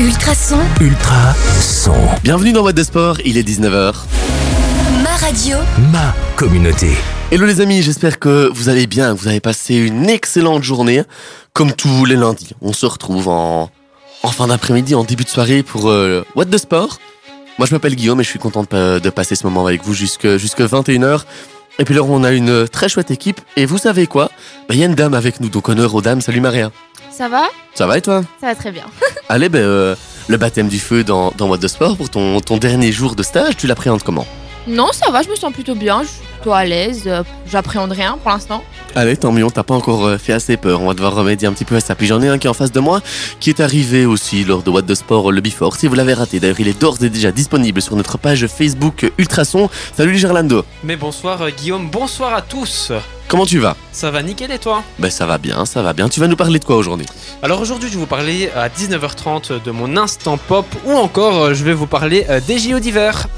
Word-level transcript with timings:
Ultrason, 0.00 0.58
Ultra 0.80 1.34
son. 1.60 1.92
Bienvenue 2.24 2.52
dans 2.54 2.62
What 2.62 2.72
de 2.72 2.82
Sport, 2.82 3.18
il 3.26 3.36
est 3.36 3.46
19h. 3.46 3.92
ma 5.02 5.10
radio, 5.16 5.58
Ma 5.92 6.14
communauté. 6.36 6.92
Hello 7.30 7.44
les 7.44 7.60
amis, 7.60 7.82
j'espère 7.82 8.18
que 8.18 8.48
vous 8.50 8.70
allez 8.70 8.86
bien, 8.86 9.14
que 9.14 9.20
vous 9.20 9.28
avez 9.28 9.40
passé 9.40 9.74
une 9.76 10.08
excellente 10.08 10.62
journée. 10.62 11.02
Comme 11.52 11.72
tous 11.74 12.06
les 12.06 12.16
lundis, 12.16 12.54
on 12.62 12.72
se 12.72 12.86
retrouve 12.86 13.28
en, 13.28 13.68
en 14.22 14.28
fin 14.28 14.46
d'après-midi, 14.46 14.94
en 14.94 15.04
début 15.04 15.24
de 15.24 15.28
soirée 15.28 15.62
pour 15.62 15.90
euh, 15.90 16.24
What 16.34 16.46
de 16.46 16.56
Sport. 16.56 16.98
Moi 17.58 17.66
je 17.66 17.74
m'appelle 17.74 17.94
Guillaume 17.94 18.20
et 18.20 18.24
je 18.24 18.30
suis 18.30 18.38
content 18.38 18.62
de 18.62 19.10
passer 19.10 19.34
ce 19.34 19.44
moment 19.46 19.66
avec 19.66 19.84
vous 19.84 19.92
jusque, 19.92 20.38
jusque 20.38 20.62
21h. 20.62 21.24
Et 21.80 21.84
puis 21.84 21.94
là 21.94 22.02
on 22.02 22.22
a 22.24 22.30
une 22.30 22.68
très 22.68 22.90
chouette 22.90 23.10
équipe. 23.10 23.40
Et 23.56 23.64
vous 23.64 23.78
savez 23.78 24.06
quoi? 24.06 24.30
Bah, 24.68 24.74
Il 24.74 24.76
y 24.76 24.82
a 24.82 24.86
une 24.86 24.94
dame 24.94 25.14
avec 25.14 25.40
nous, 25.40 25.48
donc 25.48 25.68
honneur 25.70 25.94
aux 25.94 26.02
dames. 26.02 26.20
Salut 26.20 26.40
Maria. 26.40 26.70
Ça 27.10 27.28
va? 27.28 27.44
Ça 27.74 27.86
va 27.86 27.96
et 27.96 28.02
toi? 28.02 28.22
Ça 28.38 28.48
va 28.48 28.54
très 28.54 28.70
bien. 28.70 28.84
Allez, 29.30 29.48
ben, 29.48 29.62
euh, 29.62 29.94
le 30.28 30.36
baptême 30.36 30.68
du 30.68 30.78
feu 30.78 31.04
dans, 31.04 31.32
dans 31.38 31.48
What 31.48 31.56
de 31.56 31.68
Sport 31.68 31.96
pour 31.96 32.10
ton, 32.10 32.40
ton 32.40 32.58
dernier 32.58 32.92
jour 32.92 33.14
de 33.16 33.22
stage, 33.22 33.56
tu 33.56 33.66
l'appréhendes 33.66 34.02
comment? 34.02 34.26
Non, 34.66 34.92
ça 34.92 35.10
va, 35.10 35.22
je 35.22 35.30
me 35.30 35.36
sens 35.36 35.54
plutôt 35.54 35.74
bien, 35.74 36.02
je 36.02 36.39
plutôt 36.40 36.54
à 36.54 36.64
l'aise, 36.64 37.02
euh, 37.06 37.22
j'appréhende 37.46 37.92
rien 37.92 38.18
pour 38.22 38.30
l'instant. 38.30 38.64
Allez, 38.94 39.16
tant 39.16 39.30
mieux, 39.30 39.44
on 39.44 39.50
t'a 39.50 39.62
pas 39.62 39.74
encore 39.74 40.06
euh, 40.06 40.16
fait 40.16 40.32
assez 40.32 40.56
peur. 40.56 40.80
On 40.80 40.86
va 40.86 40.94
devoir 40.94 41.14
remédier 41.14 41.46
un 41.46 41.52
petit 41.52 41.66
peu 41.66 41.76
à 41.76 41.80
ça. 41.80 41.94
Puis 41.94 42.06
j'en 42.06 42.22
ai 42.22 42.28
un 42.28 42.38
qui 42.38 42.46
est 42.46 42.50
en 42.50 42.54
face 42.54 42.72
de 42.72 42.80
moi, 42.80 43.02
qui 43.40 43.50
est 43.50 43.60
arrivé 43.60 44.06
aussi 44.06 44.44
lors 44.44 44.62
de 44.62 44.70
What 44.70 44.82
the 44.82 44.94
Sport 44.94 45.32
le 45.32 45.40
Before. 45.42 45.76
Si 45.76 45.86
vous 45.86 45.94
l'avez 45.94 46.14
raté, 46.14 46.40
d'ailleurs, 46.40 46.60
il 46.60 46.68
est 46.68 46.80
d'ores 46.80 47.02
et 47.02 47.10
déjà 47.10 47.30
disponible 47.30 47.82
sur 47.82 47.94
notre 47.94 48.16
page 48.16 48.46
Facebook 48.46 49.12
Ultrason. 49.18 49.68
Salut 49.94 50.16
Gerlando, 50.16 50.64
Mais 50.82 50.96
bonsoir 50.96 51.42
euh, 51.42 51.50
Guillaume, 51.50 51.90
bonsoir 51.90 52.32
à 52.32 52.40
tous 52.40 52.90
comment 53.30 53.46
tu 53.46 53.60
vas? 53.60 53.76
Ça 53.92 54.10
va 54.10 54.22
nickel 54.22 54.50
et 54.50 54.58
toi? 54.58 54.82
Ben 54.98 55.10
ça 55.10 55.24
va 55.24 55.38
bien, 55.38 55.64
ça 55.64 55.82
va 55.82 55.92
bien. 55.92 56.08
Tu 56.08 56.18
vas 56.18 56.26
nous 56.26 56.36
parler 56.36 56.58
de 56.58 56.64
quoi 56.64 56.76
aujourd'hui? 56.76 57.06
Alors 57.42 57.60
aujourd'hui 57.60 57.88
je 57.88 57.94
vais 57.94 58.00
vous 58.00 58.06
parler 58.06 58.50
à 58.56 58.68
19h30 58.68 59.62
de 59.62 59.70
mon 59.70 59.96
instant 59.96 60.36
pop 60.36 60.66
ou 60.84 60.92
encore 60.92 61.36
euh, 61.44 61.54
je 61.54 61.62
vais 61.64 61.72
vous 61.72 61.86
parler 61.86 62.26
euh, 62.28 62.40
des 62.46 62.58
JO 62.58 62.80
d'hiver. 62.80 63.28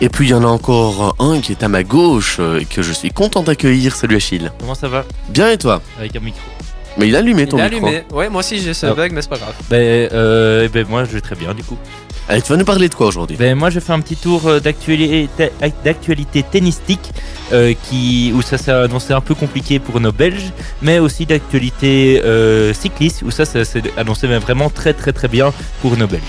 Et 0.00 0.08
puis 0.08 0.28
il 0.28 0.30
y 0.30 0.34
en 0.34 0.42
a 0.42 0.46
encore 0.46 1.14
un 1.18 1.40
qui 1.40 1.52
est 1.52 1.62
à 1.62 1.68
ma 1.68 1.82
gauche 1.82 2.19
euh, 2.38 2.60
et 2.60 2.64
que 2.64 2.82
je 2.82 2.92
suis 2.92 3.10
content 3.10 3.42
d'accueillir. 3.42 3.94
Salut 3.96 4.16
Achille. 4.16 4.50
Comment 4.58 4.74
ça 4.74 4.88
va? 4.88 5.04
Bien 5.28 5.50
et 5.50 5.58
toi? 5.58 5.80
Avec 5.98 6.14
un 6.16 6.20
micro 6.20 6.40
Mais 6.98 7.08
il 7.08 7.16
a 7.16 7.20
allumé 7.20 7.42
Il 7.42 7.48
ton 7.48 7.58
est 7.58 7.70
micro. 7.70 7.86
allumé. 7.86 8.04
Ouais 8.12 8.28
moi 8.28 8.40
aussi 8.40 8.58
j'ai 8.60 8.74
ce 8.74 8.86
Ah. 8.86 8.94
bug 8.94 9.12
mais 9.12 9.22
c'est 9.22 9.28
pas 9.30 9.38
grave. 9.38 9.54
Ben, 9.70 10.08
euh, 10.12 10.68
ben 10.72 10.86
moi 10.88 11.04
je 11.04 11.10
vais 11.12 11.20
très 11.20 11.36
bien 11.36 11.54
du 11.54 11.62
coup. 11.62 11.78
Allez, 12.28 12.42
tu 12.42 12.50
vas 12.52 12.56
nous 12.58 12.64
parler 12.64 12.88
de 12.88 12.94
quoi 12.94 13.08
aujourd'hui? 13.08 13.36
Ben 13.36 13.56
moi 13.56 13.70
je 13.70 13.80
fais 13.80 13.92
un 13.92 14.00
petit 14.00 14.16
tour 14.16 14.46
euh, 14.46 14.60
d'actualité 14.60 15.28
d'actualité 15.84 16.42
tennistique 16.42 17.10
euh, 17.52 17.74
qui 17.88 18.32
où 18.36 18.42
ça 18.42 18.56
s'est 18.58 18.70
annoncé 18.70 19.12
un 19.12 19.20
peu 19.20 19.34
compliqué 19.34 19.78
pour 19.78 19.98
nos 20.00 20.12
Belges, 20.12 20.52
mais 20.82 20.98
aussi 20.98 21.26
d'actualité 21.26 22.20
euh, 22.24 22.72
cycliste 22.74 23.22
où 23.22 23.30
ça, 23.30 23.44
ça 23.44 23.64
s'est 23.64 23.82
annoncé 23.96 24.28
mais 24.28 24.38
vraiment 24.38 24.70
très 24.70 24.92
très 24.94 25.12
très 25.12 25.28
bien 25.28 25.52
pour 25.82 25.96
nos 25.96 26.06
Belges. 26.06 26.22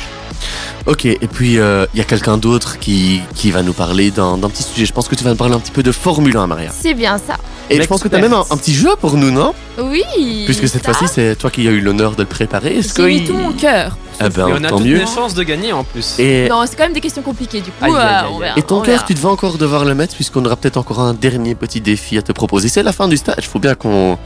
Ok, 0.88 1.06
et 1.06 1.18
puis 1.32 1.60
euh, 1.60 1.86
il 1.94 2.00
y 2.00 2.02
a 2.02 2.04
quelqu'un 2.06 2.38
d'autre 2.40 2.80
qui, 2.80 3.22
qui 3.36 3.52
va 3.52 3.62
nous 3.62 3.74
parler 3.74 4.10
d'un 4.10 4.38
d'un 4.40 4.50
petit 4.50 4.64
sujet. 4.64 4.88
Je 4.88 4.94
pense 4.94 5.08
que 5.08 5.14
tu 5.14 5.24
vas 5.24 5.30
nous 5.30 5.36
parler 5.36 5.54
un 5.54 5.60
petit 5.60 5.72
peu 5.72 5.84
de 5.84 5.92
Formule 5.92 6.36
1, 6.36 6.48
Maria. 6.48 6.72
C'est 6.74 6.96
bien 6.96 7.20
ça. 7.20 7.36
Et 7.72 7.82
je 7.82 7.88
pense 7.88 8.02
que 8.04 8.08
tu 8.08 8.16
as 8.16 8.20
même 8.20 8.34
un, 8.34 8.44
un 8.50 8.58
petit 8.58 8.74
jeu 8.74 8.90
pour 9.00 9.16
nous, 9.18 9.32
non? 9.32 9.54
Oui. 9.82 10.04
Puisque 10.46 10.68
cette 10.68 10.84
fois-ci, 10.86 11.06
c'est 11.08 11.36
toi 11.36 11.50
qui 11.50 11.68
as 11.68 11.72
eu 11.72 11.82
l'honneur 11.82 12.12
de 12.16 12.22
le 12.24 12.28
préparer. 12.28 12.78
Est-ce 12.78 12.94
que 12.94 13.08
J'ai 13.08 13.20
mis 13.22 13.24
tout 13.26 13.34
mon 13.34 13.54
cœur. 13.54 13.98
Ah 14.20 14.30
ben, 14.30 14.48
et 14.50 14.54
on 14.54 14.64
a 14.64 14.70
tant 14.70 14.78
toutes 14.78 14.86
mieux. 14.86 14.98
les 15.00 15.06
chances 15.08 15.34
de 15.34 15.42
gagner 15.44 15.72
en 15.74 15.84
plus. 15.84 16.20
Et, 16.20 16.48
Non, 16.50 16.64
c'est 16.68 16.76
quand 16.76 16.84
même 16.84 16.94
des 16.94 17.02
questions 17.02 17.22
compliquées, 17.24 17.62
du 17.62 17.72
coup, 17.72 17.86
Aïe, 17.86 17.92
aïe, 17.92 17.98
euh, 17.98 18.00
aïe, 18.00 18.26
on 18.30 18.36
aïe. 18.36 18.40
verra. 18.42 18.60
et 18.60 18.62
ton 18.62 18.78
on 18.80 18.82
cœur, 18.82 19.06
tu 19.06 19.14
devais 19.14 19.28
encore 19.28 19.58
devoir 19.58 19.84
le 19.86 19.96
mettre, 19.96 20.14
puisqu'on 20.16 20.46
aura 20.46 20.56
peut-être 20.58 20.78
encore 20.78 21.00
un 21.00 21.14
dernier 21.14 21.56
petit 21.56 21.82
défi 21.82 22.18
à 22.18 22.22
te 22.22 22.32
proposer. 22.32 22.68
C'est 22.70 22.84
la 22.84 22.92
fin 22.94 23.08
du 23.08 23.18
stage. 23.18 23.36
Il 23.40 23.46
faut 23.46 23.60
bien 23.60 23.74
qu'on. 23.76 24.18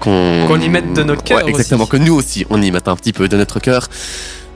Qu'on 0.00 0.46
Qu'on 0.48 0.60
y 0.60 0.68
mette 0.68 0.92
de 0.92 1.04
notre 1.04 1.22
cœur 1.22 1.38
Ouais, 1.44 1.48
exactement, 1.50 1.84
aussi. 1.84 1.90
que 1.92 1.96
nous 1.98 2.14
aussi, 2.14 2.44
on 2.50 2.60
y 2.60 2.70
mette 2.72 2.88
un 2.88 2.96
petit 2.96 3.12
peu 3.12 3.28
de 3.28 3.36
notre 3.36 3.60
cœur. 3.60 3.86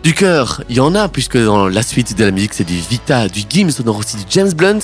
Du 0.03 0.15
cœur, 0.15 0.63
il 0.71 0.77
y 0.77 0.81
en 0.81 0.95
a, 0.95 1.09
puisque 1.09 1.37
dans 1.37 1.67
la 1.69 1.83
suite 1.83 2.17
de 2.17 2.25
la 2.25 2.31
musique, 2.31 2.55
c'est 2.55 2.65
du 2.65 2.77
Vita, 2.89 3.29
du 3.29 3.43
Gims, 3.49 3.71
on 3.85 3.89
aura 3.89 3.99
aussi 3.99 4.17
du 4.17 4.23
James 4.31 4.53
Blunt. 4.53 4.79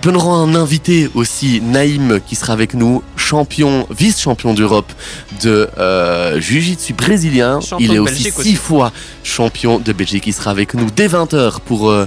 Puis 0.00 0.10
on 0.10 0.14
aura 0.14 0.36
un 0.36 0.54
invité 0.54 1.10
aussi, 1.14 1.60
Naïm, 1.62 2.20
qui 2.24 2.36
sera 2.36 2.52
avec 2.52 2.74
nous, 2.74 3.02
champion, 3.16 3.86
vice-champion 3.90 4.54
d'Europe 4.54 4.92
de 5.42 5.68
euh, 5.78 6.38
Jiu-Jitsu 6.40 6.92
brésilien. 6.92 7.60
Champion 7.60 7.78
il 7.80 7.94
est 7.94 7.98
aussi 7.98 8.12
Belgique 8.14 8.34
six 8.34 8.40
aussi. 8.40 8.54
fois 8.56 8.92
champion 9.24 9.78
de 9.78 9.92
Belgique. 9.92 10.24
Il 10.26 10.34
sera 10.34 10.50
avec 10.50 10.74
nous 10.74 10.86
dès 10.94 11.08
20h 11.08 11.60
pour, 11.64 11.90
euh, 11.90 12.06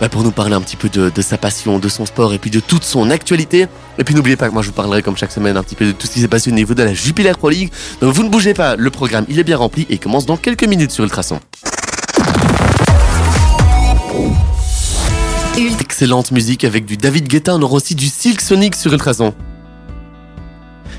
bah, 0.00 0.08
pour 0.08 0.24
nous 0.24 0.32
parler 0.32 0.54
un 0.54 0.60
petit 0.60 0.76
peu 0.76 0.88
de, 0.88 1.10
de 1.14 1.22
sa 1.22 1.38
passion, 1.38 1.78
de 1.78 1.88
son 1.88 2.06
sport 2.06 2.34
et 2.34 2.38
puis 2.38 2.50
de 2.50 2.60
toute 2.60 2.84
son 2.84 3.08
actualité. 3.10 3.66
Et 3.98 4.04
puis 4.04 4.14
n'oubliez 4.14 4.36
pas 4.36 4.48
que 4.48 4.52
moi 4.52 4.62
je 4.62 4.66
vous 4.68 4.74
parlerai 4.74 5.02
comme 5.02 5.16
chaque 5.16 5.32
semaine 5.32 5.56
un 5.56 5.62
petit 5.62 5.76
peu 5.76 5.86
de 5.86 5.92
tout 5.92 6.06
ce 6.08 6.12
qui 6.12 6.20
s'est 6.20 6.28
passé 6.28 6.50
au 6.50 6.54
niveau 6.54 6.74
de 6.74 6.82
la 6.82 6.92
Jupiler 6.92 7.32
Pro 7.32 7.48
League. 7.50 7.70
Donc 8.00 8.12
vous 8.12 8.24
ne 8.24 8.28
bougez 8.28 8.52
pas, 8.52 8.76
le 8.76 8.90
programme 8.90 9.24
il 9.28 9.38
est 9.38 9.44
bien 9.44 9.56
rempli 9.56 9.86
et 9.88 9.98
commence 9.98 10.26
dans 10.26 10.36
quelques 10.36 10.64
minutes 10.64 10.90
sur 10.90 11.04
Ultrason. 11.04 11.40
Excellente 15.80 16.32
musique 16.32 16.64
avec 16.64 16.84
du 16.86 16.96
David 16.96 17.28
Guetta, 17.28 17.54
on 17.54 17.62
aura 17.62 17.74
aussi 17.74 17.94
du 17.94 18.06
Silk 18.08 18.40
Sonic 18.40 18.74
sur 18.74 18.92
Ultrason. 18.92 19.32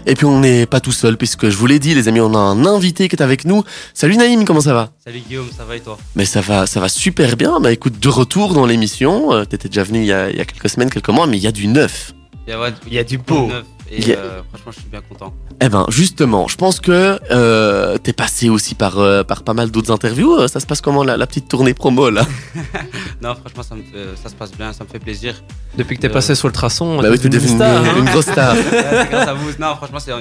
Et 0.08 0.16
puis 0.16 0.26
on 0.26 0.40
n'est 0.40 0.66
pas 0.66 0.80
tout 0.80 0.92
seul 0.94 1.18
puisque 1.18 1.50
je 1.50 1.58
vous 1.58 1.66
l'ai 1.68 1.80
dit 1.80 1.94
les 1.94 2.08
amis, 2.08 2.22
on 2.22 2.34
a 2.34 2.38
un 2.38 2.66
invité 2.66 3.10
qui 3.10 3.16
est 3.16 3.22
avec 3.22 3.44
nous. 3.46 3.64
Salut 3.94 4.16
Naïm, 4.18 4.46
comment 4.46 4.62
ça 4.62 4.74
va? 4.74 4.92
Salut 5.04 5.20
Guillaume, 5.28 5.50
ça 5.56 5.66
va 5.66 5.76
et 5.76 5.80
toi? 5.82 5.98
Mais 6.16 6.26
ça 6.26 6.42
va, 6.42 6.66
ça 6.68 6.80
va 6.80 6.88
super 6.90 7.36
bien. 7.36 7.60
Bah 7.60 7.72
écoute, 7.72 8.00
de 8.00 8.08
retour 8.10 8.54
dans 8.54 8.66
l'émission. 8.66 9.34
Euh, 9.34 9.46
T'étais 9.46 9.68
déjà 9.68 9.84
venu 9.84 10.00
il 10.00 10.06
y, 10.06 10.14
a, 10.14 10.30
il 10.30 10.38
y 10.38 10.42
a 10.42 10.46
quelques 10.46 10.70
semaines, 10.70 10.90
quelques 10.90 11.10
mois, 11.10 11.28
mais 11.28 11.38
il 11.38 11.44
y 11.44 11.48
a 11.48 11.52
du 11.52 11.68
neuf. 11.68 12.14
Il 12.48 12.52
y 12.52 12.54
a, 12.54 12.60
ouais, 12.62 12.74
Il 12.88 12.94
y 12.94 13.00
a 13.00 13.04
du 13.04 13.18
beau. 13.18 13.48
neuf 13.48 13.66
et 13.92 14.16
euh, 14.16 14.42
franchement 14.50 14.72
je 14.72 14.80
suis 14.80 14.90
bien 14.90 15.02
content. 15.02 15.34
Eh 15.62 15.70
ben 15.70 15.86
justement, 15.90 16.48
je 16.48 16.56
pense 16.58 16.80
que 16.80 17.20
euh, 17.32 17.98
t'es 17.98 18.14
passé 18.14 18.50
aussi 18.50 18.76
par, 18.76 18.98
euh, 19.00 19.24
par 19.24 19.44
pas 19.44 19.54
mal 19.54 19.72
d'autres 19.72 19.92
interviews. 19.92 20.48
Ça 20.48 20.60
se 20.60 20.66
passe 20.66 20.82
comment 20.82 21.04
la, 21.04 21.18
la 21.18 21.28
petite 21.28 21.48
tournée 21.48 21.74
promo 21.74 22.10
là? 22.10 22.26
Non 23.22 23.36
franchement 23.36 23.64
ça, 23.64 23.76
me 23.76 23.82
fait- 23.84 24.16
ça 24.22 24.30
se 24.30 24.36
passe 24.36 24.52
bien, 24.52 24.74
ça 24.74 24.84
me 24.84 24.90
fait 24.90 25.00
plaisir. 25.00 25.36
Depuis 25.78 25.96
que 25.98 26.02
t'es 26.02 26.10
Euh, 26.10 26.14
passé 26.14 26.36
sur 26.36 26.48
le 26.48 26.54
traçon, 26.54 27.02
Bah 27.02 27.10
oui, 27.12 27.20
t'es 27.20 27.30
devenu 27.30 27.56
star, 27.56 27.84
une, 27.84 27.90
hein. 27.90 27.94
une 28.00 28.06
grosse 28.06 28.26
star. 28.26 28.56
Ouais, 28.72 29.08
grâce 29.12 29.28
à 29.28 29.34
vous. 29.34 29.50
Non 29.60 29.76
franchement 29.76 30.00
c'est 30.00 30.12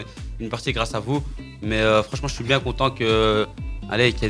une 0.41 0.49
partie 0.49 0.73
grâce 0.73 0.95
à 0.95 1.01
vous. 1.01 1.23
Mais 1.63 1.81
euh, 1.81 2.03
franchement 2.03 2.29
je 2.29 2.35
suis 2.35 2.45
bien 2.45 2.61
content 2.61 2.91
que 2.91 3.47
allez, 3.91 4.13
qu'il 4.13 4.29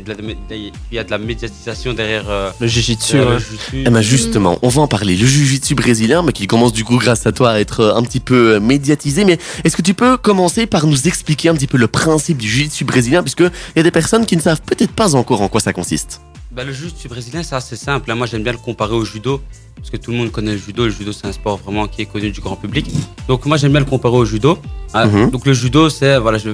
y, 0.92 0.98
a 0.98 1.04
de 1.04 1.10
la 1.10 1.18
médiatisation 1.18 1.92
derrière, 1.94 2.24
euh, 2.28 2.50
Le 2.60 2.66
Jiu-Jitsu. 2.66 3.16
ouais. 3.18 3.38
jiu-jitsu. 3.38 3.84
Eh 3.86 3.90
ben 3.90 4.00
justement, 4.00 4.58
on 4.62 4.68
va 4.68 4.82
en 4.82 4.86
parler. 4.88 5.16
Le 5.16 5.26
Jiu-Jitsu 5.26 5.74
brésilien, 5.74 6.22
mais 6.22 6.32
qui 6.32 6.46
commence 6.46 6.72
du 6.72 6.84
coup 6.84 6.96
grâce 6.98 7.26
à 7.26 7.32
toi 7.32 7.50
à 7.52 7.60
être 7.60 7.80
euh, 7.80 7.94
un 7.94 8.02
petit 8.02 8.20
peu 8.20 8.54
euh, 8.54 8.60
médiatisé. 8.60 9.24
Mais 9.24 9.38
est-ce 9.64 9.76
que 9.76 9.82
tu 9.82 9.94
peux 9.94 10.16
commencer 10.16 10.66
par 10.66 10.86
nous 10.86 11.06
expliquer 11.08 11.48
un 11.48 11.54
petit 11.54 11.66
peu 11.66 11.78
le 11.78 11.88
principe 11.88 12.38
du 12.38 12.48
Jiu-Jitsu 12.48 12.84
brésilien, 12.84 13.22
puisque 13.22 13.40
il 13.40 13.76
y 13.76 13.80
a 13.80 13.82
des 13.82 13.90
personnes 13.90 14.26
qui 14.26 14.36
ne 14.36 14.42
savent 14.42 14.62
peut-être 14.62 14.92
pas 14.92 15.14
encore 15.14 15.42
en 15.42 15.48
quoi 15.48 15.60
ça 15.60 15.72
consiste. 15.72 16.20
Bah, 16.52 16.62
le 16.62 16.72
jiu-jitsu 16.72 17.08
brésilien, 17.08 17.42
c'est 17.42 17.56
assez 17.56 17.74
simple. 17.74 18.08
hein. 18.12 18.14
Moi, 18.14 18.28
j'aime 18.28 18.44
bien 18.44 18.52
le 18.52 18.58
comparer 18.58 18.94
au 18.94 19.04
judo, 19.04 19.40
parce 19.76 19.90
que 19.90 19.96
tout 19.96 20.12
le 20.12 20.16
monde 20.18 20.30
connaît 20.30 20.52
le 20.52 20.58
judo. 20.58 20.84
Le 20.84 20.90
judo, 20.92 21.10
c'est 21.12 21.26
un 21.26 21.32
sport 21.32 21.56
vraiment 21.56 21.88
qui 21.88 22.02
est 22.02 22.06
connu 22.06 22.30
du 22.30 22.40
grand 22.40 22.54
public. 22.54 22.86
Donc, 23.26 23.44
moi, 23.46 23.56
j'aime 23.56 23.72
bien 23.72 23.80
le 23.80 23.86
comparer 23.86 24.14
au 24.16 24.24
judo. 24.24 24.56
Ah, 24.92 25.06
Mhm. 25.06 25.30
Donc, 25.30 25.46
le 25.46 25.52
judo, 25.52 25.90
c'est, 25.90 26.16
voilà, 26.18 26.38
je, 26.38 26.50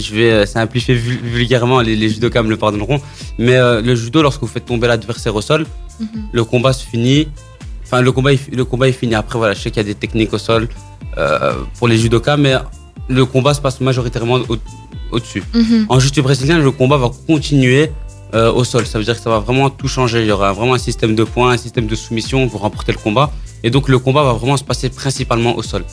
je 0.00 0.14
vais 0.14 0.30
euh, 0.30 0.46
simplifier 0.46 0.94
vul- 0.94 1.20
vulgairement, 1.22 1.80
les, 1.80 1.96
les 1.96 2.08
judokas 2.08 2.42
me 2.42 2.50
le 2.50 2.56
pardonneront. 2.56 3.00
Mais 3.38 3.56
euh, 3.56 3.80
le 3.80 3.94
judo, 3.94 4.22
lorsque 4.22 4.40
vous 4.40 4.46
faites 4.46 4.66
tomber 4.66 4.86
l'adversaire 4.88 5.34
au 5.34 5.40
sol, 5.40 5.66
Mhm. 6.00 6.06
le 6.32 6.44
combat 6.44 6.72
se 6.74 6.84
finit. 6.86 7.28
Enfin, 7.84 8.00
le 8.02 8.12
combat, 8.12 8.30
le 8.52 8.64
combat 8.64 8.88
est 8.88 8.92
fini. 8.92 9.14
Après, 9.14 9.38
voilà, 9.38 9.54
je 9.54 9.60
sais 9.60 9.70
qu'il 9.70 9.78
y 9.82 9.86
a 9.86 9.88
des 9.88 9.94
techniques 9.94 10.32
au 10.32 10.38
sol 10.38 10.68
euh, 11.18 11.52
pour 11.78 11.88
les 11.88 11.96
judokas, 11.96 12.36
mais 12.36 12.54
le 13.08 13.24
combat 13.24 13.54
se 13.54 13.60
passe 13.60 13.80
majoritairement 13.80 14.34
au- 14.48 14.58
au-dessus. 15.12 15.42
Mhm. 15.54 15.86
En 15.88 15.98
jiu-jitsu 15.98 16.20
brésilien, 16.22 16.58
le 16.58 16.70
combat 16.70 16.96
va 16.98 17.10
continuer 17.26 17.90
euh, 18.34 18.52
au 18.52 18.64
sol. 18.64 18.84
Ça 18.86 18.98
veut 18.98 19.04
dire 19.04 19.14
que 19.16 19.22
ça 19.22 19.30
va 19.30 19.38
vraiment 19.38 19.70
tout 19.70 19.86
changer. 19.88 20.20
Il 20.22 20.26
y 20.26 20.32
aura 20.32 20.52
vraiment 20.52 20.74
un 20.74 20.78
système 20.78 21.14
de 21.14 21.22
points, 21.24 21.52
un 21.52 21.56
système 21.56 21.86
de 21.86 21.94
soumission 21.94 22.48
pour 22.48 22.60
remporter 22.62 22.90
le 22.92 22.98
combat. 22.98 23.30
Et 23.62 23.70
donc 23.70 23.88
le 23.88 23.98
combat 24.00 24.22
va 24.24 24.32
vraiment 24.32 24.56
se 24.56 24.64
passer 24.64 24.90
principalement 24.90 25.56
au 25.56 25.62
sol. 25.62 25.84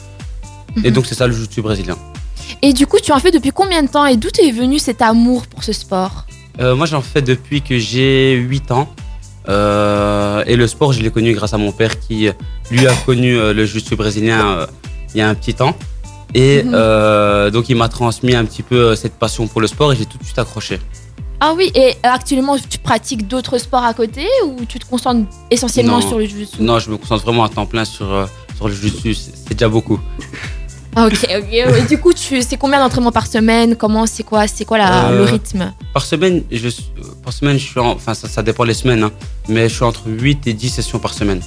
Et 0.84 0.88
Mhm. 0.90 0.96
donc 0.96 1.06
c'est 1.06 1.16
ça 1.16 1.28
le 1.28 1.34
jiu-jitsu 1.34 1.62
brésilien. 1.62 1.96
Et 2.62 2.74
du 2.74 2.88
coup, 2.88 2.98
tu 3.04 3.12
en 3.12 3.20
fais 3.20 3.32
depuis 3.32 3.52
combien 3.52 3.84
de 3.84 3.88
temps 3.90 4.06
et 4.06 4.16
d'où 4.18 4.30
est 4.42 4.52
venu 4.52 4.80
cet 4.80 5.02
amour 5.02 5.48
pour 5.48 5.64
ce 5.64 5.74
sport 5.74 6.26
Euh, 6.60 6.76
moi 6.76 6.86
j'en 6.86 7.02
fais 7.02 7.22
depuis 7.22 7.62
que 7.62 7.78
j'ai 7.80 8.34
8 8.36 8.72
ans. 8.72 8.88
Euh, 9.50 10.44
et 10.48 10.56
le 10.56 10.68
sport, 10.68 10.94
je 10.94 11.02
l'ai 11.02 11.12
connu 11.12 11.34
grâce 11.34 11.54
à 11.54 11.58
mon 11.58 11.72
père 11.72 12.00
qui, 12.00 12.30
lui, 12.72 12.88
a 12.88 12.94
connu 13.06 13.38
euh, 13.38 13.54
le 13.54 13.66
jiu-jitsu 13.66 13.96
brésilien 13.96 14.68
il 15.14 15.18
y 15.18 15.22
a 15.22 15.28
un 15.30 15.36
petit 15.36 15.54
temps. 15.54 15.76
Et 16.34 16.64
Mhm. 16.64 17.52
donc 17.52 17.70
il 17.70 17.76
m'a 17.76 17.90
transmis 17.90 18.34
un 18.36 18.46
petit 18.46 18.64
peu 18.64 18.96
cette 18.96 19.14
passion 19.14 19.48
pour 19.48 19.62
le 19.62 19.68
sport 19.68 19.94
et 19.94 19.96
j'ai 19.96 20.06
tout 20.06 20.18
de 20.18 20.24
suite 20.24 20.40
accroché. 20.40 20.80
Ah 21.40 21.54
oui, 21.58 21.72
et 21.76 21.96
actuellement, 22.04 22.56
tu 22.58 22.78
pratiques 22.80 23.28
d'autres 23.28 23.58
sports 23.58 23.84
à 23.84 23.94
côté 23.94 24.26
ou 24.48 24.64
tu 24.66 24.80
te 24.80 24.86
concentres 24.86 25.28
essentiellement 25.52 26.00
Non. 26.00 26.08
sur 26.08 26.18
le 26.18 26.26
jiu-jitsu? 26.26 26.62
Non, 26.62 26.80
je 26.80 26.90
me 26.90 26.98
concentre 26.98 27.24
vraiment 27.24 27.44
à 27.44 27.50
temps 27.50 27.66
plein 27.66 27.84
sur, 27.86 28.28
sur 28.56 28.68
le 28.70 28.74
jiu-jitsu. 28.74 29.14
C'est 29.14 29.54
déjà 29.54 29.68
beaucoup. 29.68 30.00
Ah, 30.96 31.08
ok, 31.08 31.28
ok. 31.40 31.54
Et 31.54 31.82
du 31.88 31.98
coup, 32.00 32.14
tu, 32.14 32.42
c'est 32.42 32.58
combien 32.58 32.80
d'entraînements 32.80 33.12
par 33.12 33.28
semaine? 33.28 33.76
Comment, 33.76 34.06
c'est 34.06 34.24
quoi, 34.24 34.48
c'est 34.48 34.66
quoi 34.66 34.78
la- 34.78 35.10
Euh, 35.10 35.18
le 35.20 35.24
rythme? 35.24 35.74
Par 35.94 36.06
semaine, 36.06 36.44
je, 36.52 36.68
suis- 36.70 36.92
par 37.24 37.34
semaine, 37.34 37.58
je 37.58 37.66
suis 37.66 37.80
en- 37.80 37.92
enfin 37.94 38.14
ça, 38.14 38.28
ça 38.28 38.42
dépend 38.44 38.64
les 38.64 38.74
semaines, 38.74 39.04
hein, 39.04 39.12
mais 39.50 39.70
je 39.70 39.76
suis 39.76 39.84
entre 39.84 40.04
8 40.08 40.46
et 40.48 40.54
10 40.54 40.70
sessions 40.70 41.00
par 41.00 41.14
semaine. 41.14 41.42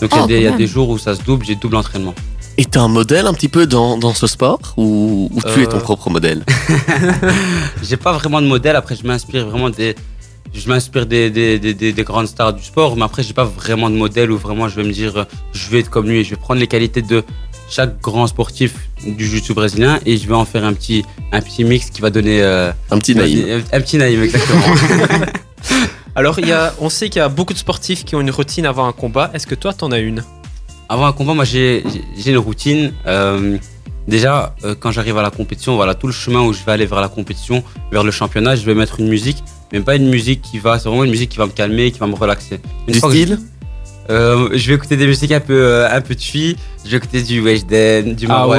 Donc 0.00 0.10
il 0.12 0.16
y 0.16 0.20
a 0.20 0.24
Oh, 0.24 0.26
des- 0.26 0.40
y, 0.42 0.46
a 0.64 0.66
jours 0.66 0.88
où 0.90 0.98
ça 0.98 1.14
se 1.14 1.22
double, 1.22 1.44
j'ai 1.46 1.54
double 1.56 1.76
entraînement. 1.76 2.14
Et 2.58 2.64
t'es 2.64 2.78
un 2.78 2.88
modèle 2.88 3.26
un 3.26 3.32
petit 3.32 3.48
peu 3.48 3.66
dans, 3.66 3.96
dans 3.96 4.12
ce 4.12 4.26
sport? 4.26 4.60
Ou, 4.76 5.30
ou 5.32 5.40
tu 5.54 5.62
es 5.62 5.66
ton 5.66 5.76
Euh. 5.78 5.80
propre 5.80 6.10
modèle? 6.10 6.44
J'ai 7.82 7.96
pas 7.96 8.12
vraiment 8.12 8.40
de 8.42 8.46
modèle, 8.46 8.76
après 8.76 8.96
je 8.96 9.06
m'inspire 9.06 9.46
vraiment 9.46 9.70
des, 9.70 9.94
je 10.52 10.68
m'inspire 10.68 11.06
des, 11.06 11.30
des, 11.30 11.58
des, 11.58 11.74
des- 11.74 11.92
des 11.92 12.02
grandes 12.02 12.26
stars 12.26 12.52
du 12.52 12.62
sport, 12.62 12.96
mais 12.96 13.04
après, 13.04 13.22
j'ai 13.22 13.32
pas 13.34 13.44
vraiment 13.44 13.88
de 13.88 13.94
modèle 13.96 14.30
où 14.30 14.36
vraiment 14.36 14.68
je 14.68 14.76
vais 14.76 14.84
me 14.84 14.92
dire, 14.92 15.16
euh, 15.16 15.24
je 15.52 15.70
vais 15.70 15.80
être 15.80 15.90
comme 15.90 16.08
lui. 16.08 16.24
Je 16.24 16.30
vais 16.30 16.36
prendre 16.36 16.60
les 16.60 16.66
qualités 16.66 17.02
de 17.02 17.22
chaque 17.70 18.00
grand 18.00 18.26
sportif 18.26 18.74
du 19.06 19.24
jiu-jitsu 19.24 19.54
brésilien 19.54 19.98
et 20.04 20.16
je 20.18 20.26
vais 20.26 20.34
en 20.34 20.44
faire 20.44 20.64
un 20.64 20.72
petit, 20.74 21.04
un 21.32 21.40
petit 21.40 21.64
mix 21.64 21.88
qui 21.90 22.00
va 22.02 22.10
donner 22.10 22.42
euh, 22.42 22.72
Un 22.90 22.98
petit 22.98 23.14
naïf. 23.14 23.44
un, 23.72 23.76
un 23.76 23.80
petit 23.80 23.96
naïm, 23.96 24.22
exactement. 24.22 24.60
Alors, 26.16 26.38
il 26.40 26.48
y 26.48 26.52
a, 26.52 26.74
on 26.80 26.88
sait 26.90 27.08
qu'il 27.08 27.20
y 27.20 27.22
a 27.22 27.28
beaucoup 27.28 27.52
de 27.52 27.58
sportifs 27.58 28.04
qui 28.04 28.16
ont 28.16 28.20
une 28.20 28.30
routine 28.32 28.66
avant 28.66 28.86
un 28.86 28.92
combat. 28.92 29.30
Est-ce 29.32 29.46
que 29.46 29.54
toi, 29.54 29.72
t'en 29.72 29.92
as 29.92 29.98
une? 30.00 30.24
Avant 30.88 31.06
un 31.06 31.12
combat, 31.12 31.34
moi, 31.34 31.44
j'ai 31.44 31.84
une 32.26 32.36
routine. 32.38 32.92
Euh, 33.06 33.56
déjà, 34.08 34.56
euh, 34.64 34.74
quand 34.78 34.90
j'arrive 34.90 35.16
à 35.18 35.22
la 35.22 35.30
compétition, 35.30 35.76
voilà, 35.76 35.94
tout 35.94 36.08
le 36.08 36.12
chemin 36.12 36.40
où 36.42 36.52
je 36.52 36.64
vais 36.64 36.72
aller 36.72 36.86
vers 36.86 37.00
la 37.00 37.08
compétition, 37.08 37.62
vers 37.92 38.02
le 38.02 38.10
championnat, 38.10 38.56
je 38.56 38.64
vais 38.64 38.74
mettre 38.74 38.98
une 38.98 39.08
musique, 39.08 39.44
mais 39.72 39.80
pas 39.80 39.94
une 39.94 40.08
musique 40.10 40.42
qui 40.42 40.58
va, 40.58 40.80
c'est 40.80 40.88
vraiment 40.88 41.04
une 41.04 41.12
musique 41.12 41.30
qui 41.30 41.38
va 41.38 41.46
me 41.46 41.52
calmer, 41.52 41.92
qui 41.92 42.00
va 42.00 42.08
me 42.08 42.16
relaxer. 42.16 42.58
Une 42.88 42.94
Du 42.94 43.00
que 43.00 43.08
style? 43.08 43.38
Euh, 44.10 44.48
je 44.54 44.68
vais 44.68 44.74
écouter 44.74 44.96
des 44.96 45.06
musiques 45.06 45.30
un 45.32 45.40
peu, 45.40 45.54
euh, 45.62 45.88
un 45.90 46.00
peu 46.00 46.14
de 46.14 46.20
filles. 46.20 46.56
Je 46.84 46.90
vais 46.90 46.96
écouter 46.96 47.22
du 47.22 47.40
Weshden, 47.40 48.14
du 48.14 48.26
Ah 48.28 48.46
ouais, 48.48 48.58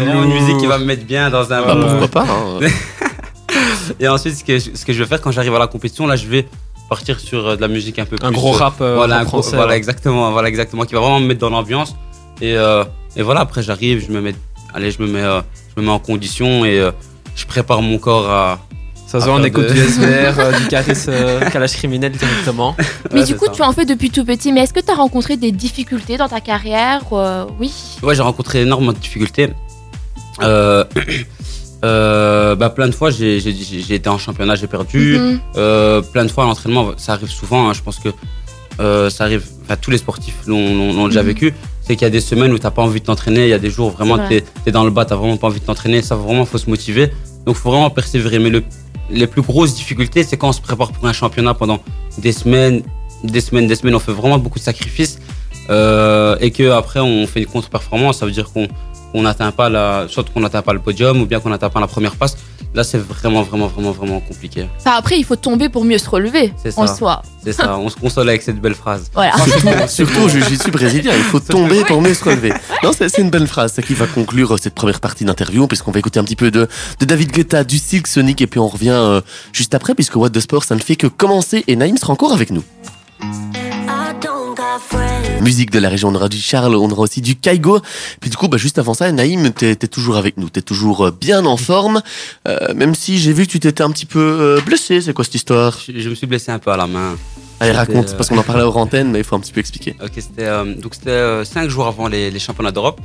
une 0.00 0.12
lourd. 0.12 0.22
musique 0.22 0.58
qui 0.58 0.66
va 0.66 0.78
me 0.78 0.84
mettre 0.84 1.04
bien 1.04 1.30
dans 1.30 1.52
un. 1.52 1.62
Bah, 1.62 1.74
Ouais. 1.76 1.86
pourquoi 1.98 2.08
pas 2.08 2.26
hein. 2.28 2.58
Et 4.00 4.08
ensuite, 4.08 4.36
ce 4.36 4.44
que, 4.44 4.58
je- 4.58 4.70
ce 4.74 4.84
que 4.84 4.92
je 4.92 4.98
vais 5.02 5.08
faire 5.08 5.20
quand 5.20 5.30
j'arrive 5.30 5.54
à 5.54 5.58
la 5.58 5.66
compétition, 5.66 6.06
là, 6.06 6.16
je 6.16 6.26
vais 6.26 6.46
partir 6.88 7.20
sur 7.20 7.46
euh, 7.46 7.56
de 7.56 7.60
la 7.60 7.68
musique 7.68 7.98
un 7.98 8.04
peu 8.04 8.16
plus. 8.16 8.26
Un 8.26 8.32
gros 8.32 8.54
euh, 8.54 8.58
rap 8.58 8.74
euh, 8.80 8.94
voilà, 8.96 9.20
un 9.20 9.24
gros- 9.24 9.40
voilà, 9.42 9.76
exactement, 9.76 10.30
voilà, 10.32 10.48
exactement, 10.48 10.84
qui 10.84 10.94
va 10.94 11.00
vraiment 11.00 11.20
me 11.20 11.26
mettre 11.26 11.40
dans 11.40 11.50
l'ambiance. 11.50 11.94
Et, 12.40 12.56
euh, 12.56 12.84
et 13.16 13.22
voilà, 13.22 13.40
après, 13.40 13.62
j'arrive, 13.62 14.04
je 14.06 14.12
me 14.12 14.20
mets, 14.20 14.34
allez, 14.74 14.90
je 14.90 15.00
me 15.02 15.06
mets, 15.06 15.20
euh, 15.22 15.40
je 15.76 15.80
me 15.80 15.86
mets 15.86 15.92
en 15.92 15.98
condition 15.98 16.64
et 16.64 16.78
euh, 16.80 16.90
je 17.36 17.44
prépare 17.46 17.82
mon 17.82 17.98
corps 17.98 18.28
à. 18.30 18.58
Ça 19.12 19.20
se 19.20 19.26
voit, 19.26 19.34
on 19.34 19.44
écoute 19.44 19.66
de- 19.66 19.72
du 19.74 19.78
SVR, 19.78 20.34
euh, 20.38 20.52
du 20.58 20.68
KRS, 20.68 21.08
euh, 21.08 21.40
calage 21.50 21.74
criminel 21.74 22.12
directement. 22.12 22.74
Mais 23.12 23.20
Ouais, 23.20 23.26
du 23.26 23.36
coup, 23.36 23.44
ça. 23.44 23.52
tu 23.52 23.60
en 23.62 23.72
fais 23.72 23.84
depuis 23.84 24.08
tout 24.10 24.24
petit. 24.24 24.52
Mais 24.52 24.60
est-ce 24.62 24.72
que 24.72 24.80
tu 24.80 24.90
as 24.90 24.94
rencontré 24.94 25.36
des 25.36 25.52
difficultés 25.52 26.16
dans 26.16 26.28
ta 26.28 26.40
carrière 26.40 27.02
Euh, 27.12 27.44
Oui? 27.60 27.70
Ouais, 28.02 28.14
j'ai 28.14 28.22
rencontré 28.22 28.62
énormément 28.62 28.92
de 28.92 28.98
difficultés. 28.98 29.50
Euh, 30.42 30.84
euh, 31.84 32.54
bah, 32.56 32.70
plein 32.70 32.88
de 32.88 32.94
fois, 32.94 33.10
j'ai 33.10 33.38
j'ai- 33.40 33.52
j'ai 33.54 33.94
été 33.96 34.08
en 34.08 34.16
championnat, 34.18 34.54
j'ai 34.54 34.66
perdu. 34.66 35.18
Mhm. 35.18 35.40
Euh, 35.56 36.00
plein 36.00 36.24
de 36.24 36.30
fois 36.30 36.44
à 36.44 36.46
l'entraînement, 36.46 36.92
ça 36.96 37.12
arrive 37.12 37.28
souvent. 37.30 37.68
hein, 37.68 37.72
je 37.74 37.82
pense 37.82 37.98
que 37.98 38.08
euh, 38.80 39.10
ça 39.10 39.24
arrive. 39.24 39.44
Enfin, 39.64 39.76
tous 39.80 39.90
les 39.90 39.98
sportifs 39.98 40.36
l'ont 40.46 40.74
l'ont- 40.74 40.92
l'ont 40.94 41.08
déjà 41.08 41.20
Mhm. 41.22 41.28
vécu. 41.28 41.54
C'est 41.82 41.96
qu'il 41.96 42.02
y 42.02 42.06
a 42.06 42.10
des 42.10 42.20
semaines 42.20 42.52
où 42.52 42.58
t'as 42.58 42.70
pas 42.70 42.82
envie 42.82 43.00
de 43.00 43.04
t'entraîner. 43.06 43.42
Il 43.44 43.50
y 43.50 43.52
a 43.52 43.58
des 43.58 43.70
jours 43.70 43.88
où 43.88 43.90
vraiment 43.90 44.16
vrai. 44.16 44.28
t'es 44.28 44.44
es 44.66 44.70
dans 44.72 44.84
le 44.84 44.90
bas, 44.90 45.04
t'as 45.04 45.16
vraiment 45.16 45.36
pas 45.36 45.48
envie 45.48 45.60
de 45.60 45.64
t'entraîner. 45.66 46.00
Ça 46.00 46.14
vraiment 46.14 46.46
faut 46.46 46.56
se 46.58 46.70
motiver. 46.70 47.10
Donc 47.46 47.56
faut 47.56 47.70
vraiment 47.70 47.90
persévérer. 47.90 48.38
Mais 48.38 48.50
le, 48.50 48.62
les 49.10 49.26
plus 49.26 49.42
grosses 49.42 49.74
difficultés, 49.74 50.22
c'est 50.22 50.36
quand 50.36 50.48
on 50.48 50.52
se 50.52 50.60
prépare 50.60 50.92
pour 50.92 51.06
un 51.06 51.12
championnat 51.12 51.54
pendant 51.54 51.80
des 52.18 52.32
semaines, 52.32 52.82
des 53.24 53.40
semaines, 53.40 53.66
des 53.66 53.74
semaines. 53.74 53.94
On 53.94 54.00
fait 54.00 54.12
vraiment 54.12 54.38
beaucoup 54.38 54.58
de 54.58 54.64
sacrifices 54.64 55.18
euh, 55.70 56.36
et 56.40 56.50
que 56.50 56.70
après 56.70 57.00
on 57.00 57.26
fait 57.26 57.40
une 57.40 57.46
contre-performance. 57.46 58.18
Ça 58.18 58.26
veut 58.26 58.32
dire 58.32 58.52
qu'on 58.52 58.68
qu'on 59.12 59.22
n'atteint 59.22 59.50
pas 59.52 59.68
la, 59.68 60.06
soit 60.08 60.24
qu'on 60.32 60.40
n'atteint 60.40 60.62
pas 60.62 60.72
le 60.72 60.80
podium 60.80 61.20
ou 61.20 61.26
bien 61.26 61.38
qu'on 61.40 61.50
n'atteint 61.50 61.70
pas 61.70 61.80
la 61.80 61.86
première 61.86 62.16
passe. 62.16 62.36
Là, 62.74 62.84
c'est 62.84 62.96
vraiment, 62.96 63.42
vraiment, 63.42 63.66
vraiment, 63.66 63.90
vraiment 63.90 64.20
compliqué. 64.20 64.66
Après, 64.86 65.18
il 65.18 65.24
faut 65.24 65.36
tomber 65.36 65.68
pour 65.68 65.84
mieux 65.84 65.98
se 65.98 66.08
relever 66.08 66.54
C'est 66.62 66.76
en 66.78 66.86
ça. 66.86 66.94
soi. 66.94 67.22
C'est 67.44 67.52
ça, 67.52 67.76
on 67.76 67.90
se 67.90 67.96
console 67.96 68.30
avec 68.30 68.40
cette 68.40 68.60
belle 68.60 68.74
phrase. 68.74 69.10
Voilà. 69.12 69.34
Surtout 69.88 70.20
au 70.24 70.28
jiu-jitsu 70.28 70.70
brésilien, 70.70 71.12
il 71.14 71.22
faut 71.22 71.40
tomber 71.56 71.84
pour 71.84 72.00
mieux 72.00 72.14
se 72.14 72.24
relever. 72.24 72.52
Non, 72.82 72.92
c'est 72.96 73.10
c'est 73.10 73.20
une 73.20 73.28
belle 73.28 73.46
phrase, 73.46 73.72
c'est 73.74 73.82
qui 73.82 73.92
va 73.92 74.06
conclure 74.06 74.58
cette 74.58 74.74
première 74.74 75.00
partie 75.00 75.26
d'interview, 75.26 75.66
puisqu'on 75.66 75.90
va 75.90 75.98
écouter 75.98 76.18
un 76.18 76.24
petit 76.24 76.36
peu 76.36 76.50
de, 76.50 76.66
de 76.98 77.04
David 77.04 77.32
Guetta, 77.32 77.62
du 77.62 77.76
Silk 77.76 78.06
Sonic, 78.06 78.40
et 78.40 78.46
puis 78.46 78.58
on 78.58 78.68
revient 78.68 78.90
euh, 78.90 79.20
juste 79.52 79.74
après, 79.74 79.94
puisque 79.94 80.16
What 80.16 80.30
the 80.30 80.40
Sport, 80.40 80.64
ça 80.64 80.74
ne 80.74 80.80
fait 80.80 80.96
que 80.96 81.08
commencer, 81.08 81.64
et 81.66 81.76
Naïm 81.76 81.98
sera 81.98 82.14
encore 82.14 82.32
avec 82.32 82.50
nous. 82.50 82.62
Musique 85.40 85.70
de 85.70 85.80
la 85.80 85.88
région, 85.88 86.10
on 86.10 86.14
aura 86.14 86.28
du 86.28 86.38
Charles, 86.38 86.74
on 86.76 86.88
aura 86.88 87.02
aussi 87.02 87.20
du 87.20 87.34
Kaigo. 87.34 87.80
Puis 88.20 88.30
du 88.30 88.36
coup, 88.36 88.46
bah, 88.46 88.58
juste 88.58 88.78
avant 88.78 88.94
ça, 88.94 89.10
Naïm, 89.10 89.50
t'es 89.52 89.74
toujours 89.74 90.16
avec 90.16 90.36
nous, 90.36 90.48
t'es 90.48 90.62
toujours 90.62 91.06
euh, 91.06 91.10
bien 91.10 91.44
en 91.46 91.56
forme, 91.56 92.00
euh, 92.46 92.72
même 92.74 92.94
si 92.94 93.18
j'ai 93.18 93.32
vu 93.32 93.46
que 93.46 93.50
tu 93.50 93.58
t'étais 93.58 93.82
un 93.82 93.90
petit 93.90 94.06
peu 94.06 94.20
euh, 94.20 94.60
blessé, 94.60 95.00
c'est 95.00 95.12
quoi 95.12 95.24
cette 95.24 95.34
histoire? 95.34 95.76
Je, 95.84 95.98
je 95.98 96.08
me 96.08 96.14
suis 96.14 96.28
blessé 96.28 96.52
un 96.52 96.60
peu 96.60 96.70
à 96.70 96.76
la 96.76 96.86
main. 96.86 97.16
Allez, 97.58 97.72
raconte, 97.72 98.10
euh, 98.10 98.16
parce 98.16 98.28
qu'on 98.28 98.38
en 98.38 98.44
parlait 98.44 98.62
hors 98.62 98.76
antenne, 98.76 99.10
mais 99.10 99.18
il 99.18 99.24
faut 99.24 99.34
un 99.34 99.40
petit 99.40 99.52
peu 99.52 99.60
expliquer. 99.60 99.96
Ok, 100.02 100.12
c'était 100.16 100.46
euh, 100.46 100.74
donc 100.74 100.94
c'était 100.94 101.10
euh, 101.10 101.44
cinq 101.44 101.68
jours 101.68 101.86
avant 101.86 102.06
les, 102.06 102.30
les 102.30 102.38
championnats 102.38 102.72
d'Europe. 102.72 103.00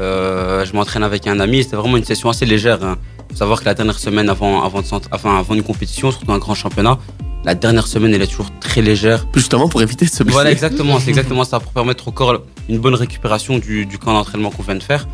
Euh, 0.00 0.64
je 0.64 0.72
m'entraîne 0.72 1.02
avec 1.02 1.26
un 1.26 1.38
ami. 1.38 1.62
C'était 1.62 1.76
vraiment 1.76 1.96
une 1.96 2.04
session 2.04 2.28
assez 2.30 2.46
légère. 2.46 2.82
Hein. 2.82 2.96
Faut 3.30 3.36
savoir 3.36 3.60
que 3.60 3.66
la 3.66 3.74
dernière 3.74 3.98
semaine 3.98 4.28
avant 4.28 4.62
avant 4.64 4.80
de 4.80 4.86
enfin, 5.12 5.38
avant 5.38 5.54
une 5.54 5.62
compétition, 5.62 6.10
surtout 6.10 6.32
un 6.32 6.38
grand 6.38 6.54
championnat, 6.54 6.98
la 7.44 7.54
dernière 7.54 7.86
semaine 7.86 8.14
elle 8.14 8.22
est 8.22 8.26
toujours 8.26 8.50
très 8.60 8.80
légère. 8.82 9.26
Justement 9.34 9.68
pour 9.68 9.82
éviter 9.82 10.04
de 10.06 10.10
se 10.10 10.22
blesser. 10.22 10.32
Voilà, 10.34 10.50
exactement. 10.50 10.98
C'est 10.98 11.08
exactement 11.14 11.44
ça 11.44 11.60
pour 11.60 11.72
permettre 11.72 12.08
au 12.08 12.12
corps 12.12 12.40
une 12.68 12.78
bonne 12.78 12.94
récupération 12.94 13.58
du, 13.58 13.86
du 13.86 13.98
camp 13.98 14.12
d'entraînement 14.14 14.50
qu'on 14.50 14.62
vient 14.62 14.74
de 14.76 14.82
faire 14.82 15.06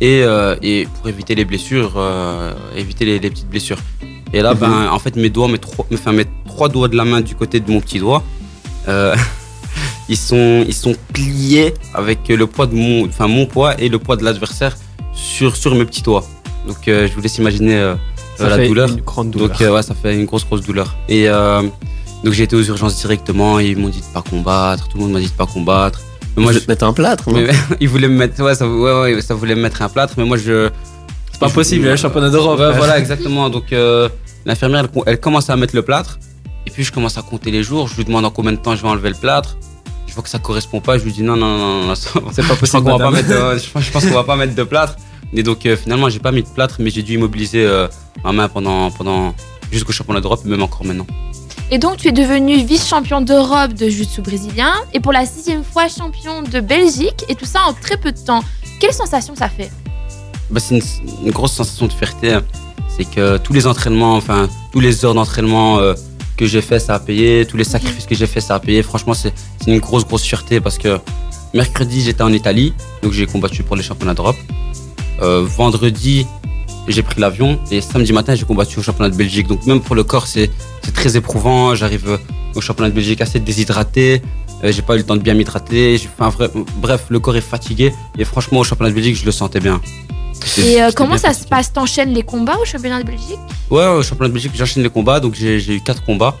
et, 0.00 0.22
euh, 0.24 0.56
et 0.62 0.86
pour 0.98 1.08
éviter 1.08 1.34
les 1.34 1.44
blessures, 1.44 1.94
euh, 1.96 2.52
éviter 2.76 3.04
les, 3.04 3.18
les 3.18 3.30
petites 3.30 3.48
blessures. 3.48 3.78
Et 4.32 4.40
là, 4.40 4.54
Mhm. 4.54 4.60
ben, 4.60 4.88
en 4.90 4.98
fait, 4.98 5.14
mes 5.16 5.28
doigts, 5.30 5.48
mes 5.48 5.58
trois, 5.58 5.86
enfin, 5.92 6.12
mes 6.12 6.24
trois 6.46 6.68
doigts 6.68 6.88
de 6.88 6.96
la 6.96 7.04
main 7.04 7.20
du 7.20 7.34
côté 7.34 7.60
de 7.60 7.70
mon 7.70 7.80
petit 7.80 7.98
doigt, 7.98 8.22
euh, 8.88 9.14
ils 10.08 10.16
sont, 10.16 10.64
ils 10.66 10.74
sont 10.74 10.94
pliés 11.12 11.74
avec 11.94 12.28
le 12.28 12.46
poids 12.46 12.66
de 12.66 12.74
mon, 12.74 13.06
enfin, 13.06 13.28
mon 13.28 13.46
poids 13.46 13.78
et 13.80 13.88
le 13.88 13.98
poids 13.98 14.16
de 14.16 14.24
l'adversaire 14.24 14.76
sur, 15.12 15.54
sur 15.56 15.74
mes 15.74 15.84
petits 15.84 16.02
doigts. 16.02 16.24
Donc, 16.66 16.78
je 16.86 17.12
vous 17.14 17.20
laisse 17.20 17.38
imaginer 17.38 17.94
Ça 18.36 18.48
la 18.48 18.56
fait 18.56 18.68
douleur. 18.68 18.88
une 18.88 19.00
grande 19.00 19.30
douleur. 19.30 19.48
Donc 19.48 19.60
euh, 19.60 19.72
ouais, 19.74 19.82
ça 19.82 19.94
fait 19.94 20.14
une 20.14 20.24
grosse 20.24 20.44
grosse 20.46 20.62
douleur. 20.62 20.94
Et 21.08 21.28
euh, 21.28 21.62
donc 22.24 22.32
j'ai 22.32 22.44
été 22.44 22.56
aux 22.56 22.62
urgences 22.62 22.96
directement. 22.96 23.58
Ils 23.58 23.76
m'ont 23.76 23.88
dit 23.88 24.00
de 24.00 24.04
pas 24.14 24.22
combattre. 24.22 24.88
Tout 24.88 24.98
le 24.98 25.04
monde 25.04 25.12
m'a 25.12 25.20
dit 25.20 25.26
de 25.26 25.32
pas 25.32 25.46
combattre. 25.46 26.00
Mais 26.36 26.42
Moi, 26.44 26.52
je 26.52 26.60
te 26.60 26.70
mettre 26.70 26.84
un 26.86 26.94
plâtre. 26.94 27.30
mais, 27.30 27.48
ils 27.80 27.88
voulaient 27.90 28.08
me 28.08 28.16
mettre, 28.16 28.42
ouais, 28.42 28.54
ça, 28.54 28.66
ouais, 28.66 29.00
ouais, 29.14 29.20
ça 29.20 29.34
voulait 29.34 29.54
me 29.54 29.60
mettre 29.62 29.82
un 29.82 29.88
plâtre. 29.90 30.14
Mais 30.16 30.24
moi, 30.24 30.38
je, 30.38 30.70
C'est 31.30 31.38
pas 31.40 31.50
possible, 31.50 31.82
il 31.82 31.86
y 31.86 31.88
a 31.88 31.92
le 31.92 31.96
championnat 31.98 32.30
d'Europe. 32.30 32.58
Ouais, 32.58 32.72
voilà, 32.76 32.98
exactement. 32.98 33.50
Donc 33.50 33.72
euh, 33.72 34.08
l'infirmière, 34.46 34.80
elle, 34.94 35.02
elle 35.06 35.20
commence 35.20 35.50
à 35.50 35.56
mettre 35.56 35.76
le 35.76 35.82
plâtre. 35.82 36.18
Et 36.66 36.70
puis 36.70 36.84
je 36.84 36.92
commence 36.92 37.18
à 37.18 37.22
compter 37.22 37.50
les 37.50 37.62
jours. 37.62 37.86
Je 37.88 37.96
lui 37.96 38.04
demande 38.04 38.24
en 38.24 38.30
combien 38.30 38.52
de 38.52 38.56
temps 38.56 38.74
je 38.74 38.82
vais 38.82 38.88
enlever 38.88 39.10
le 39.10 39.14
plâtre. 39.16 39.58
Je 40.06 40.14
vois 40.14 40.22
que 40.22 40.30
ça 40.30 40.38
correspond 40.38 40.80
pas. 40.80 40.96
Je 40.96 41.04
lui 41.04 41.12
dis 41.12 41.22
non, 41.22 41.36
non, 41.36 41.58
non, 41.58 41.80
non, 41.82 41.86
non, 41.88 41.94
C'est 41.94 42.12
pas 42.14 42.30
je 42.36 42.48
pense 42.48 42.58
possible, 42.58 42.82
qu'on 42.84 42.96
va 42.98 43.04
pas 43.04 43.10
mettre, 43.10 43.28
de- 43.28 43.58
je 43.58 43.90
pense 43.90 44.04
qu'on 44.06 44.14
va 44.14 44.24
pas 44.24 44.36
mettre 44.36 44.54
de 44.54 44.62
plâtre. 44.62 44.96
Et 45.34 45.42
donc 45.42 45.64
euh, 45.66 45.76
finalement, 45.76 46.08
j'ai 46.08 46.18
pas 46.18 46.32
mis 46.32 46.42
de 46.42 46.48
plâtre, 46.48 46.76
mais 46.78 46.90
j'ai 46.90 47.02
dû 47.02 47.14
immobiliser 47.14 47.64
euh, 47.64 47.88
ma 48.24 48.32
main 48.32 48.48
pendant, 48.48 48.90
pendant 48.90 49.34
jusqu'au 49.70 49.92
championnat 49.92 50.20
d'Europe, 50.20 50.44
même 50.44 50.62
encore 50.62 50.84
maintenant. 50.84 51.06
Et 51.70 51.78
donc, 51.78 51.96
tu 51.96 52.08
es 52.08 52.12
devenu 52.12 52.62
vice-champion 52.62 53.22
d'Europe 53.22 53.72
de 53.72 53.88
jiu-jitsu 53.88 54.20
brésilien 54.20 54.74
et 54.92 55.00
pour 55.00 55.12
la 55.12 55.24
sixième 55.24 55.64
fois 55.64 55.88
champion 55.88 56.42
de 56.42 56.60
Belgique 56.60 57.24
et 57.30 57.34
tout 57.34 57.46
ça 57.46 57.60
en 57.66 57.72
très 57.72 57.96
peu 57.96 58.12
de 58.12 58.18
temps. 58.18 58.44
Quelle 58.78 58.92
sensation 58.92 59.34
ça 59.34 59.48
fait? 59.48 59.70
Bah, 60.50 60.60
c'est 60.60 60.76
une, 60.76 60.82
une 61.24 61.30
grosse 61.30 61.52
sensation 61.52 61.86
de 61.86 61.92
fierté. 61.92 62.34
hein. 62.34 62.42
C'est 62.94 63.08
que 63.10 63.38
tous 63.38 63.54
les 63.54 63.66
entraînements, 63.66 64.16
enfin, 64.16 64.50
tous 64.70 64.80
les 64.80 65.02
heures 65.06 65.14
d'entraînement 65.14 65.78
euh, 65.78 65.94
que 66.36 66.44
j'ai 66.44 66.60
fait, 66.60 66.78
ça 66.78 66.96
a 66.96 66.98
payé. 66.98 67.46
Tous 67.46 67.56
les 67.56 67.64
sacrifices 67.64 68.04
que 68.04 68.14
j'ai 68.14 68.26
fait, 68.26 68.42
ça 68.42 68.56
a 68.56 68.60
payé. 68.60 68.82
Franchement, 68.82 69.14
c'est 69.14 69.32
une 69.66 69.78
grosse, 69.78 70.04
grosse 70.04 70.24
fierté 70.24 70.60
parce 70.60 70.76
que 70.76 70.98
mercredi, 71.54 72.02
j'étais 72.02 72.22
en 72.22 72.32
Italie, 72.34 72.74
donc 73.02 73.12
j'ai 73.12 73.24
combattu 73.24 73.62
pour 73.62 73.76
les 73.76 73.82
championnats 73.82 74.12
d'Europe. 74.12 74.36
Euh, 75.22 75.44
vendredi, 75.46 76.26
j'ai 76.88 77.02
pris 77.02 77.20
l'avion 77.20 77.58
et 77.70 77.80
samedi 77.80 78.12
matin, 78.12 78.34
j'ai 78.34 78.44
combattu 78.44 78.78
au 78.80 78.82
championnat 78.82 79.10
de 79.10 79.16
Belgique. 79.16 79.46
Donc, 79.46 79.64
même 79.66 79.80
pour 79.80 79.94
le 79.94 80.04
corps, 80.04 80.26
c'est 80.26 80.50
très 80.94 81.16
éprouvant. 81.16 81.74
J'arrive 81.74 82.08
euh, 82.08 82.16
au 82.56 82.60
championnat 82.60 82.90
de 82.90 82.94
Belgique 82.94 83.20
assez 83.20 83.38
déshydraté. 83.38 84.20
Euh, 84.64 84.72
j'ai 84.72 84.82
pas 84.82 84.94
eu 84.94 84.98
le 84.98 85.04
temps 85.04 85.16
de 85.16 85.20
bien 85.22 85.34
m'hydrater. 85.34 86.00
Vrai- 86.18 86.50
Bref, 86.76 87.04
le 87.08 87.20
corps 87.20 87.36
est 87.36 87.40
fatigué. 87.40 87.92
Et 88.18 88.24
franchement, 88.24 88.58
au 88.60 88.64
championnat 88.64 88.90
de 88.90 88.96
Belgique, 88.96 89.16
je 89.16 89.24
le 89.24 89.32
sentais 89.32 89.60
bien. 89.60 89.80
Et 90.58 90.82
euh, 90.82 90.90
comment 90.94 91.18
ça 91.18 91.32
se 91.34 91.46
passe? 91.46 91.72
T'enchaînes 91.72 92.12
les 92.12 92.24
combats 92.24 92.58
au 92.60 92.64
championnat 92.64 93.00
de 93.00 93.06
Belgique? 93.06 93.38
Ouais, 93.70 93.86
au 93.86 94.02
championnat 94.02 94.28
de 94.28 94.34
Belgique, 94.34 94.52
j'enchaîne 94.56 94.82
les 94.82 94.90
combats, 94.90 95.20
donc 95.20 95.34
j'ai 95.34 95.76
eu 95.76 95.80
quatre 95.80 96.04
combats. 96.04 96.36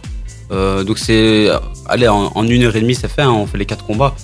Euh, 0.50 0.82
donc 0.82 0.98
c'est, 0.98 1.48
allez, 1.86 2.08
en, 2.08 2.32
en 2.34 2.46
une 2.48 2.64
heure 2.64 2.74
et 2.74 2.80
demie, 2.80 2.96
c'est 2.96 3.08
fait, 3.08 3.22
hein, 3.22 3.30
on 3.30 3.46
fait 3.46 3.58
les 3.58 3.64
quatre 3.64 3.84
combats. 3.86 4.14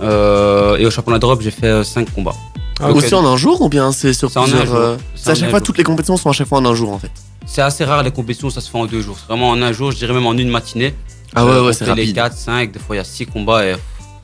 Et 0.00 0.84
au 0.84 0.90
championnat 0.90 1.20
d'Europe, 1.20 1.40
j'ai 1.40 1.52
fait 1.52 1.84
cinq 1.84 2.12
combats. 2.12 2.34
Ah. 2.80 2.90
Aussi 2.90 3.14
en 3.14 3.24
un 3.26 3.36
jour 3.36 3.60
ou 3.62 3.68
bien 3.68 3.92
c'est 3.92 4.12
sur 4.12 4.30
C'est 4.30 4.38
en 4.38 4.42
un 4.42 4.46
plusieurs 4.46 4.66
jour. 4.66 4.76
euh, 4.76 4.96
C'est 5.14 5.30
à 5.30 5.32
en 5.32 5.34
chaque 5.36 5.44
un 5.48 5.50
fois, 5.50 5.58
jour. 5.60 5.66
toutes 5.66 5.78
les 5.78 5.84
compétitions 5.84 6.16
sont 6.16 6.30
à 6.30 6.32
chaque 6.32 6.48
fois 6.48 6.58
en 6.58 6.64
un 6.64 6.74
jour 6.74 6.92
en 6.92 6.98
fait. 6.98 7.10
C'est 7.46 7.62
assez 7.62 7.84
rare 7.84 8.02
les 8.02 8.10
compétitions, 8.10 8.50
ça 8.50 8.60
se 8.60 8.70
fait 8.70 8.78
en 8.78 8.86
deux 8.86 9.02
jours. 9.02 9.16
C'est 9.18 9.26
vraiment 9.26 9.50
en 9.50 9.60
un 9.62 9.72
jour, 9.72 9.90
je 9.90 9.96
dirais 9.96 10.12
même 10.14 10.26
en 10.26 10.32
une 10.36 10.48
matinée. 10.48 10.94
Ah 11.34 11.44
ouais, 11.44 11.52
Euh, 11.52 11.66
ouais, 11.66 11.72
c'est 11.72 11.84
fait 11.84 11.94
les 11.94 12.02
rapide. 12.02 12.14
quatre, 12.14 12.36
cinq, 12.36 12.72
des 12.72 12.78
fois 12.78 12.96
il 12.96 12.98
y 12.98 13.00
a 13.00 13.04
six 13.04 13.26
combats. 13.26 13.64
Et... 13.66 13.74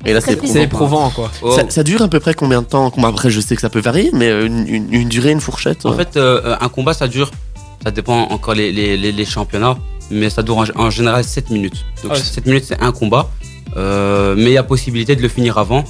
Et 0.06 0.12
là, 0.12 0.20
c'est 0.20 0.32
éprouvant. 0.34 0.60
éprouvant, 0.60 1.10
quoi. 1.10 1.30
Oh. 1.42 1.50
Ça, 1.56 1.64
ça 1.68 1.82
dure 1.82 2.02
à 2.02 2.08
peu 2.08 2.20
près 2.20 2.32
combien 2.32 2.62
de 2.62 2.66
temps 2.66 2.92
Après, 3.02 3.30
je 3.30 3.40
sais 3.40 3.56
que 3.56 3.60
ça 3.60 3.68
peut 3.68 3.80
varier, 3.80 4.10
mais 4.12 4.28
euh, 4.28 4.46
une, 4.46 4.68
une- 4.68 4.92
une 4.94 5.08
durée, 5.08 5.32
une 5.32 5.40
fourchette 5.40 5.84
En 5.86 5.92
fait, 5.92 6.16
euh, 6.16 6.56
un 6.60 6.68
combat, 6.68 6.94
ça 6.94 7.08
dure, 7.08 7.32
ça 7.82 7.90
dépend 7.90 8.20
encore 8.30 8.54
les, 8.54 8.70
les, 8.70 8.96
les, 8.96 9.10
les 9.10 9.24
championnats, 9.24 9.76
mais 10.12 10.30
ça 10.30 10.42
dure 10.44 10.56
en, 10.58 10.64
en 10.76 10.90
général 10.90 11.24
7 11.24 11.50
minutes. 11.50 11.84
Donc 12.04 12.12
Ah 12.12 12.14
ouais. 12.14 12.20
7 12.22 12.46
minutes, 12.46 12.64
c'est 12.68 12.80
un 12.80 12.92
combat, 12.92 13.28
euh, 13.76 14.34
mais 14.36 14.44
il 14.44 14.52
y 14.52 14.56
a 14.58 14.62
possibilité 14.62 15.16
de 15.16 15.22
le 15.22 15.28
finir 15.28 15.58
avant. 15.58 15.84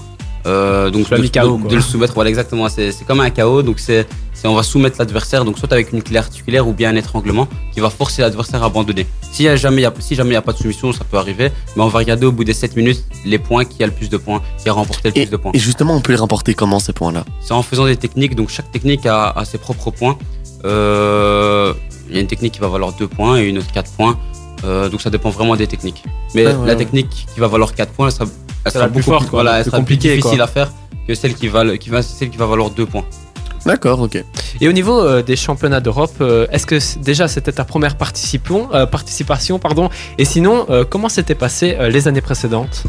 Euh, 0.47 0.89
donc 0.91 1.11
de, 1.11 1.27
KO, 1.29 1.59
de- 1.69 1.75
le 1.75 1.81
soumettre, 1.81 2.15
voilà 2.15 2.31
exactement. 2.31 2.69
C'est 2.69 2.93
comme 3.07 3.21
un 3.21 3.31
KO, 3.31 3.63
donc 3.63 3.79
c'est 3.79 4.07
on 4.45 4.55
va 4.55 4.63
soumettre 4.63 4.97
l'adversaire, 5.01 5.45
donc 5.45 5.59
soit 5.59 5.73
avec 5.73 5.93
une 5.93 6.01
clé 6.01 6.17
articulaire 6.17 6.67
ou 6.69 6.73
bien 6.73 6.91
un 6.91 6.95
étranglement 6.95 7.49
qui 7.75 7.81
va 7.81 7.91
forcer 7.91 8.23
l'adversaire 8.23 8.63
à 8.63 8.67
abandonner. 8.67 9.05
Si 9.33 9.43
y 9.43 9.49
a 9.49 9.57
jamais, 9.57 9.85
a- 9.85 9.93
si 9.99 10.15
jamais 10.15 10.29
il 10.29 10.33
n'y 10.35 10.37
a 10.37 10.43
pas 10.43 10.53
de 10.53 10.59
soumission, 10.59 10.93
ça 10.93 11.03
peut 11.05 11.17
arriver, 11.19 11.51
mais 11.77 11.83
on 11.83 11.89
va 11.89 11.99
regarder 11.99 12.25
au 12.25 12.31
bout 12.33 12.45
des 12.45 12.53
7 12.53 12.77
minutes 12.77 13.03
les 13.25 13.39
points 13.41 13.65
qui 13.65 13.83
a 13.83 13.87
le 13.87 13.93
plus 13.93 14.09
de 14.09 14.17
points, 14.17 14.41
qui 14.63 14.69
a 14.69 14.73
remporté 14.73 15.09
le 15.11 15.19
Et, 15.19 15.23
plus 15.27 15.33
de 15.33 15.37
points. 15.37 15.51
et 15.55 15.59
justement, 15.59 15.95
on 15.97 16.01
peut 16.01 16.13
les 16.13 16.19
remporter 16.19 16.55
comment 16.55 16.79
ces 16.79 16.93
points-là? 16.93 17.25
C'est 17.41 17.53
en 17.53 17.63
faisant 17.63 17.87
des 17.87 17.97
techniques, 17.97 18.37
donc 18.37 18.49
chaque 18.49 18.71
technique 18.71 19.05
a, 19.07 19.31
a 19.31 19.45
ses 19.45 19.59
propres 19.59 19.91
points. 19.91 20.17
Euh, 20.65 21.75
Il 22.09 22.15
y 22.15 22.19
a 22.19 22.21
une 22.23 22.27
technique 22.27 22.55
qui 22.55 22.61
va 22.61 22.69
valoir 22.69 22.93
2 22.93 23.07
points 23.09 23.39
et 23.39 23.45
une 23.49 23.59
autre 23.59 23.71
4 23.73 23.91
points. 23.93 24.19
Euh, 24.65 24.89
donc 24.89 25.03
ça 25.03 25.11
dépend 25.11 25.31
vraiment 25.31 25.57
des 25.57 25.67
techniques. 25.67 26.03
Mais 26.35 26.47
ouais, 26.47 26.53
la 26.53 26.59
ouais. 26.59 26.77
technique 26.77 27.09
qui 27.33 27.39
va 27.41 27.49
valoir 27.49 27.75
4 27.75 27.93
points, 27.93 28.11
ça, 28.11 28.25
elle 28.65 28.73
sera 28.73 28.87
plus 28.87 29.01
beaucoup 29.01 29.11
forte, 29.11 29.29
voilà, 29.31 29.59
elle 29.59 29.63
plus 29.63 29.71
sera 29.71 29.79
plus 29.79 29.83
compliquée, 29.83 30.17
difficile 30.17 30.39
quoi. 30.39 30.45
à 30.45 30.49
faire 30.49 30.73
que 31.07 31.15
celle 31.15 31.35
qui 31.35 31.49
va, 31.49 31.77
qui 31.79 31.89
va, 31.89 32.03
celle 32.03 32.31
qui 32.31 32.37
va 32.37 32.47
valoir 32.47 32.71
2 32.71 32.87
points. 32.87 33.05
D'accord, 33.67 34.01
ok. 34.01 34.23
Et 34.61 34.69
au 34.69 34.73
niveau 34.73 35.01
euh, 35.01 35.23
des 35.23 35.37
championnats 35.37 35.81
d'Europe, 35.81 36.15
euh, 36.21 36.47
est-ce 36.53 36.65
que 36.67 36.79
déjà 37.01 37.29
c'était 37.29 37.53
ta 37.53 37.65
première 37.65 37.97
participation, 37.97 38.69
euh, 38.73 38.87
participation 38.87 39.59
pardon? 39.59 39.91
Et 40.17 40.25
sinon, 40.25 40.67
euh, 40.71 40.85
comment 40.89 41.09
s'était 41.09 41.35
passé 41.35 41.77
euh, 41.79 41.89
les 41.89 42.09
années 42.09 42.21
précédentes? 42.21 42.85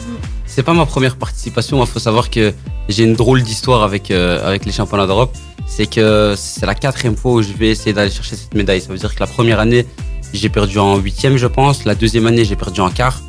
C'est 0.46 0.64
pas 0.64 0.74
ma 0.74 0.86
première 0.86 1.16
participation. 1.16 1.84
Il 1.84 1.88
faut 1.88 2.00
savoir 2.00 2.30
que 2.30 2.54
j'ai 2.88 3.04
une 3.04 3.16
drôle 3.16 3.42
d'histoire 3.44 3.84
avec, 3.84 4.12
euh, 4.12 4.48
avec 4.48 4.66
les 4.66 4.72
championnats 4.72 5.08
d'Europe. 5.08 5.36
C'est 5.68 5.86
que 5.86 6.34
c'est 6.38 6.66
la 6.66 6.76
quatrième 6.76 7.16
fois 7.16 7.34
où 7.34 7.42
je 7.42 7.54
vais 7.54 7.70
essayer 7.70 7.94
d'aller 7.94 8.12
chercher 8.12 8.36
cette 8.36 8.54
médaille. 8.54 8.82
Ça 8.82 8.90
veut 8.90 8.98
dire 8.98 9.14
que 9.14 9.20
la 9.20 9.28
première 9.28 9.60
année, 9.60 9.86
j'ai 10.34 10.50
perdu 10.50 10.80
en 10.80 10.98
huitième, 10.98 11.38
je 11.38 11.48
pense. 11.48 11.86
La 11.86 11.96
deuxième 11.96 12.26
année, 12.28 12.46
j'ai 12.46 12.56
perdu 12.56 12.80
en 12.82 12.90
quart. 12.90 13.22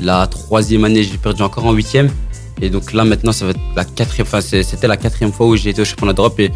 La 0.00 0.26
troisième 0.26 0.84
année, 0.84 1.02
j'ai 1.02 1.16
perdu 1.18 1.42
encore 1.42 1.66
en 1.66 1.72
huitième. 1.72 2.10
Et 2.60 2.70
donc 2.70 2.92
là, 2.92 3.04
maintenant, 3.04 3.32
ça 3.32 3.44
va 3.46 3.50
être 3.52 3.60
la 3.76 3.84
quatrième. 3.84 4.26
Enfin, 4.26 4.40
c'est- 4.40 4.62
c'était 4.62 4.86
la 4.88 4.96
quatrième 4.96 5.32
fois 5.32 5.46
où 5.46 5.56
j'ai 5.56 5.70
été 5.70 5.82
au 5.82 5.84
championnat 5.84 6.12
d'Europe 6.12 6.38
et 6.40 6.50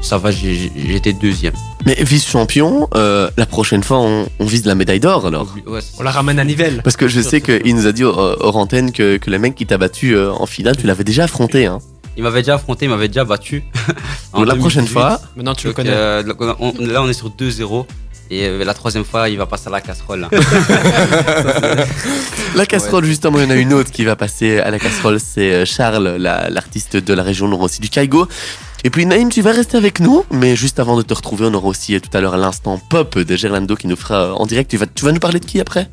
ça 0.00 0.18
va, 0.18 0.30
été 0.30 1.12
deuxième. 1.14 1.54
Mais 1.86 1.94
vice-champion, 1.98 2.88
euh, 2.94 3.30
la 3.36 3.46
prochaine 3.46 3.82
fois, 3.82 4.00
on, 4.00 4.26
on 4.38 4.44
vise 4.46 4.66
la 4.66 4.74
médaille 4.74 5.00
d'or 5.00 5.26
alors 5.26 5.54
Ouais, 5.66 5.80
On 5.98 6.02
la 6.02 6.10
ramène 6.10 6.38
à 6.38 6.44
Nivelles. 6.44 6.80
Parce 6.84 6.96
que 6.96 7.08
je 7.08 7.20
sais 7.20 7.40
qu'il 7.40 7.74
nous 7.74 7.86
a 7.86 7.92
dit 7.92 8.04
hors 8.04 8.18
hors 8.40 8.56
antenne 8.56 8.92
que, 8.92 9.16
que 9.16 9.30
le 9.30 9.38
mec 9.38 9.54
qui 9.54 9.66
t'a 9.66 9.78
battu 9.78 10.14
euh, 10.14 10.30
en 10.32 10.46
finale, 10.46 10.76
tu 10.76 10.86
l'avais 10.86 11.04
déjà 11.04 11.24
affronté. 11.24 11.66
Hein. 11.66 11.78
Il 12.16 12.22
m'avait 12.22 12.42
déjà 12.42 12.54
affronté, 12.54 12.84
il 12.84 12.90
m'avait 12.90 13.08
déjà 13.08 13.24
battu. 13.24 13.64
Donc 14.34 14.46
la 14.46 14.54
prochaine 14.54 14.84
2018. 14.84 14.92
fois, 14.92 15.20
Maintenant 15.36 15.54
tu 15.54 15.66
le 15.68 15.72
connais. 15.72 15.90
euh, 15.90 16.22
là, 16.22 17.02
on 17.02 17.08
est 17.08 17.12
sur 17.14 17.30
2-0. 17.30 17.86
Et 18.30 18.46
euh, 18.46 18.64
la 18.64 18.74
troisième 18.74 19.04
fois, 19.04 19.28
il 19.28 19.38
va 19.38 19.46
passer 19.46 19.68
à 19.68 19.70
la 19.70 19.80
casserole. 19.80 20.28
la 22.56 22.66
casserole, 22.66 23.04
justement, 23.04 23.38
il 23.38 23.44
y 23.44 23.46
en 23.46 23.50
a 23.50 23.54
une 23.56 23.72
autre 23.72 23.90
qui 23.90 24.04
va 24.04 24.16
passer 24.16 24.58
à 24.60 24.70
la 24.70 24.78
casserole, 24.78 25.18
c'est 25.20 25.52
euh, 25.52 25.64
Charles, 25.64 26.16
la- 26.18 26.48
l'artiste 26.50 26.96
de 26.96 27.14
la 27.14 27.22
région, 27.22 27.46
on 27.46 27.52
aura 27.52 27.64
aussi 27.64 27.80
du 27.80 27.88
Kaigo. 27.88 28.28
Et 28.86 28.90
puis 28.90 29.06
Naïm, 29.06 29.30
tu 29.30 29.40
vas 29.40 29.52
rester 29.52 29.78
avec 29.78 29.98
nous, 29.98 30.24
mais 30.30 30.56
juste 30.56 30.78
avant 30.78 30.94
de 30.98 31.00
te 31.00 31.14
retrouver, 31.14 31.46
on 31.46 31.54
aura 31.54 31.68
aussi 31.68 31.98
tout 32.02 32.14
à 32.14 32.20
l'heure 32.20 32.36
l'instant 32.36 32.78
pop 32.90 33.18
de 33.18 33.34
Gerlando 33.34 33.76
qui 33.76 33.86
nous 33.86 33.96
fera 33.96 34.14
euh, 34.14 34.32
en 34.32 34.44
direct. 34.44 34.70
Tu 34.70 34.76
vas, 34.76 34.84
tu 34.86 35.06
vas 35.06 35.12
nous 35.12 35.20
parler 35.20 35.40
de 35.40 35.46
qui 35.46 35.58
après? 35.58 35.88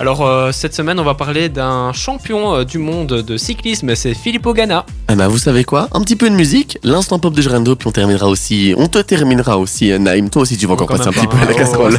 Alors 0.00 0.26
euh, 0.26 0.50
cette 0.50 0.74
semaine, 0.74 0.98
on 0.98 1.04
va 1.04 1.14
parler 1.14 1.48
d'un 1.48 1.92
champion 1.92 2.56
euh, 2.56 2.64
du 2.64 2.78
monde 2.78 3.22
de 3.22 3.36
cyclisme, 3.36 3.94
c'est 3.94 4.14
Filippo 4.14 4.54
Ganna. 4.54 4.84
Ah 5.06 5.14
bah 5.14 5.28
vous 5.28 5.38
savez 5.38 5.62
quoi? 5.62 5.86
Un 5.92 6.00
petit 6.00 6.16
peu 6.16 6.28
de 6.28 6.34
musique, 6.34 6.78
l'instant 6.82 7.20
pop 7.20 7.32
de 7.32 7.40
Gerlando, 7.40 7.76
puis 7.76 7.86
on 7.86 7.92
terminera 7.92 8.26
aussi, 8.26 8.74
on 8.76 8.88
te 8.88 8.98
terminera 8.98 9.56
aussi, 9.56 9.96
Naïm. 10.00 10.28
Toi 10.28 10.42
aussi, 10.42 10.56
tu 10.56 10.66
vas 10.66 10.72
encore 10.72 10.88
passer 10.88 11.06
un 11.06 11.12
petit 11.12 11.28
peu 11.28 11.36
à 11.36 11.44
la 11.44 11.54
casserole. 11.54 11.96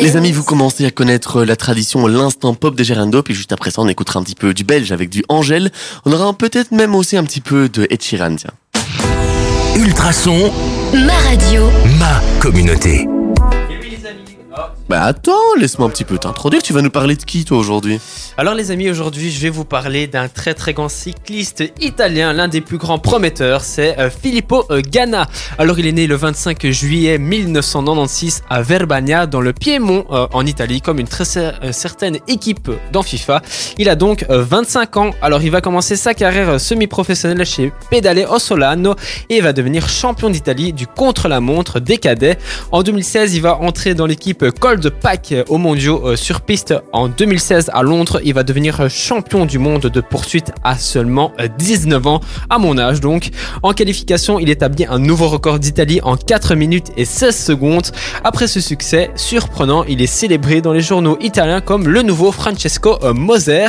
Les 0.00 0.16
amis, 0.16 0.32
vous 0.32 0.44
commencez 0.44 0.84
à 0.86 0.90
connaître 0.90 1.42
la 1.44 1.56
tradition 1.56 2.06
l'instant 2.06 2.54
pop 2.54 2.74
des 2.74 2.84
Gerando, 2.84 3.22
puis 3.22 3.34
juste 3.34 3.52
après 3.52 3.70
ça, 3.70 3.82
on 3.82 3.88
écoutera 3.88 4.20
un 4.20 4.22
petit 4.22 4.34
peu 4.34 4.54
du 4.54 4.64
belge 4.64 4.92
avec 4.92 5.10
du 5.10 5.24
Angèle. 5.28 5.70
On 6.04 6.12
aura 6.12 6.32
peut-être 6.32 6.72
même 6.72 6.94
aussi 6.94 7.16
un 7.16 7.24
petit 7.24 7.40
peu 7.40 7.68
de 7.68 7.86
Ed 7.90 8.02
Sheeran, 8.02 8.36
tiens. 8.36 8.50
Ultrason, 9.76 10.52
Ma 10.92 11.16
radio. 11.28 11.68
ma 11.98 12.20
communauté. 12.40 13.06
Bah 14.88 15.02
attends, 15.02 15.34
laisse-moi 15.60 15.86
un 15.86 15.90
petit 15.90 16.04
peu 16.04 16.16
t'introduire. 16.16 16.62
Tu 16.62 16.72
vas 16.72 16.80
nous 16.80 16.88
parler 16.88 17.14
de 17.14 17.22
qui 17.22 17.44
toi 17.44 17.58
aujourd'hui? 17.58 18.00
Alors 18.38 18.54
les 18.54 18.70
amis, 18.70 18.88
aujourd'hui 18.88 19.30
je 19.30 19.38
vais 19.38 19.50
vous 19.50 19.66
parler 19.66 20.06
d'un 20.06 20.28
très 20.28 20.54
très 20.54 20.72
grand 20.72 20.88
cycliste 20.88 21.62
italien, 21.82 22.32
l'un 22.32 22.48
des 22.48 22.62
plus 22.62 22.78
grands 22.78 22.98
prometteurs, 22.98 23.64
c'est 23.64 23.98
euh, 23.98 24.08
Filippo 24.08 24.64
euh, 24.70 24.80
Ganna. 24.80 25.26
Alors 25.58 25.78
il 25.78 25.86
est 25.86 25.92
né 25.92 26.06
le 26.06 26.14
25 26.14 26.66
juillet 26.70 27.18
1996 27.18 28.44
à 28.48 28.62
Verbania 28.62 29.26
dans 29.26 29.42
le 29.42 29.52
Piémont 29.52 30.06
euh, 30.10 30.26
en 30.32 30.46
Italie 30.46 30.80
comme 30.80 30.98
une 31.00 31.08
très 31.08 31.24
cer- 31.24 31.70
certaine 31.72 32.18
équipe 32.26 32.70
dans 32.90 33.02
FIFA. 33.02 33.42
Il 33.76 33.90
a 33.90 33.94
donc 33.94 34.24
euh, 34.30 34.42
25 34.42 34.96
ans, 34.96 35.10
alors 35.20 35.42
il 35.42 35.50
va 35.50 35.60
commencer 35.60 35.96
sa 35.96 36.14
carrière 36.14 36.58
semi-professionnelle 36.58 37.44
chez 37.44 37.72
Pedale 37.90 38.24
Ossolano 38.30 38.94
et 39.28 39.42
va 39.42 39.52
devenir 39.52 39.86
champion 39.86 40.30
d'Italie 40.30 40.72
du 40.72 40.86
contre-la-montre 40.86 41.78
des 41.78 41.98
cadets. 41.98 42.38
En 42.72 42.82
2016, 42.82 43.34
il 43.34 43.42
va 43.42 43.56
entrer 43.58 43.92
dans 43.94 44.06
l'équipe 44.06 44.48
Cold 44.78 44.90
Pack 45.00 45.34
aux 45.48 45.58
mondiaux 45.58 46.02
euh, 46.04 46.14
sur 46.16 46.40
piste. 46.40 46.72
En 46.92 47.08
2016, 47.08 47.70
à 47.74 47.82
Londres, 47.82 48.20
il 48.22 48.32
va 48.32 48.44
devenir 48.44 48.80
euh, 48.80 48.88
champion 48.88 49.44
du 49.44 49.58
monde 49.58 49.82
de 49.82 50.00
poursuite 50.00 50.52
à 50.62 50.78
seulement 50.78 51.32
euh, 51.40 51.48
19 51.58 52.06
ans, 52.06 52.20
à 52.48 52.58
mon 52.58 52.78
âge 52.78 53.00
donc. 53.00 53.30
En 53.64 53.72
qualification, 53.72 54.38
il 54.38 54.50
établit 54.50 54.86
un 54.88 55.00
nouveau 55.00 55.26
record 55.26 55.58
d'Italie 55.58 56.00
en 56.04 56.16
4 56.16 56.54
minutes 56.54 56.92
et 56.96 57.04
16 57.04 57.36
secondes. 57.36 57.88
Après 58.22 58.46
ce 58.46 58.60
succès 58.60 59.10
surprenant, 59.16 59.82
il 59.82 60.00
est 60.00 60.06
célébré 60.06 60.60
dans 60.60 60.72
les 60.72 60.80
journaux 60.80 61.18
italiens 61.20 61.60
comme 61.60 61.88
le 61.88 62.02
nouveau 62.02 62.30
Francesco 62.30 62.98
euh, 63.02 63.12
Moser, 63.12 63.66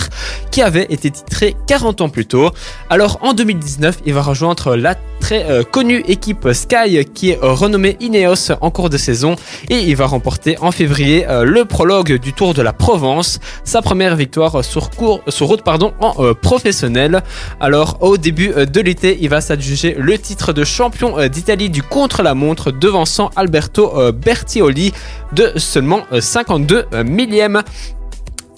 qui 0.51 0.61
avait 0.61 0.85
été 0.91 1.09
titré 1.09 1.55
40 1.65 2.01
ans 2.01 2.09
plus 2.09 2.27
tôt. 2.27 2.51
Alors 2.91 3.17
en 3.21 3.33
2019, 3.33 3.99
il 4.05 4.13
va 4.13 4.21
rejoindre 4.21 4.75
la 4.75 4.95
très 5.19 5.49
euh, 5.49 5.63
connue 5.63 6.03
équipe 6.07 6.47
Sky 6.53 7.05
qui 7.13 7.31
est 7.31 7.43
euh, 7.43 7.53
renommée 7.53 7.97
Ineos 7.99 8.51
en 8.61 8.71
cours 8.71 8.89
de 8.89 8.97
saison 8.97 9.35
et 9.69 9.79
il 9.79 9.95
va 9.95 10.05
remporter 10.05 10.57
en 10.59 10.71
février 10.71 10.98
euh, 10.99 11.45
le 11.45 11.65
prologue 11.65 12.19
du 12.19 12.33
Tour 12.33 12.53
de 12.53 12.61
la 12.61 12.73
Provence, 12.73 13.39
sa 13.63 13.81
première 13.81 14.15
victoire 14.15 14.63
sur, 14.65 14.89
route 15.41 15.63
en 15.99 16.13
euh, 16.19 16.33
professionnel. 16.33 17.23
Alors 17.61 17.97
au 18.01 18.17
début 18.17 18.51
euh, 18.55 18.65
de 18.65 18.81
l'été, 18.81 19.17
il 19.21 19.29
va 19.29 19.39
s'adjuger 19.39 19.95
le 19.97 20.17
titre 20.17 20.51
de 20.51 20.63
champion 20.63 21.27
d'Italie 21.27 21.69
du 21.69 21.83
contre-la-montre 21.83 22.71
devançant 22.71 23.29
Alberto 23.35 24.11
Bertioli 24.11 24.93
de 25.33 25.53
seulement 25.55 26.01
euh, 26.11 26.21
52 26.21 26.85
millièmes. 27.05 27.61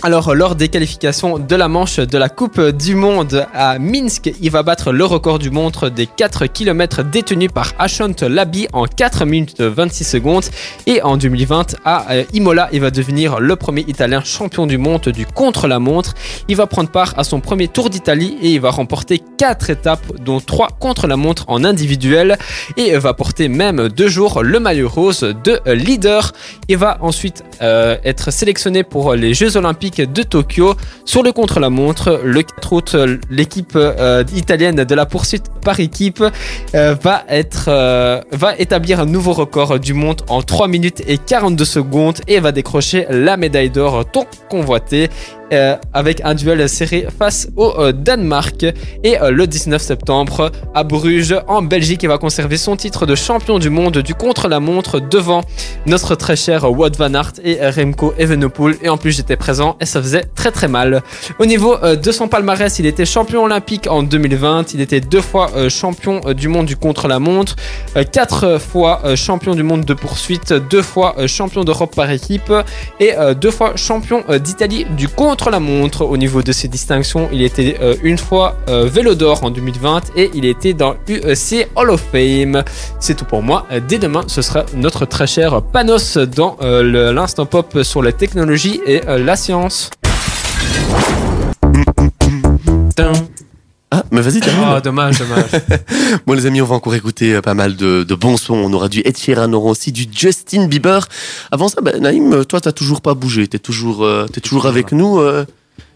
Alors, 0.03 0.33
lors 0.33 0.55
des 0.55 0.67
qualifications 0.67 1.37
de 1.37 1.55
la 1.55 1.67
manche 1.67 1.97
de 1.97 2.17
la 2.17 2.27
Coupe 2.27 2.59
du 2.59 2.95
Monde 2.95 3.45
à 3.53 3.77
Minsk, 3.77 4.33
il 4.41 4.49
va 4.49 4.63
battre 4.63 4.91
le 4.91 5.05
record 5.05 5.37
du 5.37 5.51
monde 5.51 5.75
des 5.95 6.07
4 6.07 6.47
km 6.47 7.03
détenu 7.03 7.49
par 7.49 7.73
Ashont 7.77 8.15
Labi 8.21 8.67
en 8.73 8.85
4 8.85 9.25
minutes 9.25 9.61
26 9.61 10.03
secondes. 10.03 10.45
Et 10.87 11.03
en 11.03 11.17
2020, 11.17 11.75
à 11.85 12.13
euh, 12.13 12.23
Imola, 12.33 12.67
il 12.73 12.81
va 12.81 12.89
devenir 12.89 13.39
le 13.39 13.55
premier 13.55 13.81
Italien 13.87 14.23
champion 14.23 14.65
du 14.65 14.79
monde 14.79 15.03
du 15.09 15.27
contre-la-montre. 15.27 16.15
Il 16.47 16.55
va 16.55 16.65
prendre 16.65 16.89
part 16.89 17.13
à 17.17 17.23
son 17.23 17.39
premier 17.39 17.67
Tour 17.67 17.91
d'Italie 17.91 18.39
et 18.41 18.49
il 18.53 18.59
va 18.59 18.71
remporter 18.71 19.21
4 19.37 19.69
étapes, 19.69 20.17
dont 20.19 20.39
3 20.39 20.69
contre-la-montre 20.79 21.45
en 21.47 21.63
individuel. 21.63 22.39
Et 22.75 22.97
va 22.97 23.13
porter 23.13 23.49
même 23.49 23.87
deux 23.87 24.07
jours 24.07 24.41
le 24.41 24.59
maillot 24.59 24.89
rose 24.89 25.35
de 25.43 25.61
leader. 25.71 26.31
Il 26.69 26.77
va 26.77 26.97
ensuite 27.01 27.43
euh, 27.61 27.97
être 28.03 28.31
sélectionné 28.31 28.83
pour 28.83 29.13
les 29.13 29.35
Jeux 29.35 29.57
Olympiques 29.57 29.90
de 29.99 30.23
Tokyo. 30.23 30.75
Sur 31.05 31.23
le 31.23 31.31
contre-la-montre, 31.31 32.21
le 32.23 32.41
4 32.41 32.73
août, 32.73 32.95
l'équipe 33.29 33.73
euh, 33.75 34.23
italienne 34.35 34.83
de 34.83 34.95
la 34.95 35.05
poursuite 35.05 35.45
par 35.63 35.79
équipe 35.79 36.23
euh, 36.75 36.95
va, 37.01 37.23
être, 37.29 37.65
euh, 37.67 38.21
va 38.31 38.55
établir 38.57 38.99
un 38.99 39.05
nouveau 39.05 39.33
record 39.33 39.79
du 39.79 39.93
monde 39.93 40.21
en 40.29 40.41
3 40.41 40.67
minutes 40.67 41.03
et 41.07 41.17
42 41.17 41.65
secondes 41.65 42.17
et 42.27 42.39
va 42.39 42.51
décrocher 42.51 43.05
la 43.09 43.37
médaille 43.37 43.69
d'or 43.69 44.05
tant 44.09 44.25
convoitée. 44.49 45.09
Euh, 45.51 45.75
avec 45.93 46.21
un 46.23 46.33
duel 46.33 46.69
serré 46.69 47.07
face 47.17 47.49
au 47.57 47.73
euh, 47.77 47.91
Danemark. 47.91 48.65
Et 49.03 49.19
euh, 49.19 49.31
le 49.31 49.47
19 49.47 49.81
septembre 49.81 50.49
à 50.73 50.83
Bruges 50.83 51.35
en 51.47 51.61
Belgique 51.61 52.03
il 52.03 52.07
va 52.07 52.17
conserver 52.17 52.55
son 52.55 52.77
titre 52.77 53.05
de 53.05 53.15
champion 53.15 53.59
du 53.59 53.69
monde 53.69 53.97
du 53.97 54.15
contre-la-montre 54.15 55.01
devant 55.01 55.41
notre 55.85 56.15
très 56.15 56.37
cher 56.37 56.71
Wout 56.71 56.95
van 56.97 57.13
Aert 57.13 57.33
et 57.43 57.57
Remco 57.69 58.13
Evenepoel. 58.17 58.77
Et 58.81 58.87
en 58.87 58.95
plus 58.95 59.11
j'étais 59.11 59.35
présent 59.35 59.75
et 59.81 59.85
ça 59.85 60.01
faisait 60.01 60.23
très 60.35 60.51
très 60.51 60.69
mal. 60.69 61.01
Au 61.37 61.45
niveau 61.45 61.77
de 61.77 62.11
son 62.11 62.29
palmarès, 62.29 62.79
il 62.79 62.85
était 62.85 63.05
champion 63.05 63.43
olympique 63.43 63.87
en 63.89 64.03
2020, 64.03 64.73
il 64.73 64.81
était 64.81 65.01
deux 65.01 65.21
fois 65.21 65.51
champion 65.69 66.21
du 66.33 66.47
monde 66.47 66.65
du 66.65 66.77
contre-la-montre, 66.77 67.55
quatre 68.11 68.57
fois 68.57 69.01
champion 69.15 69.55
du 69.55 69.63
monde 69.63 69.83
de 69.83 69.93
poursuite, 69.93 70.53
deux 70.53 70.81
fois 70.81 71.15
champion 71.27 71.63
d'Europe 71.63 71.95
par 71.95 72.09
équipe 72.09 72.53
et 72.99 73.13
deux 73.39 73.51
fois 73.51 73.75
champion 73.75 74.23
d'Italie 74.39 74.85
du 74.97 75.07
contre-la-montre. 75.41 76.05
Au 76.05 76.17
niveau 76.17 76.43
de 76.43 76.51
ses 76.51 76.67
distinctions, 76.67 77.27
il 77.31 77.41
était 77.41 77.77
euh, 77.81 77.95
une 78.03 78.19
fois 78.19 78.57
euh, 78.69 78.85
vélo 78.85 79.15
d'or 79.15 79.43
en 79.43 79.49
2020 79.49 80.11
et 80.15 80.29
il 80.35 80.45
était 80.45 80.73
dans 80.73 80.93
UEC 81.07 81.67
Hall 81.75 81.89
of 81.89 82.03
Fame. 82.11 82.63
C'est 82.99 83.15
tout 83.15 83.25
pour 83.25 83.41
moi. 83.41 83.65
Dès 83.87 83.97
demain, 83.97 84.21
ce 84.27 84.43
sera 84.43 84.65
notre 84.75 85.05
très 85.05 85.25
cher 85.25 85.63
Panos 85.63 86.17
dans 86.17 86.57
euh, 86.61 87.11
l'instant 87.11 87.47
pop 87.47 87.81
sur 87.81 88.03
la 88.03 88.11
technologie 88.11 88.81
et 88.85 89.01
euh, 89.07 89.17
la 89.17 89.35
science. 89.35 89.89
Mais 94.11 94.21
vas-y, 94.21 94.39
termine. 94.39 94.65
Oh, 94.75 94.79
dommage, 94.81 95.19
dommage. 95.19 95.49
Bon, 96.25 96.33
les 96.33 96.45
amis, 96.45 96.61
on 96.61 96.65
va 96.65 96.75
encore 96.75 96.95
écouter 96.95 97.33
euh, 97.35 97.41
pas 97.41 97.53
mal 97.53 97.75
de, 97.75 98.03
de 98.03 98.15
bons 98.15 98.37
sons. 98.37 98.53
On 98.55 98.71
aura 98.73 98.87
du 98.87 99.01
Ed 99.05 99.17
Sheeran, 99.17 99.49
on 99.49 99.53
aura 99.53 99.69
aussi 99.71 99.91
du 99.91 100.05
Justin 100.13 100.67
Bieber. 100.67 101.07
Avant 101.51 101.67
ça, 101.67 101.81
ben, 101.81 101.99
Naïm, 102.01 102.45
toi, 102.45 102.61
t'as 102.61 102.71
toujours 102.71 103.01
pas 103.01 103.13
bougé. 103.13 103.47
T'es 103.47 103.59
toujours, 103.59 104.03
euh, 104.05 104.27
t'es 104.31 104.39
toujours 104.41 104.65
avec 104.65 104.91
nous. 104.93 105.19
euh. 105.19 105.45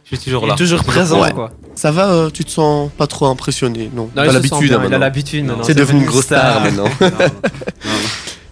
Je 0.10 0.16
suis 0.18 0.25
toujours 0.25 0.44
Il 0.44 0.48
là. 0.50 0.54
est 0.54 0.58
toujours 0.58 0.84
présent, 0.84 1.22
Ouais. 1.22 1.32
quoi. 1.32 1.52
Ça 1.74 1.92
va, 1.92 2.10
euh, 2.10 2.30
tu 2.30 2.46
te 2.46 2.52
sens 2.52 2.90
pas 2.98 3.08
trop 3.08 3.25
impressionné 3.28 3.90
Non, 3.96 4.04
Non, 4.04 4.10
t'as 4.16 4.25
il 4.28 4.34
l'habitude 4.34 4.72
hein, 4.74 4.82
Il 4.88 4.94
a 4.94 4.98
l'habitude 5.00 5.46
maintenant. 5.46 5.64
C'est 5.64 5.74
devenu 5.74 6.00
une 6.02 6.06
grosse 6.06 6.25
star 6.25 6.62
maintenant. 6.62 6.86
Non, 7.02 7.08
non, 7.10 7.18
non, 7.18 7.25
non. 7.25 7.30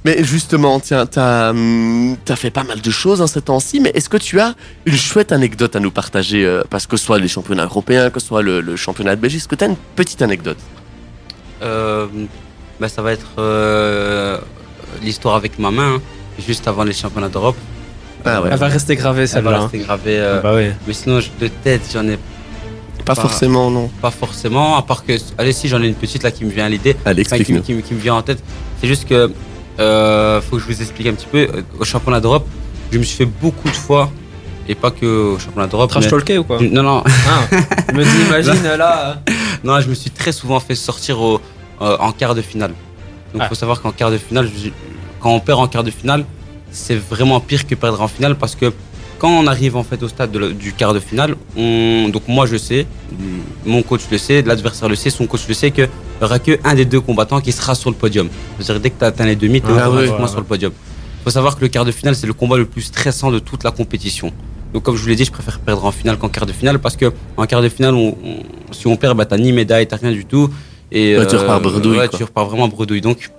Mais 0.05 0.21
justement, 0.23 0.79
tiens, 0.81 1.05
t'as 1.05 1.51
hum, 1.51 2.17
t'as 2.25 2.35
fait 2.35 2.49
pas 2.51 2.63
mal 2.63 2.81
de 2.81 2.91
choses 2.91 3.21
en 3.21 3.27
ces 3.27 3.41
temps-ci, 3.41 3.79
mais 3.79 3.89
est-ce 3.95 4.09
que 4.09 4.17
tu 4.17 4.39
as 4.41 4.53
une 4.85 4.97
chouette 4.97 5.31
anecdote 5.31 5.75
à 5.75 5.79
nous 5.79 5.91
partager 5.91 6.45
euh, 6.45 6.61
Parce 6.69 6.87
que 6.87 6.97
ce 6.97 7.05
soit 7.05 7.19
les 7.19 7.29
championnats 7.29 7.63
européens, 7.65 8.09
que 8.09 8.19
ce 8.19 8.27
soit 8.27 8.41
le, 8.41 8.59
le 8.59 8.75
championnat 8.75 9.15
de 9.15 9.21
Belgique, 9.21 9.39
est-ce 9.39 9.47
que 9.47 9.55
t'as 9.55 9.67
une 9.67 9.77
petite 9.95 10.21
anecdote? 10.21 10.57
Euh, 11.61 12.07
bah, 12.81 12.89
ça 12.89 13.01
va 13.01 13.13
être 13.13 13.27
euh, 13.37 14.37
l'histoire 15.01 15.35
avec 15.35 15.57
ma 15.57 15.71
main, 15.71 15.95
hein, 15.95 16.01
juste 16.45 16.67
avant 16.67 16.83
les 16.83 16.93
championnats 16.93 17.29
d'Europe. 17.29 17.55
Ah 18.25 18.41
ouais. 18.41 18.49
Elle 18.51 18.57
va 18.59 18.67
rester 18.67 18.95
gravée, 18.95 19.25
Ça 19.27 19.39
va 19.41 19.51
celle-là. 19.51 19.61
rester 19.63 19.77
gravé. 19.79 20.17
euh, 20.19 20.41
Bah 20.41 20.53
oui. 20.55 20.69
Mais 20.87 20.93
sinon, 20.93 21.19
de 21.39 21.47
tête, 21.63 21.81
j'en 21.93 22.05
ai 22.07 22.17
Pas 23.05 23.15
Pas- 23.15 23.21
forcément, 23.21 23.69
non. 23.71 23.89
pas 24.01 24.11
forcément. 24.11 24.77
À 24.77 24.81
part 24.81 25.05
que, 25.05 25.13
allez, 25.37 25.51
si 25.53 25.67
j'en 25.69 25.81
ai 25.81 25.87
une 25.87 25.95
petite 25.95 26.23
là 26.23 26.31
qui 26.31 26.43
me 26.45 26.49
vient 26.51 26.65
à 26.65 26.69
l'idée, 26.69 26.95
Allez, 27.05 27.23
enfin, 27.25 27.37
qui, 27.37 27.61
qui, 27.61 27.81
qui 27.81 27.93
me 27.93 27.99
vient 27.99 28.15
en 28.15 28.21
tête. 28.21 28.41
C'est 28.81 28.87
juste 28.87 29.07
que, 29.07 29.29
euh, 29.79 30.41
faut 30.41 30.57
que 30.57 30.61
je 30.61 30.67
vous 30.67 30.81
explique 30.81 31.07
un 31.07 31.13
petit 31.13 31.27
peu. 31.31 31.37
Euh, 31.39 31.61
Au 31.79 31.83
championnat 31.83 32.19
d'Europe, 32.19 32.47
je 32.91 32.97
me 32.97 33.03
suis 33.03 33.17
fait 33.17 33.25
beaucoup 33.25 33.67
de 33.69 33.73
fois, 33.75 34.11
et 34.67 34.75
pas 34.75 34.91
que 34.91 35.05
au 35.33 35.39
championnat 35.39 35.67
d'Europe. 35.67 35.89
Trash 35.89 36.05
mais- 36.05 36.09
talké 36.09 36.37
ou 36.37 36.43
quoi 36.43 36.59
Non, 36.61 36.83
non, 36.83 37.03
Ah, 37.05 37.55
je 37.89 37.95
me 37.95 38.03
dis, 38.03 38.09
imagine 38.27 38.63
là. 38.77 39.21
non, 39.63 39.79
je 39.81 39.89
me 39.89 39.93
suis 39.95 40.09
très 40.11 40.31
souvent 40.31 40.59
fait 40.59 40.75
sortir 40.75 41.19
au, 41.19 41.41
euh, 41.81 41.97
en 41.99 42.11
quart 42.11 42.35
de 42.35 42.41
finale. 42.41 42.71
Donc, 43.33 43.35
il 43.35 43.41
Ah. 43.41 43.49
faut 43.49 43.55
savoir 43.55 43.81
qu'en 43.81 43.91
quart 43.91 44.11
de 44.11 44.17
finale, 44.17 44.49
je- 44.55 44.69
quand 45.19 45.31
on 45.31 45.39
perd 45.39 45.59
en 45.59 45.67
quart 45.67 45.83
de 45.83 45.91
finale, 45.91 46.25
c'est 46.71 46.95
vraiment 46.95 47.39
pire 47.39 47.65
que 47.67 47.75
perdre 47.75 48.01
en 48.01 48.07
finale 48.07 48.35
parce 48.35 48.55
que 48.55 48.71
quand 49.23 49.29
on 49.29 49.47
arrive 49.47 49.77
en 49.77 49.83
fait 49.85 50.03
au 50.03 50.09
stade 50.09 50.31
de 50.33 50.39
la- 50.39 50.49
du 50.49 50.73
quart 50.73 50.93
de 50.93 50.99
finale, 50.99 51.35
on, 51.55 52.09
donc 52.09 52.23
moi 52.27 52.45
je 52.45 52.57
sais, 52.57 52.85
mon 53.65 53.81
coach 53.81 54.01
le 54.11 54.17
sait, 54.17 54.41
l'adversaire 54.41 54.89
le 54.89 54.95
sait, 54.95 55.09
son 55.09 55.27
coach 55.27 55.47
le 55.47 55.53
sait 55.53 55.71
qu'il 55.71 55.85
n'y 56.19 56.25
aura 56.25 56.39
qu'un 56.39 56.73
des 56.75 56.83
deux 56.83 56.99
combattants 56.99 57.39
qui 57.39 57.53
sera 57.53 57.73
sur 57.73 57.89
le 57.89 57.95
podium. 57.95 58.27
C'est-à-dire 58.59 58.81
dès 58.81 58.89
que 58.89 58.99
tu 58.99 59.05
atteins 59.05 59.25
les 59.25 59.37
demi, 59.37 59.61
tu 59.61 59.67
es 59.67 59.69
Ah 59.79 59.87
automatiquement 59.87 60.17
ouais, 60.17 60.23
ouais, 60.23 60.27
sur 60.27 60.39
le 60.39 60.43
podium. 60.43 60.73
Il 60.75 61.23
faut 61.23 61.29
savoir 61.29 61.55
que 61.55 61.61
le 61.61 61.69
quart 61.69 61.85
de 61.85 61.93
finale, 61.93 62.15
c'est 62.17 62.27
le 62.27 62.33
combat 62.33 62.57
le 62.57 62.65
plus 62.65 62.81
stressant 62.81 63.31
de 63.31 63.39
toute 63.39 63.63
la 63.63 63.71
compétition. 63.71 64.29
Donc 64.73 64.83
comme 64.83 64.97
je 64.97 65.01
vous 65.03 65.07
l'ai 65.07 65.15
dit, 65.15 65.23
je 65.23 65.31
préfère 65.31 65.59
perdre 65.59 65.85
en 65.85 65.91
finale 65.93 66.17
qu'en 66.17 66.27
quart 66.27 66.45
de 66.45 66.51
finale 66.51 66.79
parce 66.79 66.97
que 66.97 67.13
en 67.37 67.45
quart 67.45 67.61
de 67.61 67.69
finale, 67.69 67.93
on- 67.95 68.17
on- 68.25 68.73
si 68.73 68.87
on 68.87 68.97
perd, 68.97 69.15
bah, 69.15 69.25
t'as 69.25 69.37
ni 69.37 69.53
médaille, 69.53 69.87
t'as 69.87 69.95
rien 69.95 70.11
du 70.11 70.25
tout. 70.25 70.49
Et, 70.91 71.17
Ouais, 71.17 71.25
tu 71.27 71.37
repars 71.37 71.61
bredouille, 71.61 71.97
ouais, 71.97 72.09
quoi. 72.09 72.17
tu 72.19 72.25
repars 72.25 72.45
vraiment 72.49 72.67
bredouille. 72.67 72.99
Donc 72.99 73.31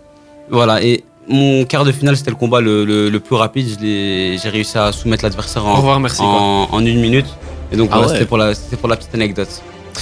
voilà, 0.51 0.83
et 0.83 1.05
mon 1.29 1.65
quart 1.65 1.85
de 1.85 1.93
finale, 1.93 2.17
c'était 2.17 2.31
le 2.31 2.37
combat 2.37 2.61
le, 2.61 2.85
le- 2.85 3.09
le 3.11 3.21
plus 3.21 3.37
rapide. 3.37 3.67
J'ai 3.81 4.39
réussi 4.49 4.77
à 4.79 4.93
soumettre 4.93 5.25
l'adversaire 5.25 5.65
en, 5.67 5.75
revoir, 5.77 6.01
merci. 6.01 6.19
quoi. 6.19 6.27
en, 6.27 6.69
en 6.71 6.85
une 6.85 7.01
minute. 7.01 7.27
Et 7.73 7.77
donc 7.77 7.89
Ah 7.93 7.97
voilà, 7.97 8.09
ouais. 8.09 8.15
c'était 8.15 8.27
pour, 8.27 8.39
la- 8.39 8.55
c'était 8.55 8.77
pour 8.77 8.89
la 8.89 8.97
petite 8.97 9.15
anecdote. 9.15 9.49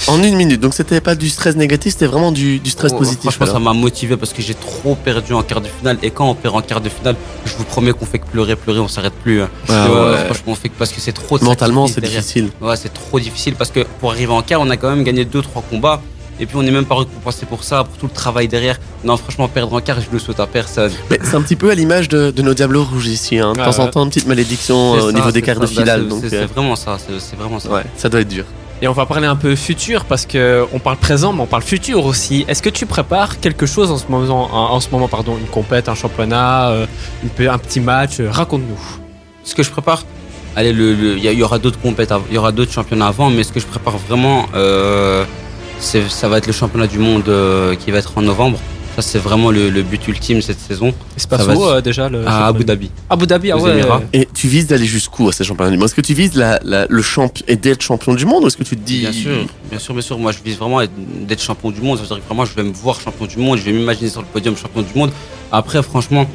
En 0.07 0.21
une 0.23 0.35
minute, 0.35 0.59
donc 0.59 0.73
c'était 0.73 1.01
pas 1.01 1.13
du 1.13 1.29
stress 1.29 1.55
négatif, 1.55 1.93
c'était 1.93 2.07
vraiment 2.07 2.31
du, 2.31 2.57
du 2.59 2.71
stress 2.71 2.91
Oh, 2.95 2.97
positif. 2.97 3.21
Franchement, 3.21 3.45
ça 3.45 3.51
alors. 3.57 3.61
m'a 3.61 3.73
motivé 3.73 4.17
parce 4.17 4.33
que 4.33 4.41
j'ai 4.41 4.55
trop 4.55 4.95
perdu 4.95 5.33
en 5.33 5.43
quart 5.43 5.61
de 5.61 5.67
finale. 5.67 5.99
Et 6.01 6.09
quand 6.09 6.27
on 6.27 6.33
perd 6.33 6.55
en 6.55 6.61
quart 6.61 6.81
de 6.81 6.89
finale, 6.89 7.15
je 7.45 7.53
vous 7.55 7.63
promets 7.63 7.91
qu'on 7.93 8.05
fait 8.07 8.17
que 8.17 8.25
pleurer, 8.25 8.55
pleurer, 8.55 8.79
on 8.79 8.87
s'arrête 8.87 9.13
plus. 9.13 9.43
hein. 9.43 9.49
Ah 9.69 9.87
Ouais, 9.91 9.99
ouais. 10.11 10.25
Franchement, 10.25 10.53
on 10.53 10.55
fait 10.55 10.69
que 10.69 10.77
parce 10.79 10.91
que 10.91 10.99
c'est 10.99 11.11
trop 11.11 11.37
de 11.37 11.43
Mentalement, 11.43 11.85
c'est 11.85 12.01
difficile. 12.01 12.49
Ouais, 12.59 12.75
c'est 12.75 12.91
trop 12.93 13.19
difficile 13.19 13.53
parce 13.53 13.69
que 13.69 13.81
pour 13.99 14.09
arriver 14.09 14.33
en 14.33 14.41
quart, 14.41 14.61
on 14.61 14.69
a 14.71 14.77
quand 14.77 14.89
même 14.89 15.03
gagné 15.03 15.25
2-3 15.25 15.61
combats. 15.69 16.01
Et 16.39 16.45
puis 16.45 16.57
on 16.57 16.63
n'est 16.63 16.71
même 16.71 16.85
pas 16.85 16.95
récompensé 16.95 17.45
pour 17.45 17.63
ça, 17.63 17.83
pour 17.83 17.95
tout 17.97 18.07
le 18.07 18.11
travail 18.11 18.47
derrière. 18.47 18.79
Non, 19.03 19.17
franchement, 19.17 19.47
perdre 19.47 19.73
en 19.73 19.81
quart, 19.81 20.01
je 20.01 20.07
le 20.11 20.19
souhaite 20.19 20.39
à 20.39 20.47
personne. 20.47 20.91
Mais 21.09 21.19
c'est 21.23 21.35
un 21.35 21.41
petit 21.41 21.55
peu 21.55 21.69
à 21.69 21.75
l'image 21.75 22.09
de, 22.09 22.31
de 22.31 22.41
nos 22.41 22.53
Diablos 22.53 22.83
Rouges 22.85 23.07
ici. 23.07 23.37
Hein. 23.37 23.53
De 23.53 23.61
Ah 23.61 23.65
temps 23.71 23.83
en 23.83 23.87
temps, 23.87 24.03
une 24.03 24.09
petite 24.09 24.27
malédiction 24.27 24.95
euh, 24.95 24.97
au 25.01 25.11
ça, 25.11 25.15
niveau 25.15 25.31
des 25.31 25.41
quarts 25.41 25.59
de 25.59 25.65
ça. 25.67 25.73
Bah, 25.75 25.81
finale. 25.81 26.01
c'est- 26.03 26.07
Donc, 26.09 26.23
c'est 26.29 26.37
euh, 26.37 26.47
vraiment 26.47 26.75
ça, 26.75 26.97
c'est 27.19 27.35
vraiment 27.35 27.59
ça. 27.59 27.69
ouais, 27.69 27.83
ça 27.97 28.09
doit 28.09 28.21
être 28.21 28.27
dur. 28.27 28.45
Et 28.81 28.87
on 28.87 28.93
va 28.93 29.05
parler 29.05 29.27
un 29.27 29.35
peu 29.37 29.55
futur 29.55 30.03
parce 30.05 30.25
que 30.25 30.65
on 30.73 30.79
parle 30.79 30.97
présent, 30.97 31.31
mais 31.31 31.41
on 31.41 31.45
parle 31.45 31.63
futur 31.63 32.03
aussi. 32.05 32.43
Est-ce 32.49 32.61
que 32.61 32.69
tu 32.69 32.85
prépares 32.85 33.39
quelque 33.39 33.65
chose 33.65 33.91
en 33.91 33.97
ce 33.97 34.05
moment, 34.09 34.49
en, 34.53 34.73
en 34.73 34.79
ce 34.81 34.89
moment 34.91 35.07
pardon, 35.07 35.37
une 35.39 35.45
compète, 35.47 35.87
un 35.87 35.95
championnat, 35.95 36.69
euh, 36.71 36.85
une 37.23 37.47
un 37.47 37.57
petit 37.59 37.79
match 37.79 38.19
euh, 38.19 38.29
Raconte-nous. 38.29 38.79
Ce 39.45 39.55
que 39.55 39.63
je 39.63 39.71
prépare, 39.71 40.03
allez, 40.57 40.73
le- 40.73 40.95
le- 40.95 41.17
il 41.17 41.23
y, 41.23 41.43
aura 41.43 41.59
d'autres 41.59 41.79
compètes, 41.79 42.11
il 42.29 42.35
y 42.35 42.37
aura 42.37 42.51
d'autres 42.51 42.73
championnats 42.73 43.07
avant, 43.07 43.29
mais 43.29 43.43
ce 43.43 43.53
que 43.53 43.59
je 43.61 43.65
prépare 43.67 43.97
vraiment, 43.97 44.47
euh, 44.55 45.23
ça 45.83 46.27
va 46.29 46.37
être 46.37 46.47
le 46.47 46.53
championnat 46.53 46.87
du 46.87 46.97
monde 46.99 47.27
euh, 47.29 47.75
qui 47.75 47.91
va 47.91 47.97
être 47.99 48.17
en 48.17 48.21
novembre. 48.21 48.59
Ça, 48.95 49.01
c'est 49.01 49.17
vraiment 49.17 49.49
le, 49.49 49.71
le 49.71 49.81
but 49.81 50.07
ultime 50.07 50.39
cette 50.43 50.59
saison 50.59 50.93
passe 51.27 51.39
Ça 51.41 51.47
va 51.47 51.55
où 51.55 51.65
euh, 51.65 51.81
déjà 51.81 52.09
le 52.09 52.27
à 52.27 52.45
Abu 52.45 52.63
Dhabi. 52.63 52.91
Abu 53.09 53.25
Dhabi, 53.25 53.49
ah 53.51 53.57
ouais. 53.57 53.71
Émirats. 53.71 54.03
Et 54.13 54.27
tu 54.31 54.47
vises 54.47 54.67
d'aller 54.67 54.85
jusqu'où 54.85 55.27
à 55.29 55.31
ces 55.31 55.43
championnats 55.43 55.71
du 55.71 55.77
monde? 55.77 55.85
Est-ce 55.85 55.95
que 55.95 56.01
tu 56.01 56.13
vises 56.13 56.35
la, 56.35 56.59
la- 56.63 56.85
le 56.87 57.01
champion 57.01 57.43
et 57.47 57.55
d'être 57.55 57.81
champion 57.81 58.13
du 58.13 58.27
monde 58.27 58.43
ou 58.43 58.47
est-ce 58.47 58.57
que 58.57 58.63
tu 58.63 58.75
te 58.77 58.81
dis 58.85 58.99
Bien 58.99 59.11
sûr, 59.11 59.31
bien 59.71 59.79
sûr, 59.79 59.93
bien 59.95 60.03
sûr. 60.03 60.19
Moi, 60.19 60.31
je 60.31 60.37
vise 60.45 60.57
vraiment 60.59 60.79
être- 60.79 60.91
d'être 61.27 61.41
champion 61.41 61.71
du 61.71 61.81
monde. 61.81 61.97
Ça 61.97 62.03
veut 62.03 62.07
dire 62.09 62.19
que 62.19 62.27
vraiment, 62.27 62.45
je 62.45 62.53
vais 62.53 62.61
me 62.63 62.71
voir 62.71 63.01
champion 63.01 63.25
du 63.25 63.37
monde. 63.37 63.57
Je 63.57 63.63
vais 63.63 63.71
m'imaginer 63.71 64.09
sur 64.11 64.21
le 64.21 64.27
podium 64.27 64.55
champion 64.55 64.83
du 64.83 64.93
monde. 64.95 65.11
Après, 65.51 65.81
franchement, 65.81 66.27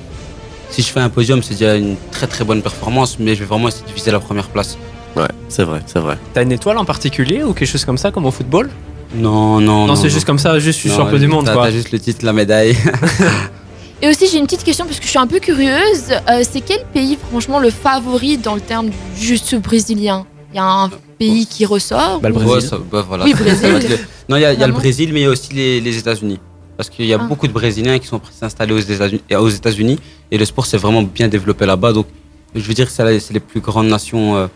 si 0.69 0.83
je 0.83 0.89
fais 0.89 0.99
un 1.01 1.11
podium, 1.11 1.45
c'est 1.45 1.55
déjà 1.55 1.77
une 1.77 1.95
très 2.11 2.27
très 2.27 2.45
bonne 2.45 2.61
performance. 2.61 3.19
Mais 3.21 3.37
je 3.37 3.41
vais 3.41 3.47
vraiment 3.47 3.69
essayer 3.69 3.87
de 3.89 3.93
viser 3.95 4.11
la 4.11 4.19
première 4.19 4.49
place. 4.49 4.77
Ouais, 5.15 5.29
c'est 5.49 5.63
vrai, 5.63 5.81
c'est 5.87 6.01
vrai. 6.01 6.19
T'as 6.35 6.43
une 6.43 6.51
étoile 6.51 6.79
en 6.79 6.85
particulier 6.85 7.45
ou 7.45 7.53
quelque 7.53 7.69
chose 7.71 7.85
comme 7.85 7.99
ça, 7.99 8.11
comme 8.11 8.27
au 8.27 8.33
football? 8.33 8.69
Non, 9.15 9.61
non, 9.61 9.87
Non, 9.87 9.97
c'est 9.97 10.11
juste 10.11 10.27
comme 10.27 10.39
ça, 10.39 10.59
juste 10.59 10.81
je 10.83 10.89
suis 10.89 10.97
champion 10.97 11.19
du 11.19 11.27
monde 11.29 11.47
t'as- 11.47 11.55
quoi. 11.55 11.65
T'as 11.67 11.71
juste 11.73 11.93
le 11.93 11.99
titre, 11.99 12.25
la 12.25 12.33
médaille. 12.33 12.77
Et 14.03 14.09
aussi, 14.09 14.29
j'ai 14.31 14.39
une 14.39 14.45
petite 14.45 14.63
question 14.63 14.85
parce 14.85 14.99
que 14.99 15.05
je 15.05 15.11
suis 15.11 15.19
un 15.19 15.27
peu 15.27 15.41
curieuse. 15.41 16.11
Euh, 16.31 16.43
c'est 16.49 16.61
quel 16.61 16.85
pays, 16.95 17.19
franchement, 17.31 17.59
le 17.59 17.71
favori 17.71 18.39
dans 18.39 18.55
le 18.55 18.61
terme 18.61 18.91
du 18.91 18.95
jiu-jitsu 19.27 19.59
brésilien? 19.59 20.25
Il 20.53 20.57
y 20.57 20.61
a 20.61 20.65
un 20.65 20.91
pays 21.19 21.47
qui 21.47 21.67
ressort 21.67 22.21
Bah, 22.21 22.29
le 22.29 22.35
ou- 22.37 22.39
Brésil. 22.39 22.55
Ouais, 22.55 22.61
ça- 22.61 22.79
bah, 22.91 23.05
voilà. 23.07 23.25
Oui, 23.25 23.35
Brésil. 23.35 23.99
Non, 24.29 24.37
il 24.37 24.43
y 24.43 24.45
a, 24.45 24.53
il 24.53 24.61
y 24.61 24.63
a 24.63 24.67
le 24.67 24.73
Brésil, 24.75 25.11
mais 25.13 25.21
il 25.21 25.23
y 25.25 25.27
a 25.27 25.31
aussi 25.31 25.53
les, 25.55 25.81
les 25.81 25.97
États-Unis. 25.99 26.39
Parce 26.77 26.91
qu'il 26.91 27.07
y 27.07 27.15
a 27.15 27.19
Ah. 27.21 27.25
beaucoup 27.25 27.49
de 27.49 27.53
Brésiliens 27.53 27.99
qui 27.99 28.07
sont 28.07 28.21
installés 28.43 28.75
aux 28.75 28.79
États-Unis, 28.79 29.23
aux 29.37 29.49
États-Unis 29.49 29.99
et 30.31 30.37
le 30.39 30.45
sport 30.45 30.67
s'est 30.67 30.77
vraiment 30.77 31.03
bien 31.03 31.27
développé 31.29 31.65
là-bas. 31.67 31.93
Donc, 31.95 32.07
je 32.55 32.61
veux 32.61 32.75
dire 32.75 32.87
que 32.87 32.93
c'est 32.93 33.33
les 33.33 33.41
plus 33.41 33.61
grandes 33.61 33.89
nations 33.89 34.37
euh, 34.37 34.47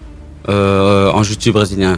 euh, 0.50 1.10
en 1.10 1.22
jiu-jitsu 1.22 1.50
brésilien. 1.52 1.96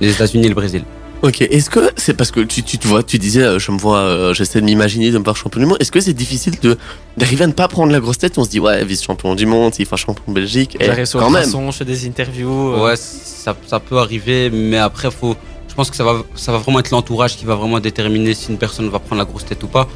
Les 0.00 0.10
États-Unis 0.12 0.46
et 0.46 0.48
le 0.48 0.54
Brésil. 0.54 0.84
Ok, 1.22 1.42
est-ce 1.42 1.68
que 1.68 1.80
c'est 1.96 2.14
parce 2.14 2.30
que 2.30 2.40
tu, 2.40 2.62
tu 2.62 2.78
te 2.78 2.88
vois, 2.88 3.02
tu 3.02 3.18
disais, 3.18 3.42
euh, 3.42 3.58
je 3.58 3.70
me 3.72 3.78
vois, 3.78 3.98
euh, 3.98 4.32
j'essaie 4.32 4.58
de 4.62 4.64
m'imaginer 4.64 5.10
de 5.10 5.18
me 5.18 5.24
voir 5.24 5.36
champion 5.36 5.60
du 5.60 5.66
monde. 5.66 5.76
Est-ce 5.78 5.92
que 5.92 6.00
c'est 6.00 6.14
difficile 6.14 6.54
de 6.62 6.78
d'arriver 7.18 7.44
à 7.44 7.46
ne 7.46 7.52
pas 7.52 7.68
prendre 7.68 7.92
la 7.92 8.00
grosse 8.00 8.16
tête? 8.16 8.38
On 8.38 8.44
se 8.44 8.48
dit, 8.48 8.58
ouais, 8.58 8.82
vice-champion 8.86 9.34
du 9.34 9.44
monde, 9.44 9.74
s'il 9.74 9.84
faut 9.84 9.98
champion 9.98 10.24
de 10.28 10.32
Belgique. 10.32 10.78
Eh, 10.80 10.86
J'arrive 10.86 11.04
sur 11.04 11.20
quand 11.20 11.26
le 11.26 11.34
même. 11.34 11.42
façon, 11.44 11.70
je 11.70 11.76
fais 11.76 11.84
des 11.84 12.06
interviews. 12.06 12.72
euh, 12.72 12.84
Ouais, 12.86 12.94
ça, 12.96 13.54
ça 13.66 13.80
peut 13.80 13.98
arriver, 13.98 14.48
mais 14.48 14.78
après, 14.78 15.10
faut, 15.10 15.36
je 15.68 15.74
pense 15.74 15.90
que 15.90 15.96
ça 15.96 16.04
va, 16.04 16.22
ça 16.36 16.52
va 16.52 16.58
vraiment 16.58 16.78
être 16.80 16.90
l'entourage 16.90 17.36
qui 17.36 17.44
va 17.44 17.54
vraiment 17.54 17.80
déterminer 17.80 18.32
si 18.32 18.50
une 18.50 18.56
personne 18.58 18.88
va 18.88 18.98
prendre 18.98 19.18
la 19.20 19.26
grosse 19.26 19.44
tête 19.44 19.62
ou 19.62 19.68
pas. 19.68 19.88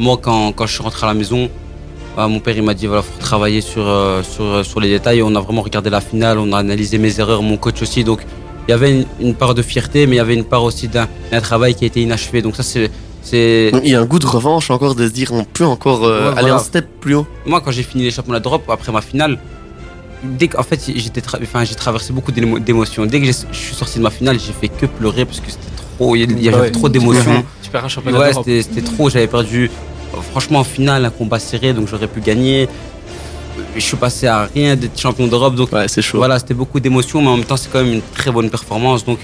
Moi, 0.00 0.18
quand, 0.20 0.50
quand 0.50 0.66
je 0.66 0.72
suis 0.72 0.82
rentré 0.82 1.04
à 1.06 1.10
la 1.10 1.14
maison, 1.14 1.48
euh, 2.18 2.26
mon 2.26 2.40
père 2.40 2.56
il 2.56 2.62
m'a 2.64 2.74
dit 2.74 2.86
voilà, 2.88 3.02
faut 3.02 3.20
travailler 3.20 3.60
sur, 3.60 3.86
euh, 3.86 4.24
sur, 4.24 4.66
sur 4.66 4.80
les 4.80 4.88
détails. 4.88 5.22
On 5.22 5.32
a 5.36 5.40
vraiment 5.40 5.62
regardé 5.62 5.90
la 5.90 6.00
finale, 6.00 6.38
on 6.38 6.52
a 6.52 6.58
analysé 6.58 6.98
mes 6.98 7.20
erreurs, 7.20 7.40
mon 7.42 7.56
coach 7.56 7.80
aussi. 7.82 8.02
Donc, 8.02 8.22
il 8.68 8.70
y 8.70 8.74
avait 8.74 8.90
une, 8.92 9.06
une 9.20 9.34
part 9.34 9.54
de 9.54 9.62
fierté, 9.62 10.06
mais 10.06 10.16
il 10.16 10.18
y 10.18 10.20
avait 10.20 10.34
une 10.34 10.44
part 10.44 10.62
aussi 10.64 10.88
d'un 10.88 11.08
travail 11.40 11.74
qui 11.74 11.84
a 11.84 11.86
été 11.88 12.00
inachevé. 12.02 12.42
Donc, 12.42 12.56
ça, 12.56 12.62
c'est. 12.62 12.90
il 13.32 13.88
y 13.88 13.94
a 13.94 14.00
un 14.00 14.04
goût 14.04 14.18
de 14.18 14.26
revanche 14.26 14.70
encore 14.70 14.94
de 14.94 15.06
se 15.06 15.12
dire, 15.12 15.30
on 15.32 15.44
peut 15.44 15.64
encore 15.64 16.04
euh, 16.04 16.20
Ouais, 16.24 16.32
aller 16.32 16.40
voilà. 16.42 16.54
un 16.56 16.58
step 16.58 16.86
plus 17.00 17.14
haut. 17.14 17.26
Moi, 17.46 17.60
quand 17.60 17.70
j'ai 17.70 17.82
fini 17.82 18.02
les 18.04 18.10
championnats 18.10 18.40
d'Europe, 18.40 18.64
après 18.68 18.92
ma 18.92 19.00
finale, 19.00 19.38
dès 20.24 20.48
qu'en 20.48 20.62
fait, 20.62 20.80
j'étais 20.94 21.20
tra- 21.20 21.38
enfin, 21.42 21.64
j'ai 21.64 21.74
traversé 21.74 22.12
beaucoup 22.12 22.32
d'émo- 22.32 22.58
d'émotions. 22.58 23.06
Dès 23.06 23.20
que 23.20 23.26
j'ai- 23.26 23.32
je 23.52 23.56
suis 23.58 23.74
sorti 23.74 23.98
de 23.98 24.02
ma 24.04 24.10
finale, 24.10 24.38
j'ai 24.38 24.52
fait 24.52 24.68
que 24.68 24.86
pleurer 24.86 25.24
parce 25.24 25.40
que 25.40 25.50
c'était 25.50 25.64
trop, 25.96 26.14
il 26.16 26.40
y 26.42 26.48
avait 26.48 26.60
Ouais. 26.60 26.70
trop 26.70 26.88
d'émotions. 26.88 27.44
Tu 27.62 27.70
perds 27.70 27.84
un 27.84 27.88
championnat 27.88 28.18
Ouais, 28.18 28.30
d'Europe. 28.30 28.44
c'était 28.46 28.62
c'était 28.62 28.82
trop. 28.82 29.08
J'avais 29.10 29.26
perdu, 29.28 29.70
euh, 30.14 30.18
franchement, 30.30 30.60
en 30.60 30.64
finale, 30.64 31.04
un 31.04 31.10
combat 31.10 31.38
serré, 31.38 31.72
donc 31.72 31.88
j'aurais 31.88 32.06
pu 32.08 32.20
gagner. 32.20 32.68
Je 33.74 33.80
suis 33.80 33.96
passé 33.96 34.26
à 34.26 34.48
rien 34.54 34.76
d'être 34.76 34.98
champion 35.00 35.26
d'Europe, 35.26 35.54
donc 35.54 35.72
Ouais, 35.72 35.88
c'est 35.88 36.02
chaud. 36.02 36.18
voilà, 36.18 36.38
c'était 36.38 36.54
beaucoup 36.54 36.78
d'émotions, 36.80 37.22
mais 37.22 37.28
en 37.28 37.36
même 37.36 37.46
temps, 37.46 37.56
c'est 37.56 37.70
quand 37.72 37.82
même 37.82 37.92
une 37.94 38.02
très 38.14 38.30
bonne 38.30 38.50
performance. 38.50 39.04
Donc 39.04 39.18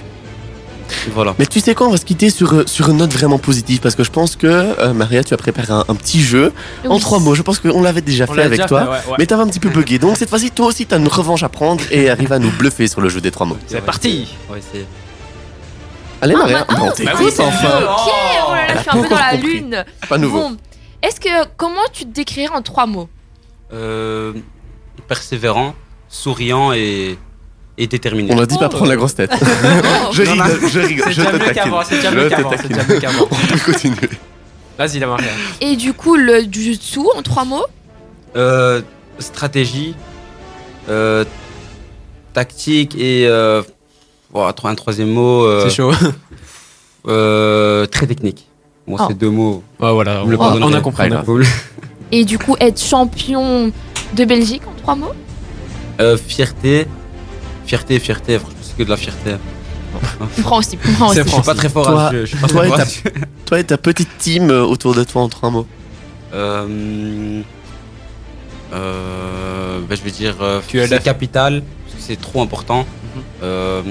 voilà. 1.12 1.34
Mais 1.38 1.44
tu 1.44 1.61
sais 1.61 1.74
quoi, 1.74 1.87
on 1.87 1.90
va 1.90 1.98
se 1.98 2.04
quitter 2.06 2.30
sur, 2.30 2.54
euh, 2.54 2.64
sur 2.66 2.88
une 2.88 2.96
note 2.96 3.12
vraiment 3.12 3.38
positive 3.38 3.80
parce 3.80 3.94
que 3.94 4.04
je 4.04 4.11
pense 4.11 4.37
que, 4.37 4.46
euh, 4.46 4.94
Maria, 4.94 5.22
tu 5.22 5.34
as 5.34 5.37
préparé 5.37 5.70
un, 5.70 5.84
un 5.87 5.94
petit 5.94 6.22
jeu 6.22 6.50
en 6.88 6.98
trois 6.98 7.18
mots. 7.18 7.34
Je 7.34 7.42
pense 7.42 7.58
qu'on 7.58 7.82
l'avait 7.82 8.00
déjà 8.00 8.24
On 8.26 8.32
fait 8.32 8.40
avec 8.40 8.52
déjà 8.61 8.66
toi. 8.68 8.80
fait, 8.80 8.88
ouais, 8.88 8.96
ouais. 9.11 9.16
Mais 9.18 9.26
t'avais 9.26 9.42
un 9.42 9.48
petit 9.48 9.61
peu 9.61 9.68
bugué. 9.68 9.98
Donc 9.98 10.16
cette 10.16 10.30
fois-ci, 10.30 10.50
toi 10.50 10.66
aussi, 10.68 10.87
t'as 10.87 10.98
une 10.98 11.08
revanche 11.08 11.42
à 11.42 11.50
prendre 11.50 11.84
et 11.90 12.08
arrive 12.08 12.32
à 12.32 12.38
nous 12.38 12.50
bluffer 12.50 12.87
sur 12.88 13.02
le 13.02 13.11
jeu 13.11 13.20
des 13.20 13.30
trois 13.30 13.46
mots. 13.46 13.58
C'est 13.66 13.84
parti 13.84 14.28
On 14.48 14.52
va 14.54 14.58
essayer. 14.61 14.87
Allez, 16.22 16.34
Ah, 16.34 16.38
Maria, 16.38 16.58
bah, 16.68 16.74
bon, 16.78 16.87
ah, 16.88 16.92
t'écoutes 16.92 17.16
oui, 17.20 17.32
enfin. 17.38 17.68
Ok, 17.82 18.12
oh 18.48 18.52
là 18.54 18.66
je 18.76 18.80
suis 18.80 18.88
un 18.88 19.02
peu 19.02 19.08
dans 19.11 19.16
la 19.16 19.30
compris. 19.32 19.52
lune. 19.52 19.84
Pas 20.08 20.18
nouveau. 20.18 20.38
Bon, 20.40 20.56
est-ce 21.02 21.20
que 21.20 21.28
comment 21.58 21.82
tu 21.92 22.04
te 22.06 22.14
décrirais 22.14 22.48
en 22.54 22.62
trois 22.62 22.87
mots? 22.87 23.08
Euh, 23.72 24.33
persévérant, 25.09 25.74
souriant 26.09 26.72
et 26.72 27.18
et 27.81 27.87
déterminé. 27.87 28.33
On 28.35 28.38
a 28.40 28.46
dit 28.46 28.59
pas 28.59 28.68
prendre 28.68 28.88
la 28.88 28.96
grosse 28.96 29.14
tête. 29.14 29.31
je 30.12 30.22
rigole, 30.22 30.68
je 30.68 30.81
rigole, 30.81 31.04
C'est 31.07 31.12
je 31.12 31.20
déjà 31.20 31.31
te 31.31 31.33
mieux 31.37 31.38
taquine. 31.38 31.62
qu'avant, 31.62 31.83
c'est 31.85 31.96
déjà 31.96 32.11
mieux 32.11 32.28
qu'avant, 32.28 32.50
c'est 32.50 32.57
taquine. 32.57 32.76
déjà 32.76 32.85
mieux 32.88 33.00
qu'avant. 33.00 33.28
On 33.31 33.46
peut 33.46 33.72
continuer. 33.72 34.11
Vas-y, 34.76 34.98
la 34.98 35.07
Maria. 35.07 35.28
Et 35.61 35.76
du 35.76 35.92
coup, 35.92 36.16
le 36.16 36.40
Jujutsu, 36.50 37.00
en 37.16 37.22
trois 37.22 37.44
mots? 37.44 37.66
Euh, 38.37 38.83
stratégie, 39.20 39.94
euh, 40.88 41.24
tactique 42.33 42.94
et 42.96 43.26
euh, 43.28 43.62
voilà, 44.33 44.54
un 44.64 44.74
troisième 44.74 45.11
mot, 45.11 45.44
euh, 45.44 45.64
C'est 45.68 45.74
chaud. 45.76 45.92
euh, 47.07 47.87
très 47.87 48.07
technique. 48.07 48.46
Bon, 48.87 48.96
Oh. 48.98 49.04
ces 49.09 49.14
deux 49.14 49.31
mots. 49.31 49.62
Ouais, 49.81 49.92
voilà, 49.92 50.22
on, 50.24 50.33
on 50.33 50.37
pardonnerez. 50.37 50.76
a 50.76 50.81
compris. 50.81 51.09
on 51.12 51.16
a 51.16 51.22
compris. 51.22 51.46
Et 52.12 52.25
du 52.25 52.38
coup, 52.38 52.57
être 52.61 52.81
champion 52.81 53.71
de 54.14 54.25
Belgique, 54.25 54.62
en 54.66 54.73
trois 54.81 54.94
mots 54.97 55.12
Euh, 56.01 56.16
fierté, 56.16 56.87
fierté, 57.66 57.99
fierté. 57.99 58.38
Franchement, 58.38 58.59
c'est 58.62 58.77
que 58.77 58.83
de 58.85 58.90
la 58.90 58.97
fierté. 58.97 59.35
Comprends 60.37 60.59
aussi, 60.59 60.79
aussi. 61.11 61.18
Je 61.25 61.29
suis 61.29 61.42
pas 61.42 61.55
très 61.55 61.68
fort 61.68 61.87
Toi- 61.87 62.07
à 62.07 62.11
ce 62.11 62.14
jeu. 62.16 62.21
Je 62.25 62.31
suis 62.31 62.38
pas 62.38 62.47
toi 62.49 62.61
très 62.61 62.68
et 62.68 62.71
fort 62.71 62.79
ta-. 63.12 63.21
Toi 63.47 63.61
et 63.61 63.64
ta 63.64 63.79
petite 63.79 64.18
team 64.18 64.51
euh, 64.51 64.62
autour 64.62 64.94
de 64.94 65.03
toi 65.05 65.23
en 65.23 65.29
trois 65.29 65.51
mots. 65.51 65.66
Euh, 66.35 67.42
euh, 68.75 69.81
ben, 69.88 69.97
je 69.97 70.03
vais 70.03 70.11
dire 70.11 70.37
euh, 70.40 70.61
QLF. 70.68 70.88
c'est 70.90 71.03
capital, 71.03 71.62
parce 71.85 71.97
que 71.97 72.03
c'est 72.03 72.21
trop 72.21 72.42
important. 72.42 72.81
Mhm. 73.16 73.23
Euh, 73.42 73.83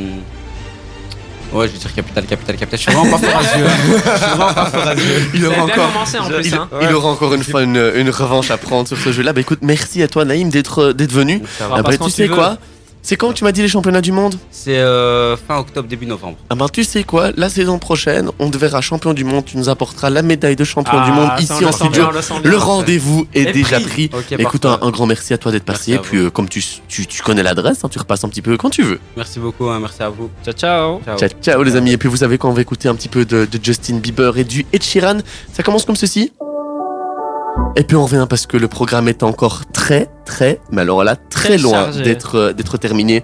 ouais, 1.54 1.68
je 1.68 1.74
vais 1.74 1.80
dire 1.80 1.94
capital, 1.94 2.26
capital, 2.26 2.56
capital. 2.58 2.80
Je 2.80 2.84
suis 2.84 2.92
vraiment 2.94 3.18
pas 3.18 3.28
fort 3.28 3.40
à 3.40 3.44
ce 3.44 3.58
jeu. 3.58 3.66
Je 3.68 4.18
suis 4.18 4.30
vraiment 4.30 4.54
pas 4.54 4.66
fort 4.66 4.88
à 4.88 4.96
ce 4.96 5.02
jeu. 5.02 5.30
Il 5.34 5.46
aura 5.46 5.64
encore, 5.64 5.92
commencé 5.94 6.18
en 6.20 6.28
plus. 6.30 6.48
il, 6.48 6.54
hein. 6.56 6.70
il 6.82 6.94
aura 6.94 7.10
encore 7.10 7.34
une 7.34 7.44
fois 7.44 7.64
une, 7.64 7.92
une 7.96 8.10
revanche 8.10 8.52
à 8.52 8.58
prendre 8.58 8.88
sur 8.88 8.98
ce 8.98 9.12
jeu-là. 9.12 9.34
Bah 9.34 9.42
écoute, 9.42 9.60
merci 9.62 10.02
à 10.04 10.08
toi 10.08 10.26
Naïm 10.26 10.50
d'être 10.50 10.92
d'être 10.94 11.12
venu. 11.14 11.40
Va. 11.60 11.66
Ah, 11.72 11.74
Ah 11.78 11.82
bah, 11.84 11.98
tu 11.98 12.10
sais 12.10 12.24
tu 12.24 12.30
veux. 12.30 12.36
quoi 12.36 12.58
C'est 13.08 13.16
quand 13.16 13.30
que 13.30 13.36
tu 13.36 13.46
m'as 13.46 13.54
dit 13.54 13.62
les 13.62 13.70
championnats 13.70 14.02
du 14.02 14.12
monde 14.12 14.36
C'est 14.52 14.80
euh, 14.80 15.38
fin 15.38 15.56
octobre, 15.60 15.88
début 15.88 16.06
novembre. 16.06 16.36
Ah 16.50 16.56
ben 16.56 16.68
tu 16.68 16.84
sais 16.84 17.06
quoi 17.06 17.32
La 17.38 17.48
saison 17.48 17.80
prochaine, 17.80 18.32
on 18.38 18.52
te 18.52 18.58
verra 18.58 18.82
champion 18.82 19.14
du 19.14 19.24
monde. 19.24 19.46
Tu 19.46 19.56
nous 19.56 19.70
apporteras 19.70 20.10
la 20.10 20.22
médaille 20.22 20.58
de 20.58 20.66
champion 20.66 21.02
du 21.06 21.12
monde 21.14 21.30
Ah, 21.32 21.40
ici 21.40 21.64
en 21.64 21.72
studio. 21.72 22.10
le. 22.44 22.50
Le 22.50 22.58
rendez-vous 22.58 23.26
est 23.34 23.44
Et 23.44 23.52
déjà 23.54 23.80
pris. 23.80 24.10
Écoute, 24.38 24.66
un, 24.66 24.90
grand 24.90 25.06
merci 25.06 25.34
à 25.34 25.38
toi 25.38 25.54
d'être 25.54 25.64
passé. 25.64 25.94
à 25.96 26.00
Puis 26.00 26.18
euh, 26.18 26.30
comme 26.30 26.50
tu, 26.50 26.62
tu, 26.90 27.08
tu 27.08 27.24
connais 27.24 27.44
l'adresse, 27.44 27.86
hein, 27.86 27.88
tu 27.90 27.98
repasses 27.98 28.26
un 28.26 28.28
petit 28.28 28.42
peu 28.42 28.58
quand 28.58 28.72
tu 28.72 28.84
veux. 28.84 29.00
Merci 29.16 29.40
beaucoup, 29.40 29.70
hein, 29.70 29.80
merci 29.80 30.04
à 30.04 30.10
vous. 30.10 30.30
Ciao, 30.44 30.54
ciao. 30.54 31.00
Ciao. 31.06 31.18
Ciao, 31.18 31.30
ciao 31.42 31.64
les 31.64 31.78
amis. 31.78 31.94
Et 31.94 31.98
puis 31.98 32.10
vous 32.10 32.18
savez 32.18 32.38
quand 32.38 32.50
on 32.50 32.54
va 32.54 32.62
écouter 32.62 32.90
un 32.90 32.96
petit 32.96 33.08
peu 33.08 33.24
de, 33.24 33.46
de 33.46 33.60
Justin 33.64 34.00
Bieber 34.00 34.38
et 34.38 34.44
du 34.44 34.66
Ed 34.74 34.84
Sheeran, 34.84 35.20
ça 35.54 35.64
commence 35.64 35.86
comme 35.86 35.96
ceci. 35.96 36.34
Et 37.76 37.84
puis 37.84 37.96
on 37.96 38.04
revient 38.06 38.26
parce 38.30 38.48
que 38.48 38.58
le 38.58 38.68
programme 38.68 39.08
est 39.08 39.24
encore 39.24 39.64
très, 39.72 40.10
très, 40.26 40.60
mais 40.72 40.82
alors 40.82 41.04
là, 41.04 41.16
très, 41.16 41.50
Très 41.50 41.58
loin 41.58 41.90
d'être 41.92 42.36
euh, 42.36 42.54
d'être 42.54 42.78
terminé. 42.78 43.24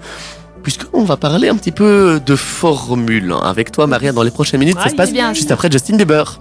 Puisqu'on 0.61 1.03
va 1.03 1.17
parler 1.17 1.49
un 1.49 1.55
petit 1.55 1.73
peu 1.73 2.21
de 2.25 2.35
formule 2.37 3.35
avec 3.43 3.71
toi, 3.71 3.85
Maria, 3.85 4.13
dans 4.13 4.23
les 4.23 4.31
prochaines 4.31 4.61
minutes. 4.61 4.77
ça 4.81 4.89
se 4.89 4.95
passe 4.95 5.11
Bien. 5.11 5.33
juste 5.33 5.51
après 5.51 5.69
Justin 5.69 5.97
Bieber. 5.97 6.39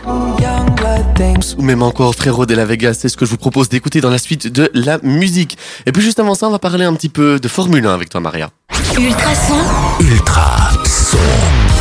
Ou 1.58 1.62
même 1.62 1.82
encore 1.82 2.14
Frérot 2.14 2.46
de 2.46 2.54
la 2.54 2.64
Vega, 2.64 2.94
c'est 2.94 3.08
ce 3.08 3.16
que 3.16 3.24
je 3.24 3.30
vous 3.30 3.36
propose 3.36 3.68
d'écouter 3.68 4.00
dans 4.00 4.10
la 4.10 4.18
suite 4.18 4.46
de 4.46 4.70
la 4.74 4.98
musique. 5.02 5.58
Et 5.86 5.92
puis 5.92 6.02
juste 6.02 6.20
avant 6.20 6.36
ça, 6.36 6.46
on 6.46 6.50
va 6.50 6.60
parler 6.60 6.84
un 6.84 6.94
petit 6.94 7.08
peu 7.08 7.40
de 7.40 7.48
Formule 7.48 7.84
1 7.84 7.92
avec 7.92 8.10
toi, 8.10 8.20
Maria. 8.20 8.50
Ultrason, 8.96 9.54
Ultra 10.00 10.70
son. 10.84 11.71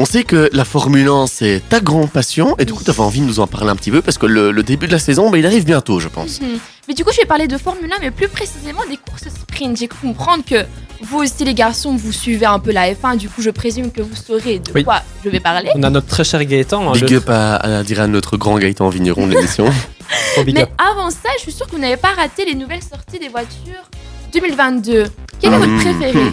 On 0.00 0.04
sait 0.04 0.22
que 0.22 0.48
la 0.52 0.64
Formule 0.64 1.08
1, 1.08 1.26
c'est 1.26 1.60
ta 1.68 1.80
grande 1.80 2.08
passion, 2.08 2.54
et 2.58 2.64
du 2.64 2.72
coup, 2.72 2.84
tu 2.84 2.90
avais 2.90 3.00
envie 3.00 3.20
de 3.20 3.26
nous 3.26 3.40
en 3.40 3.48
parler 3.48 3.68
un 3.70 3.74
petit 3.74 3.90
peu, 3.90 4.00
parce 4.00 4.16
que 4.16 4.26
le, 4.26 4.52
le 4.52 4.62
début 4.62 4.86
de 4.86 4.92
la 4.92 5.00
saison, 5.00 5.28
bah, 5.28 5.38
il 5.38 5.44
arrive 5.46 5.64
bientôt, 5.64 5.98
je 5.98 6.06
pense. 6.06 6.40
Mhm. 6.40 6.58
Mais 6.86 6.94
du 6.94 7.04
coup, 7.04 7.10
je 7.12 7.16
vais 7.20 7.26
parler 7.26 7.48
de 7.48 7.58
Formule 7.58 7.90
1, 7.92 7.96
mais 8.00 8.12
plus 8.12 8.28
précisément 8.28 8.82
des 8.88 8.96
courses 8.96 9.24
sprint. 9.28 9.76
J'ai 9.76 9.88
cru 9.88 10.06
comprendre 10.06 10.44
que 10.48 10.64
vous 11.02 11.18
aussi, 11.18 11.44
les 11.44 11.52
garçons, 11.52 11.96
vous 11.96 12.12
suivez 12.12 12.46
un 12.46 12.60
peu 12.60 12.70
la 12.70 12.94
F1. 12.94 13.16
Du 13.16 13.28
coup, 13.28 13.42
je 13.42 13.50
présume 13.50 13.90
que 13.90 14.00
vous 14.00 14.14
saurez 14.14 14.60
de 14.60 14.70
Oui. 14.72 14.84
quoi 14.84 15.02
je 15.24 15.30
vais 15.30 15.40
parler. 15.40 15.68
On 15.74 15.82
a 15.82 15.90
notre 15.90 16.06
très 16.06 16.22
cher 16.24 16.42
Gaëtan. 16.44 16.88
hein, 16.88 16.92
Big 16.92 17.10
le- 17.10 17.16
up 17.16 17.28
à, 17.28 17.56
à 17.56 17.82
dire 17.82 18.00
à 18.00 18.06
notre 18.06 18.36
grand 18.36 18.56
Gaëtan 18.56 18.88
Vigneron 18.90 19.26
de 19.26 19.34
l'émission. 19.34 19.66
Mais 20.46 20.62
up. 20.62 20.68
avant 20.78 21.10
ça, 21.10 21.28
je 21.36 21.42
suis 21.42 21.52
sûre 21.52 21.66
que 21.66 21.72
vous 21.72 21.78
n'avez 21.80 21.96
pas 21.98 22.12
raté 22.16 22.44
les 22.46 22.54
nouvelles 22.54 22.82
sorties 22.82 23.18
des 23.18 23.28
voitures 23.28 23.84
2022. 24.32 25.04
Quelle 25.40 25.52
est 25.54 25.58
votre 25.58 25.70
Mhm. 25.70 25.80
préférée 25.80 26.32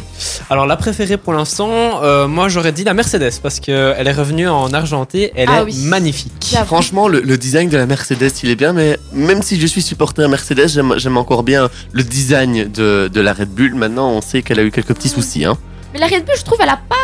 Alors 0.50 0.66
la 0.66 0.76
préférée 0.78 1.18
pour 1.18 1.34
l'instant, 1.34 2.02
euh, 2.04 2.28
moi 2.28 2.48
j'aurais 2.50 2.72
dit 2.72 2.84
la 2.84 2.94
Mercedes 2.94 3.34
parce 3.44 3.60
qu'elle 3.60 4.08
est 4.08 4.12
revenue 4.12 4.48
en 4.48 4.74
argenté, 4.74 5.32
elle 5.36 5.50
Ah 5.52 5.62
est 5.62 5.66
oui. 5.66 5.76
magnifique. 5.86 6.32
J'avoue. 6.52 6.66
Franchement, 6.66 7.08
le, 7.08 7.22
le 7.22 7.38
design 7.38 7.70
de 7.70 7.78
la 7.78 7.86
Mercedes, 7.86 8.32
il 8.44 8.50
est 8.50 8.56
bien, 8.56 8.74
mais 8.74 8.98
même 9.14 9.42
si 9.44 9.60
je 9.60 9.68
suis 9.68 9.82
supporter 9.82 10.28
Mercedes, 10.28 10.68
j'aime 10.70 10.94
j'aime 10.98 11.18
encore 11.18 11.44
bien 11.44 11.70
le 11.92 12.04
design 12.04 12.72
de, 12.72 13.10
de 13.14 13.22
la 13.22 13.34
Red 13.34 13.50
Bull. 13.50 13.76
Maintenant, 13.76 14.10
on 14.10 14.22
sait 14.22 14.42
qu'elle 14.42 14.60
a 14.60 14.64
eu 14.64 14.72
quelques 14.72 14.94
petits 14.94 15.10
soucis. 15.10 15.46
Hein. 15.46 15.58
Mais 15.94 16.00
la 16.00 16.08
Red 16.08 16.26
Bull, 16.26 16.36
je 16.38 16.44
trouve, 16.44 16.58
elle 16.62 16.70
a 16.70 16.78
pas 16.90 16.96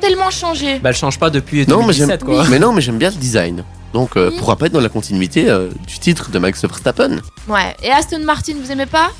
tellement 0.00 0.30
changé. 0.30 0.78
Bah 0.78 0.90
elle 0.90 0.96
change 0.96 1.18
pas 1.18 1.30
depuis 1.30 1.66
Non, 1.66 1.84
mais 1.86 1.92
j'aime 1.92 2.08
2017 2.08 2.24
quoi. 2.24 2.44
mais 2.50 2.58
non, 2.58 2.72
mais 2.72 2.80
j'aime 2.80 2.98
bien 2.98 3.10
le 3.10 3.16
design. 3.16 3.64
Donc, 3.94 4.16
euh, 4.16 4.30
Oui. 4.30 4.36
pourra 4.38 4.56
pas 4.56 4.66
être 4.66 4.72
dans 4.72 4.80
la 4.80 4.88
continuité 4.90 5.48
euh, 5.48 5.68
du 5.86 5.98
titre 5.98 6.30
de 6.30 6.38
Max 6.38 6.60
Verstappen 6.60 7.18
Ouais. 7.48 7.74
Et 7.82 7.90
Aston 7.90 8.20
Martin, 8.24 8.52
vous 8.62 8.70
aimez 8.70 8.84
pas? 8.84 9.10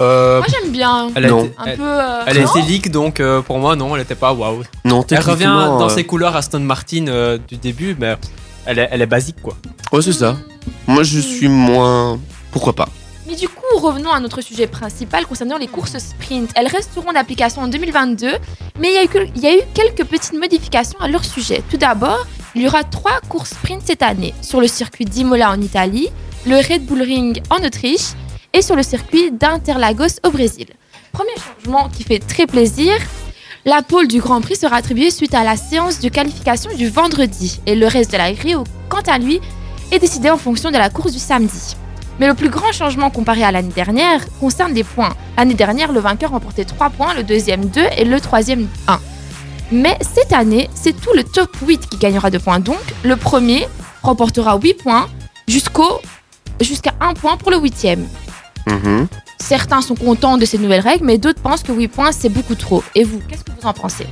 Moi, 0.00 0.46
j'aime 0.48 0.72
bien. 0.72 1.08
elle 1.14 1.26
Non. 1.26 1.44
été, 1.44 1.54
Un 1.58 1.64
elle, 1.66 1.76
peu. 1.76 1.82
euh, 1.84 2.22
elle 2.26 2.38
été 2.38 2.62
leak 2.62 2.90
donc 2.90 3.20
euh, 3.20 3.42
pour 3.42 3.58
moi 3.58 3.76
non, 3.76 3.94
elle 3.96 4.02
était 4.02 4.14
pas 4.14 4.32
waouh. 4.32 4.62
Non, 4.84 5.04
Elle 5.10 5.20
revient 5.20 5.44
dans 5.44 5.86
euh, 5.86 5.88
ses 5.88 6.04
couleurs 6.04 6.34
Aston 6.36 6.60
Martin 6.60 7.06
euh, 7.08 7.38
du 7.48 7.56
début, 7.56 7.96
mais 7.98 8.16
elle 8.66 8.78
est, 8.78 8.88
elle 8.90 9.02
est 9.02 9.06
basique 9.06 9.42
quoi. 9.42 9.56
Ouais, 9.92 10.02
c'est 10.02 10.12
ça. 10.12 10.36
Moi, 10.86 11.02
je 11.02 11.18
suis 11.18 11.48
moins. 11.48 12.18
Pourquoi 12.52 12.72
pas 12.74 12.88
Mais 13.28 13.34
du 13.36 13.48
coup, 13.48 13.78
revenons 13.78 14.10
à 14.10 14.20
notre 14.20 14.40
sujet 14.40 14.66
principal 14.66 15.26
concernant 15.26 15.56
les 15.58 15.68
courses 15.68 15.96
sprint. 15.98 16.50
Elles 16.56 16.66
resteront 16.68 17.12
d'application 17.12 17.62
en 17.62 17.68
2022, 17.68 18.28
mais 18.80 18.88
il 18.88 18.94
y, 18.94 18.98
a 18.98 19.04
eu, 19.04 19.08
que- 19.08 19.28
il 19.36 19.40
y 19.42 19.46
a 19.46 19.54
eu 19.56 19.60
quelques 19.74 20.04
petites 20.04 20.32
modifications 20.34 20.98
à 21.00 21.08
leur 21.08 21.24
sujet. 21.24 21.62
Tout 21.70 21.76
d'abord, 21.76 22.26
il 22.54 22.62
y 22.62 22.66
aura 22.66 22.82
trois 22.84 23.20
courses 23.28 23.50
sprint 23.50 23.82
cette 23.84 24.02
année 24.02 24.34
sur 24.42 24.60
le 24.60 24.66
circuit 24.68 25.04
d'Imola 25.04 25.50
en 25.50 25.60
Italie, 25.60 26.08
le 26.46 26.56
Red 26.56 26.84
Bull 26.86 27.02
Ring 27.02 27.40
en 27.50 27.64
Autriche 27.64 28.12
et 28.52 28.62
sur 28.62 28.76
le 28.76 28.82
circuit 28.82 29.30
d'Interlagos 29.30 30.20
au 30.24 30.30
Brésil. 30.30 30.66
Premier 31.12 31.34
changement 31.36 31.88
qui 31.88 32.04
fait 32.04 32.18
très 32.18 32.46
plaisir. 32.46 32.92
La 33.64 33.82
pole 33.82 34.08
du 34.08 34.20
Grand 34.20 34.40
Prix 34.40 34.56
sera 34.56 34.76
attribuée 34.76 35.10
suite 35.10 35.34
à 35.34 35.44
la 35.44 35.56
séance 35.56 36.00
de 36.00 36.08
qualification 36.08 36.74
du 36.74 36.88
vendredi 36.88 37.60
et 37.66 37.74
le 37.74 37.86
reste 37.86 38.12
de 38.12 38.16
la 38.16 38.32
grille, 38.32 38.56
quant 38.88 39.02
à 39.06 39.18
lui, 39.18 39.40
est 39.92 39.98
décidé 39.98 40.30
en 40.30 40.38
fonction 40.38 40.70
de 40.70 40.78
la 40.78 40.88
course 40.88 41.12
du 41.12 41.18
samedi. 41.18 41.76
Mais 42.18 42.26
le 42.26 42.34
plus 42.34 42.48
grand 42.48 42.72
changement 42.72 43.10
comparé 43.10 43.42
à 43.44 43.50
l'année 43.50 43.72
dernière 43.74 44.20
concerne 44.38 44.72
les 44.72 44.84
points. 44.84 45.14
L'année 45.36 45.54
dernière, 45.54 45.92
le 45.92 46.00
vainqueur 46.00 46.30
remportait 46.30 46.64
3 46.64 46.90
points, 46.90 47.14
le 47.14 47.22
deuxième 47.22 47.66
2 47.66 47.82
et 47.96 48.04
le 48.04 48.20
troisième 48.20 48.68
1. 48.88 49.00
Mais 49.72 49.96
cette 50.00 50.32
année, 50.32 50.68
c'est 50.74 50.98
tout 51.00 51.12
le 51.14 51.24
top 51.24 51.56
8 51.62 51.88
qui 51.88 51.96
gagnera 51.96 52.30
2 52.30 52.38
points. 52.38 52.60
Donc, 52.60 52.80
le 53.04 53.16
premier 53.16 53.66
remportera 54.02 54.58
8 54.58 54.74
points 54.74 55.08
jusqu'à 55.48 56.92
1 57.00 57.14
point 57.14 57.36
pour 57.36 57.50
le 57.50 57.58
huitième. 57.58 58.06
Mhm. 58.70 59.06
Certains 59.38 59.80
sont 59.80 59.94
contents 59.94 60.36
de 60.38 60.44
ces 60.44 60.58
nouvelles 60.58 60.80
règles, 60.82 61.04
mais 61.04 61.18
d'autres 61.18 61.40
pensent 61.40 61.62
que 61.62 61.72
8 61.72 61.88
points, 61.88 62.12
c'est 62.12 62.28
beaucoup 62.28 62.54
trop. 62.54 62.82
Et 62.94 63.04
vous, 63.04 63.20
qu'est-ce 63.28 63.42
que 63.44 63.50
vous 63.60 63.66
en 63.66 63.72
pensez? 63.72 64.06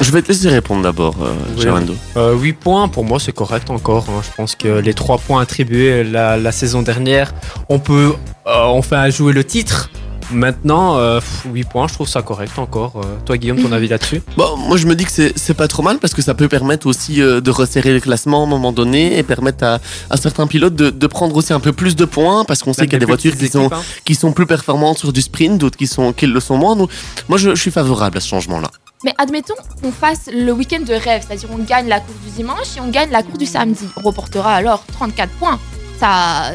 Je 0.00 0.10
vais 0.10 0.20
te 0.22 0.28
laisser 0.28 0.48
répondre 0.48 0.82
d'abord, 0.82 1.14
euh, 1.22 1.32
Oui. 1.56 1.62
Gerando. 1.62 1.94
Euh, 2.16 2.34
8 2.34 2.52
points, 2.54 2.88
pour 2.88 3.04
moi, 3.04 3.18
c'est 3.20 3.32
correct 3.32 3.70
encore. 3.70 4.06
hein. 4.10 4.20
Je 4.22 4.34
pense 4.36 4.54
que 4.56 4.68
les 4.68 4.94
3 4.94 5.18
points 5.18 5.40
attribués 5.42 6.02
la, 6.04 6.36
la 6.36 6.52
saison 6.52 6.82
dernière, 6.82 7.32
on 7.68 7.78
peut 7.78 8.12
euh, 8.46 8.62
enfin 8.64 9.08
jouer 9.10 9.32
le 9.32 9.44
titre. 9.44 9.90
Maintenant, 10.32 10.96
euh, 10.98 11.20
pff, 11.20 11.46
8 11.52 11.64
points, 11.68 11.88
je 11.88 11.94
trouve 11.94 12.08
ça 12.08 12.22
correct 12.22 12.58
encore. 12.58 12.92
Euh, 12.96 13.16
toi, 13.24 13.36
Guillaume, 13.36 13.60
ton 13.62 13.70
avis 13.72 13.88
là-dessus? 13.88 14.22
Bon, 14.36 14.56
moi 14.56 14.76
je 14.76 14.86
me 14.86 14.94
dis 14.94 15.04
que 15.04 15.10
c'est- 15.10 15.54
pas 15.54 15.68
trop 15.68 15.82
mal 15.82 15.98
parce 15.98 16.14
que 16.14 16.22
ça 16.22 16.32
peut 16.34 16.48
permettre 16.48 16.86
aussi 16.86 17.20
euh, 17.20 17.40
de 17.42 17.50
resserrer 17.50 17.92
le 17.92 18.00
classement 18.00 18.40
à 18.40 18.44
un 18.44 18.48
moment 18.48 18.72
donné 18.72 19.18
et 19.18 19.22
permettre 19.22 19.64
à, 19.64 19.78
à 20.08 20.16
certains 20.16 20.46
pilotes 20.46 20.74
de, 20.74 20.88
de 20.90 21.06
prendre 21.06 21.36
aussi 21.36 21.52
un 21.52 21.60
peu 21.60 21.72
plus 21.72 21.94
de 21.94 22.06
points 22.06 22.44
parce 22.46 22.62
qu'on 22.62 22.72
sait 22.72 22.84
qu'il 22.84 22.94
y 22.94 22.96
a 22.96 23.00
des 23.00 23.04
voitures 23.06 23.36
qui 23.36 23.48
sont, 23.48 23.70
qui 24.04 24.14
sont 24.14 24.32
plus 24.32 24.46
performantes 24.46 24.98
sur 24.98 25.12
du 25.12 25.20
sprint, 25.20 25.58
d'autres 25.58 25.76
qui, 25.76 25.86
sont, 25.86 26.12
qui 26.14 26.26
le 26.26 26.40
sont 26.40 26.56
moins. 26.56 26.74
Donc, 26.74 26.90
moi 27.28 27.36
je, 27.36 27.50
je 27.54 27.60
suis 27.60 27.70
favorable 27.70 28.16
à 28.16 28.20
ce 28.20 28.28
changement-là. 28.28 28.68
Mais 29.04 29.12
admettons 29.18 29.54
qu'on 29.82 29.92
fasse 29.92 30.30
le 30.32 30.52
week-end 30.52 30.80
de 30.80 30.94
rêve, 30.94 31.22
c'est-à-dire 31.26 31.48
on 31.52 31.62
gagne 31.62 31.88
la 31.88 32.00
course 32.00 32.18
du 32.24 32.30
dimanche 32.30 32.76
et 32.76 32.80
on 32.80 32.88
gagne 32.88 33.10
la 33.10 33.22
course 33.22 33.38
du 33.38 33.46
samedi. 33.46 33.84
On 33.96 34.00
reportera 34.02 34.54
alors 34.54 34.84
34 34.92 35.30
points. 35.32 35.58
Ça, 36.00 36.52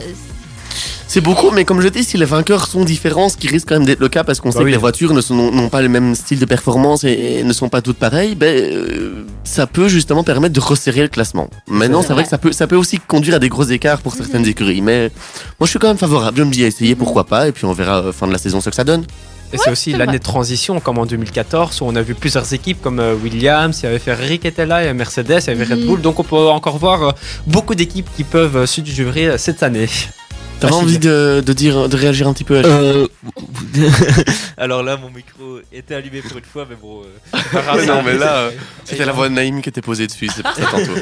C'est 1.10 1.22
beaucoup, 1.22 1.52
mais 1.52 1.64
comme 1.64 1.80
je 1.82 1.88
dis, 1.88 2.04
si 2.04 2.18
les 2.18 2.26
vainqueurs 2.26 2.68
sont 2.68 2.84
différents, 2.84 3.30
ce 3.30 3.38
qui 3.38 3.48
risque 3.48 3.70
quand 3.70 3.76
même 3.76 3.86
d'être 3.86 4.02
le 4.02 4.10
cas 4.10 4.26
parce 4.26 4.42
qu'on 4.42 4.52
sait 4.52 4.60
oui. 4.60 4.66
que 4.66 4.70
les 4.72 4.78
voitures 4.78 5.14
ne 5.14 5.22
sont- 5.22 5.52
n'ont 5.52 5.70
pas 5.70 5.82
le 5.82 5.88
même 5.88 6.16
style 6.16 6.38
de 6.38 6.46
performance 6.46 7.06
et, 7.06 7.38
et 7.40 7.44
ne 7.44 7.54
sont 7.54 7.70
pas 7.70 7.82
toutes 7.82 7.98
pareilles, 7.98 8.36
ben, 8.36 8.48
euh, 8.54 9.24
ça 9.46 9.68
peut 9.68 9.88
justement 9.88 10.24
permettre 10.26 10.54
de 10.54 10.60
resserrer 10.60 11.02
le 11.04 11.08
classement. 11.08 11.50
Maintenant, 11.70 12.02
c'est 12.02 12.08
vrai 12.08 12.16
vrai. 12.16 12.24
que 12.24 12.30
ça 12.30 12.38
peut, 12.38 12.52
ça 12.52 12.68
peut 12.68 12.76
aussi 12.76 13.00
conduire 13.00 13.36
à 13.36 13.40
des 13.40 13.48
gros 13.48 13.64
écarts 13.64 14.00
pour 14.02 14.14
certaines 14.16 14.46
écuries, 14.46 14.82
mais 14.82 15.10
moi 15.60 15.66
je 15.66 15.70
suis 15.70 15.80
quand 15.80 15.88
même 15.88 15.98
favorable. 15.98 16.38
Je 16.40 16.44
me 16.44 16.52
dis 16.52 16.64
à 16.66 16.68
essayer, 16.68 16.94
pourquoi 16.94 17.24
pas, 17.24 17.48
et 17.48 17.52
puis 17.54 17.64
on 17.66 17.72
verra 17.74 18.00
euh, 18.02 18.12
fin 18.12 18.28
de 18.28 18.34
la 18.34 18.38
saison 18.38 18.60
ce 18.60 18.70
que 18.70 18.76
ça 18.76 18.84
donne. 18.84 19.06
Et 19.54 19.58
c'est 19.58 19.72
aussi 19.72 19.94
l'année 19.94 20.18
de 20.20 20.24
transition, 20.24 20.82
comme 20.82 20.98
en 20.98 21.06
2014, 21.06 21.80
où 21.82 21.86
on 21.86 21.96
a 21.96 22.02
vu 22.02 22.16
plusieurs 22.16 22.54
équipes 22.54 22.82
comme 22.82 23.00
euh, 23.00 23.16
Williams, 23.16 23.80
il 23.82 23.86
y 23.86 23.88
avait 23.88 23.98
Ferrari 24.00 24.40
qui 24.40 24.48
était 24.48 24.66
là, 24.66 24.82
il 24.82 24.88
y 24.88 24.90
avait 24.90 24.94
Mercedes, 24.94 25.40
il 25.48 25.48
y 25.48 25.50
avait 25.52 25.64
Red. 25.74 25.86
Bull. 25.86 26.02
Donc 26.02 26.20
on 26.20 26.24
peut 26.24 26.36
encore 26.36 26.78
voir 26.78 27.02
euh, 27.04 27.12
beaucoup 27.48 27.74
d'équipes 27.74 28.10
qui 28.18 28.26
peuvent 28.26 28.66
se 28.66 28.82
jurer 28.84 29.28
euh, 29.30 29.38
cette 29.38 29.64
année. 29.64 29.88
T'avais 30.60 30.74
Facile. 30.74 30.86
envie 30.88 31.00
de, 31.00 31.44
de 31.46 31.54
dire, 31.54 31.88
de 31.90 31.96
réagir 31.96 32.28
un 32.28 32.34
petit 32.34 32.44
peu 32.44 32.58
à 32.58 32.62
Euh, 32.66 33.08
Alors 34.58 34.82
là, 34.84 34.98
mon 34.98 35.10
micro 35.12 35.60
était 35.72 35.94
allumé 35.96 36.22
pour 36.22 36.38
une 36.38 36.44
fois, 36.46 36.66
mais 36.70 36.76
bon. 36.76 37.04
euh, 37.04 37.38
Mais 37.76 37.86
non, 37.86 38.02
mais 38.06 38.18
là, 38.18 38.38
euh, 38.38 38.52
C'était 38.84 39.06
la 39.06 39.12
voix 39.12 39.30
de 39.30 39.34
Naïm 39.36 39.62
qui 39.62 39.70
était 39.70 39.82
posée 39.82 40.08
dessus, 40.08 40.30
c'est 40.36 40.42
pour 40.44 40.54
ça 40.56 40.64
tantôt. 40.64 40.94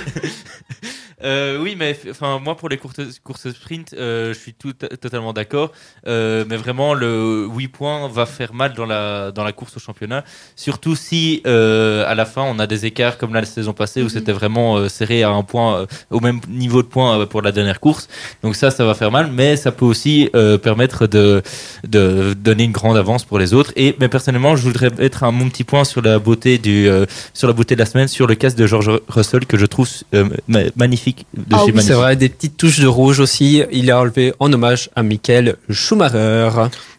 Euh, 1.24 1.58
oui, 1.62 1.76
mais 1.80 1.98
enfin 2.12 2.40
moi 2.44 2.58
pour 2.58 2.68
les 2.68 2.78
courtes 2.78 3.00
courses 3.24 3.50
sprint, 3.50 3.94
euh, 3.94 4.34
je 4.34 4.38
suis 4.38 4.54
tout, 4.54 4.74
totalement 4.74 5.32
d'accord. 5.32 5.72
Euh, 6.08 6.44
mais 6.48 6.58
vraiment 6.58 6.94
le 6.94 7.48
8 7.56 7.70
points 7.70 8.08
va 8.10 8.26
faire 8.26 8.54
mal 8.54 8.74
dans 8.74 8.86
la 8.86 9.32
dans 9.32 9.46
la 9.46 9.54
course 9.54 9.78
au 9.78 9.80
championnat, 9.80 10.26
surtout 10.58 10.94
si 10.96 11.42
euh, 11.48 12.04
à 12.06 12.16
la 12.16 12.26
fin 12.26 12.44
on 12.44 12.60
a 12.60 12.68
des 12.68 12.86
écarts 12.86 13.18
comme 13.18 13.34
la 13.34 13.44
saison 13.46 13.72
passée 13.74 14.02
où 14.02 14.06
Mhm. 14.06 14.10
c'était 14.10 14.34
vraiment 14.34 14.76
euh, 14.76 14.90
serré 14.90 15.24
à 15.24 15.30
un 15.30 15.42
point 15.42 15.80
euh, 15.80 15.86
au 16.12 16.20
même 16.20 16.42
niveau 16.50 16.84
de 16.84 16.88
points 16.88 17.18
euh, 17.22 17.26
pour 17.26 17.42
la 17.42 17.54
dernière 17.54 17.80
course. 17.80 18.10
Donc 18.44 18.56
ça 18.58 18.70
ça 18.70 18.84
va 18.86 18.94
faire 18.94 19.10
mal, 19.10 19.32
mais 19.32 19.45
ça 19.56 19.72
peut 19.78 19.86
aussi 19.94 20.30
euh, 20.36 20.58
permettre 20.58 21.00
de 21.16 21.42
de 21.96 22.04
donner 22.48 22.64
une 22.70 22.72
grande 22.80 22.98
avance 23.04 23.24
pour 23.30 23.38
les 23.44 23.54
autres. 23.54 23.72
Et 23.84 23.96
mais 24.00 24.10
personnellement, 24.10 24.56
je 24.56 24.64
voudrais 24.70 24.90
mettre 24.98 25.24
un 25.24 25.32
mon 25.32 25.48
petit 25.50 25.64
point 25.72 25.84
sur 25.92 26.02
la 26.02 26.18
beauté 26.28 26.58
du 26.58 26.78
euh, 26.90 27.06
sur 27.40 27.48
la 27.48 27.54
beauté 27.54 27.76
de 27.76 27.82
la 27.86 27.86
semaine, 27.92 28.08
sur 28.08 28.26
le 28.32 28.36
casque 28.36 28.58
de 28.58 28.68
George 28.72 28.90
Russell 29.16 29.46
que 29.46 29.58
je 29.58 29.68
trouve 29.74 29.88
euh, 30.14 30.26
ma- 30.48 30.70
magnifique 30.76 31.26
de 31.36 31.44
Ah 31.56 31.64
oui. 31.66 31.82
C'est 31.88 31.94
vrai, 32.02 32.16
des 32.16 32.30
petites 32.30 32.58
touches 32.58 32.80
de 32.80 32.88
rouge 32.88 33.20
aussi. 33.20 33.64
Il 33.72 33.92
a 33.92 34.00
enlevé 34.00 34.34
en 34.40 34.52
hommage 34.54 34.90
à 34.96 35.04
Michael 35.04 35.56
Schumacher. 35.70 36.50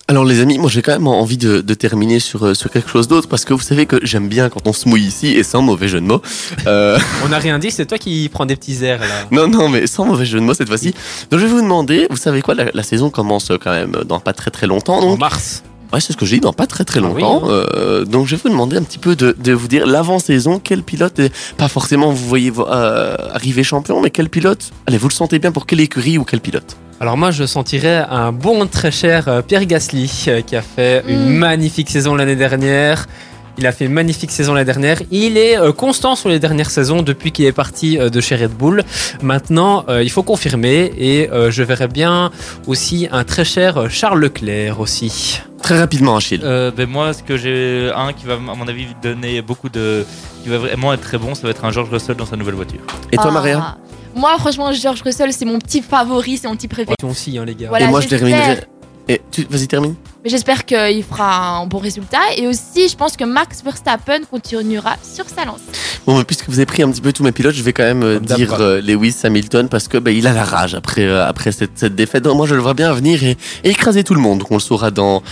Alors 0.09 0.25
les 0.25 0.41
amis, 0.41 0.57
moi 0.59 0.71
j'ai 0.71 0.83
quand 0.83 0.93
même 0.93 1.09
envie 1.09 1.37
de, 1.37 1.61
de 1.61 1.75
terminer 1.75 2.21
sur, 2.21 2.47
euh, 2.47 2.55
sur 2.55 2.71
quelque 2.71 2.89
chose 2.89 3.09
d'autre 3.09 3.27
parce 3.29 3.45
que 3.45 3.53
vous 3.53 3.61
savez 3.61 3.87
que 3.87 3.99
j'aime 4.05 4.29
bien 4.29 4.49
quand 4.49 4.65
on 4.69 4.73
se 4.73 4.89
mouille 4.89 5.03
ici 5.05 5.29
et 5.29 5.43
sans 5.43 5.63
mauvais 5.63 5.89
jeu 5.89 6.01
de 6.01 6.07
mots. 6.07 6.23
Euh, 6.69 6.97
On 7.25 7.29
n'a 7.31 7.39
rien 7.39 7.59
dit, 7.59 7.73
c'est 7.73 7.87
toi 7.87 7.99
qui 7.99 8.29
prends 8.33 8.47
des 8.47 8.55
petits 8.55 8.85
airs 8.85 9.01
là. 9.01 9.07
non, 9.33 9.49
non, 9.49 9.69
mais 9.69 9.89
sans 9.89 10.05
mauvais 10.05 10.25
jeu 10.25 10.39
de 10.39 10.45
mots 10.45 10.55
cette 10.55 10.69
fois-ci. 10.69 10.95
Donc 11.33 11.41
je 11.41 11.47
vais 11.47 11.51
vous 11.51 11.61
demander, 11.61 12.07
vous 12.09 12.17
savez 12.17 12.41
quoi, 12.41 12.55
la, 12.55 12.67
la 12.73 12.83
saison 12.85 13.11
commence 13.11 13.51
quand 13.61 13.73
même 13.73 13.97
dans 14.07 14.21
pas 14.21 14.33
très 14.33 14.53
très 14.53 14.69
longtemps. 14.69 15.01
En 15.01 15.17
mars. 15.17 15.65
ouais, 15.93 16.01
c'est 16.01 16.13
ce 16.13 16.17
que 16.17 16.25
j'ai 16.25 16.37
dit, 16.37 16.41
dans 16.43 16.53
pas 16.53 16.69
très 16.69 16.85
très 16.85 17.01
Ah 17.03 17.09
oui, 17.13 17.21
longtemps. 17.23 17.49
Euh, 17.51 18.05
donc 18.05 18.29
je 18.29 18.37
vais 18.37 18.43
vous 18.45 18.49
demander 18.51 18.77
un 18.77 18.85
petit 18.85 18.99
peu 18.99 19.17
de, 19.17 19.35
de 19.37 19.53
vous 19.55 19.67
dire 19.67 19.89
l'avant-saison, 19.89 20.61
quel 20.63 20.85
pilote, 20.85 21.19
et 21.19 21.33
pas 21.57 21.67
forcément 21.67 22.13
vous 22.13 22.29
voyez 22.29 22.53
euh, 22.57 23.17
arriver 23.35 23.65
champion, 23.65 24.01
mais 24.01 24.11
quel 24.11 24.29
pilote, 24.29 24.71
allez, 24.87 24.99
vous 24.99 25.09
le 25.09 25.15
sentez 25.15 25.41
bien 25.41 25.51
pour 25.51 25.67
quelle 25.67 25.81
écurie 25.81 26.17
ou 26.17 26.23
quel 26.23 26.41
pilote? 26.41 26.77
Alors 27.01 27.17
moi, 27.17 27.31
je 27.31 27.45
sentirais 27.45 28.05
un 28.09 28.33
bon, 28.33 28.67
très 28.67 28.91
cher 28.91 29.29
euh, 29.29 29.43
Pierre 29.43 29.67
Gasly 29.67 30.11
euh, 30.29 30.41
qui 30.41 30.57
a 30.57 30.63
fait 30.63 31.05
une 31.07 31.29
Mm. 31.35 31.37
magnifique 31.37 31.91
saison 31.91 32.15
l'année 32.15 32.37
dernière. 32.37 33.07
Il 33.59 33.67
a 33.67 33.73
fait 33.73 33.87
une 33.87 33.93
magnifique 33.93 34.31
saison 34.31 34.53
l'année 34.55 34.67
dernière. 34.67 34.99
Il 35.11 35.37
est 35.39 35.59
euh, 35.59 35.73
constant 35.73 36.15
sur 36.15 36.29
les 36.31 36.39
dernières 36.39 36.71
saisons 36.71 37.03
depuis 37.03 37.33
qu'il 37.33 37.45
est 37.47 37.53
parti 37.53 37.99
de 37.99 38.21
chez 38.21 38.37
Red 38.37 38.53
Bull. 38.53 38.83
Maintenant, 39.23 39.85
il 39.89 40.11
faut 40.11 40.23
confirmer 40.23 40.93
et 40.99 41.29
je 41.51 41.63
verrais 41.63 41.89
bien 41.89 42.31
aussi 42.67 43.09
un 43.13 43.25
très 43.25 43.45
cher 43.45 43.91
Charles 43.91 44.21
Leclerc 44.21 44.79
aussi. 44.81 45.41
Très 45.63 45.79
rapidement, 45.81 46.17
Achille. 46.17 46.43
Euh, 46.45 46.71
ben 46.71 46.89
moi, 46.89 47.13
ce 47.13 47.23
que 47.23 47.37
j'ai 47.37 47.91
un 47.95 48.13
qui 48.13 48.25
va 48.27 48.35
à 48.35 48.37
mon 48.39 48.69
avis 48.69 48.87
donner 49.03 49.43
beaucoup 49.43 49.69
de, 49.69 50.05
qui 50.43 50.49
va 50.51 50.59
vraiment 50.59 50.93
être 50.93 51.01
très 51.01 51.19
bon, 51.19 51.35
ça 51.35 51.43
va 51.45 51.51
être 51.51 51.65
un 51.65 51.73
George 51.73 51.89
Russell 51.91 52.15
dans 52.17 52.27
sa 52.27 52.37
nouvelle 52.37 52.55
voiture. 52.55 52.81
Et 53.11 53.17
toi, 53.17 53.27
Ah. 53.29 53.33
Maria? 53.33 53.77
Moi, 54.17 54.35
franchement, 54.39 54.73
George 54.73 55.03
Russell, 55.03 55.33
c'est 55.33 55.45
mon 55.45 55.59
petit 55.59 55.83
favori, 55.83 56.39
c'est 56.39 56.49
mon 56.49 56.57
petit 56.57 56.69
préféré. 56.69 56.97
Aussi, 57.03 57.37
hein, 57.37 57.45
les 57.45 57.55
gars. 57.55 57.69
Voilà, 57.69 57.87
Et 57.87 57.89
moi, 57.89 58.01
je 58.01 58.09
terminerai. 58.09 58.61
Et 59.09 59.21
tu, 59.31 59.47
vas-y, 59.49 59.69
termine. 59.69 59.95
Mais 60.25 60.31
j'espère 60.31 60.65
qu'il 60.65 61.05
fera 61.05 61.59
un 61.59 61.67
bon 61.67 61.79
résultat. 61.79 62.19
Et 62.37 62.49
aussi, 62.49 62.89
je 62.89 62.97
pense 62.97 63.17
que 63.17 63.23
Max 63.23 63.63
Verstappen 63.63 64.25
continuera 64.29 64.97
sur 65.01 65.29
sa 65.29 65.45
lance. 65.45 65.61
Bon, 66.07 66.19
mais 66.19 66.25
puisque 66.25 66.49
vous 66.49 66.59
avez 66.59 66.67
pris 66.67 66.83
un 66.83 66.91
petit 66.91 67.01
peu 67.01 67.13
tous 67.13 67.23
mes 67.23 67.31
pilotes, 67.31 67.55
je 67.55 67.63
vais 67.63 67.73
quand 67.73 67.85
même 67.85 68.03
euh, 68.03 68.19
dire 68.19 68.55
euh, 68.55 68.81
Lewis 68.81 69.15
Hamilton 69.23 69.69
parce 69.69 69.87
que 69.87 69.99
bah, 69.99 70.11
il 70.11 70.27
a 70.27 70.33
la 70.33 70.45
rage 70.45 70.75
après, 70.75 71.05
euh, 71.05 71.25
après 71.25 71.53
cette, 71.53 71.79
cette 71.79 71.95
défaite. 71.95 72.25
Donc, 72.25 72.37
moi, 72.37 72.47
je 72.47 72.57
le 72.57 72.61
vois 72.61 72.75
bien 72.75 72.93
venir 72.93 73.23
et, 73.23 73.37
et 73.63 73.71
écraser 73.71 74.03
tout 74.03 74.15
le 74.15 74.21
monde. 74.21 74.41
Donc, 74.41 74.51
on 74.51 74.55
le 74.55 74.61
saura 74.61 74.91
dans, 74.91 75.23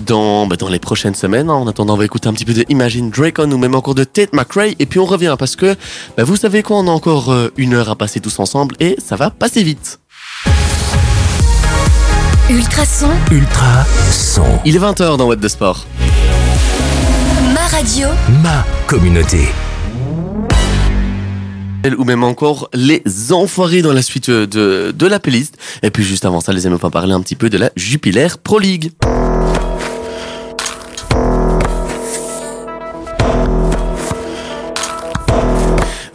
dans, 0.00 0.46
bah, 0.46 0.56
dans 0.56 0.68
les 0.68 0.78
prochaines 0.78 1.14
semaines. 1.14 1.50
En 1.50 1.66
attendant, 1.66 1.94
on 1.94 1.96
va 1.96 2.04
écouter 2.04 2.28
un 2.28 2.32
petit 2.32 2.44
peu 2.44 2.54
de 2.54 2.64
Imagine 2.68 3.10
Dracon 3.10 3.50
ou 3.50 3.58
même 3.58 3.74
encore 3.74 3.94
de 3.94 4.04
Tate 4.04 4.32
McRae. 4.32 4.74
Et 4.78 4.86
puis, 4.86 4.98
on 4.98 5.04
revient 5.04 5.36
parce 5.38 5.56
que 5.56 5.74
bah, 6.16 6.24
vous 6.24 6.36
savez 6.36 6.62
quoi, 6.62 6.78
on 6.78 6.88
a 6.88 6.90
encore 6.90 7.32
euh, 7.32 7.52
une 7.56 7.74
heure 7.74 7.90
à 7.90 7.96
passer 7.96 8.20
tous 8.20 8.38
ensemble 8.38 8.76
et 8.80 8.96
ça 9.04 9.16
va 9.16 9.30
passer 9.30 9.62
vite. 9.62 9.98
Ultrason, 12.48 13.10
Ultra 13.32 13.84
son. 14.12 14.44
Il 14.64 14.76
est 14.76 14.78
20h 14.78 15.16
dans 15.16 15.26
What 15.26 15.36
the 15.38 15.48
Sport. 15.48 15.84
ma 17.52 17.66
radio, 17.66 18.08
Ma 18.42 18.64
communauté. 18.86 19.48
ou 21.98 22.04
même 22.04 22.24
encore 22.24 22.68
les 22.74 23.02
enfoirés 23.32 23.80
dans 23.82 23.92
la 23.92 24.02
suite 24.02 24.28
de, 24.30 24.92
de 24.96 25.06
la 25.06 25.20
playlist. 25.20 25.56
Et 25.82 25.90
puis 25.90 26.02
juste 26.04 26.24
avant 26.24 26.40
ça, 26.40 26.52
les 26.52 26.66
amis, 26.66 26.74
on 26.74 26.78
va 26.78 26.90
parler 26.90 27.12
un 27.12 27.20
petit 27.20 27.36
peu 27.36 27.48
de 27.48 27.58
la 27.58 27.70
Jupiler 27.76 28.26
Pro 28.42 28.58
League.« 28.58 28.90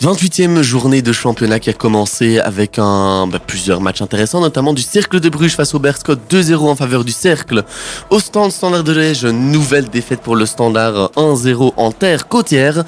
28e 0.02 0.64
journée 0.64 1.04
de 1.04 1.12
championnat 1.12 1.60
qui 1.60 1.70
a 1.70 1.74
commencé 1.74 2.40
avec 2.40 2.80
un, 2.80 3.28
bah, 3.28 3.38
plusieurs 3.38 3.82
matchs 3.82 4.02
intéressants, 4.02 4.42
notamment 4.42 4.74
du 4.74 4.82
Cercle 4.82 5.20
de 5.20 5.30
Bruges 5.30 5.56
face 5.56 5.76
au 5.76 5.80
Berscott 5.80 6.20
2-0 6.28 6.70
en 6.70 6.76
faveur 6.76 7.06
du 7.06 7.12
Cercle. 7.12 7.64
Au 8.10 8.20
stand 8.20 8.52
Standard 8.52 8.84
de 8.84 8.94
Liège, 8.94 9.26
nouvelle 9.26 9.90
défaite 9.90 10.22
pour 10.22 10.36
le 10.36 10.48
Standard 10.48 11.12
1-0 11.16 11.74
en 11.78 11.92
terre 11.92 12.28
côtière. 12.28 12.84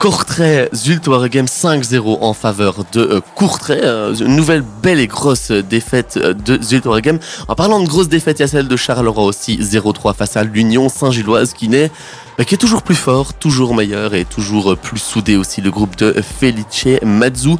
Courtrai, 0.00 0.70
Zultoirgem 0.74 1.44
5-0 1.44 2.20
en 2.22 2.32
faveur 2.32 2.86
de 2.90 3.00
euh, 3.00 3.20
Courtrai. 3.34 3.80
Euh, 3.84 4.14
une 4.14 4.34
nouvelle 4.34 4.64
belle 4.82 4.98
et 4.98 5.06
grosse 5.06 5.50
défaite 5.50 6.16
euh, 6.16 6.32
de 6.32 6.58
Zultoirgem. 6.62 7.18
En 7.48 7.54
parlant 7.54 7.80
de 7.80 7.86
grosse 7.86 8.08
défaite, 8.08 8.38
il 8.38 8.42
y 8.42 8.44
a 8.46 8.48
celle 8.48 8.66
de 8.66 8.76
Charleroi 8.78 9.22
aussi, 9.24 9.58
0-3 9.58 10.14
face 10.14 10.38
à 10.38 10.42
l'Union 10.42 10.88
Saint-Gilloise 10.88 11.52
qui 11.52 11.68
n'est 11.68 11.90
bah, 12.38 12.46
qui 12.46 12.54
est 12.54 12.58
toujours 12.58 12.80
plus 12.80 12.94
fort, 12.94 13.34
toujours 13.34 13.74
meilleur 13.74 14.14
et 14.14 14.24
toujours 14.24 14.74
plus 14.78 15.00
soudé 15.00 15.36
aussi 15.36 15.60
le 15.60 15.70
groupe 15.70 15.96
de 15.96 16.14
Felice 16.40 17.02
Mazzu. 17.02 17.56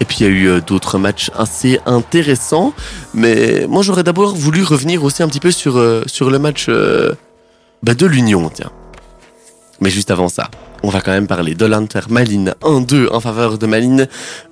Et 0.00 0.04
puis 0.04 0.16
il 0.18 0.22
y 0.24 0.26
a 0.26 0.30
eu 0.30 0.60
d'autres 0.60 0.98
matchs 0.98 1.30
assez 1.38 1.78
intéressants. 1.86 2.72
Mais 3.14 3.68
moi 3.68 3.82
j'aurais 3.82 4.02
d'abord 4.02 4.34
voulu 4.34 4.64
revenir 4.64 5.04
aussi 5.04 5.22
un 5.22 5.28
petit 5.28 5.38
peu 5.38 5.52
sur, 5.52 5.80
sur 6.06 6.28
le 6.28 6.40
match 6.40 6.68
bah, 7.84 7.94
de 7.94 8.06
l'Union, 8.06 8.50
tiens. 8.52 8.72
Mais 9.80 9.90
juste 9.90 10.10
avant 10.10 10.28
ça, 10.28 10.50
on 10.82 10.88
va 10.88 11.00
quand 11.00 11.12
même 11.12 11.26
parler 11.26 11.54
de 11.54 11.66
l'Inter 11.66 12.00
Malines 12.08 12.54
1-2 12.62 13.08
en 13.12 13.20
faveur 13.20 13.58
de 13.58 13.66
Malines. 13.66 14.08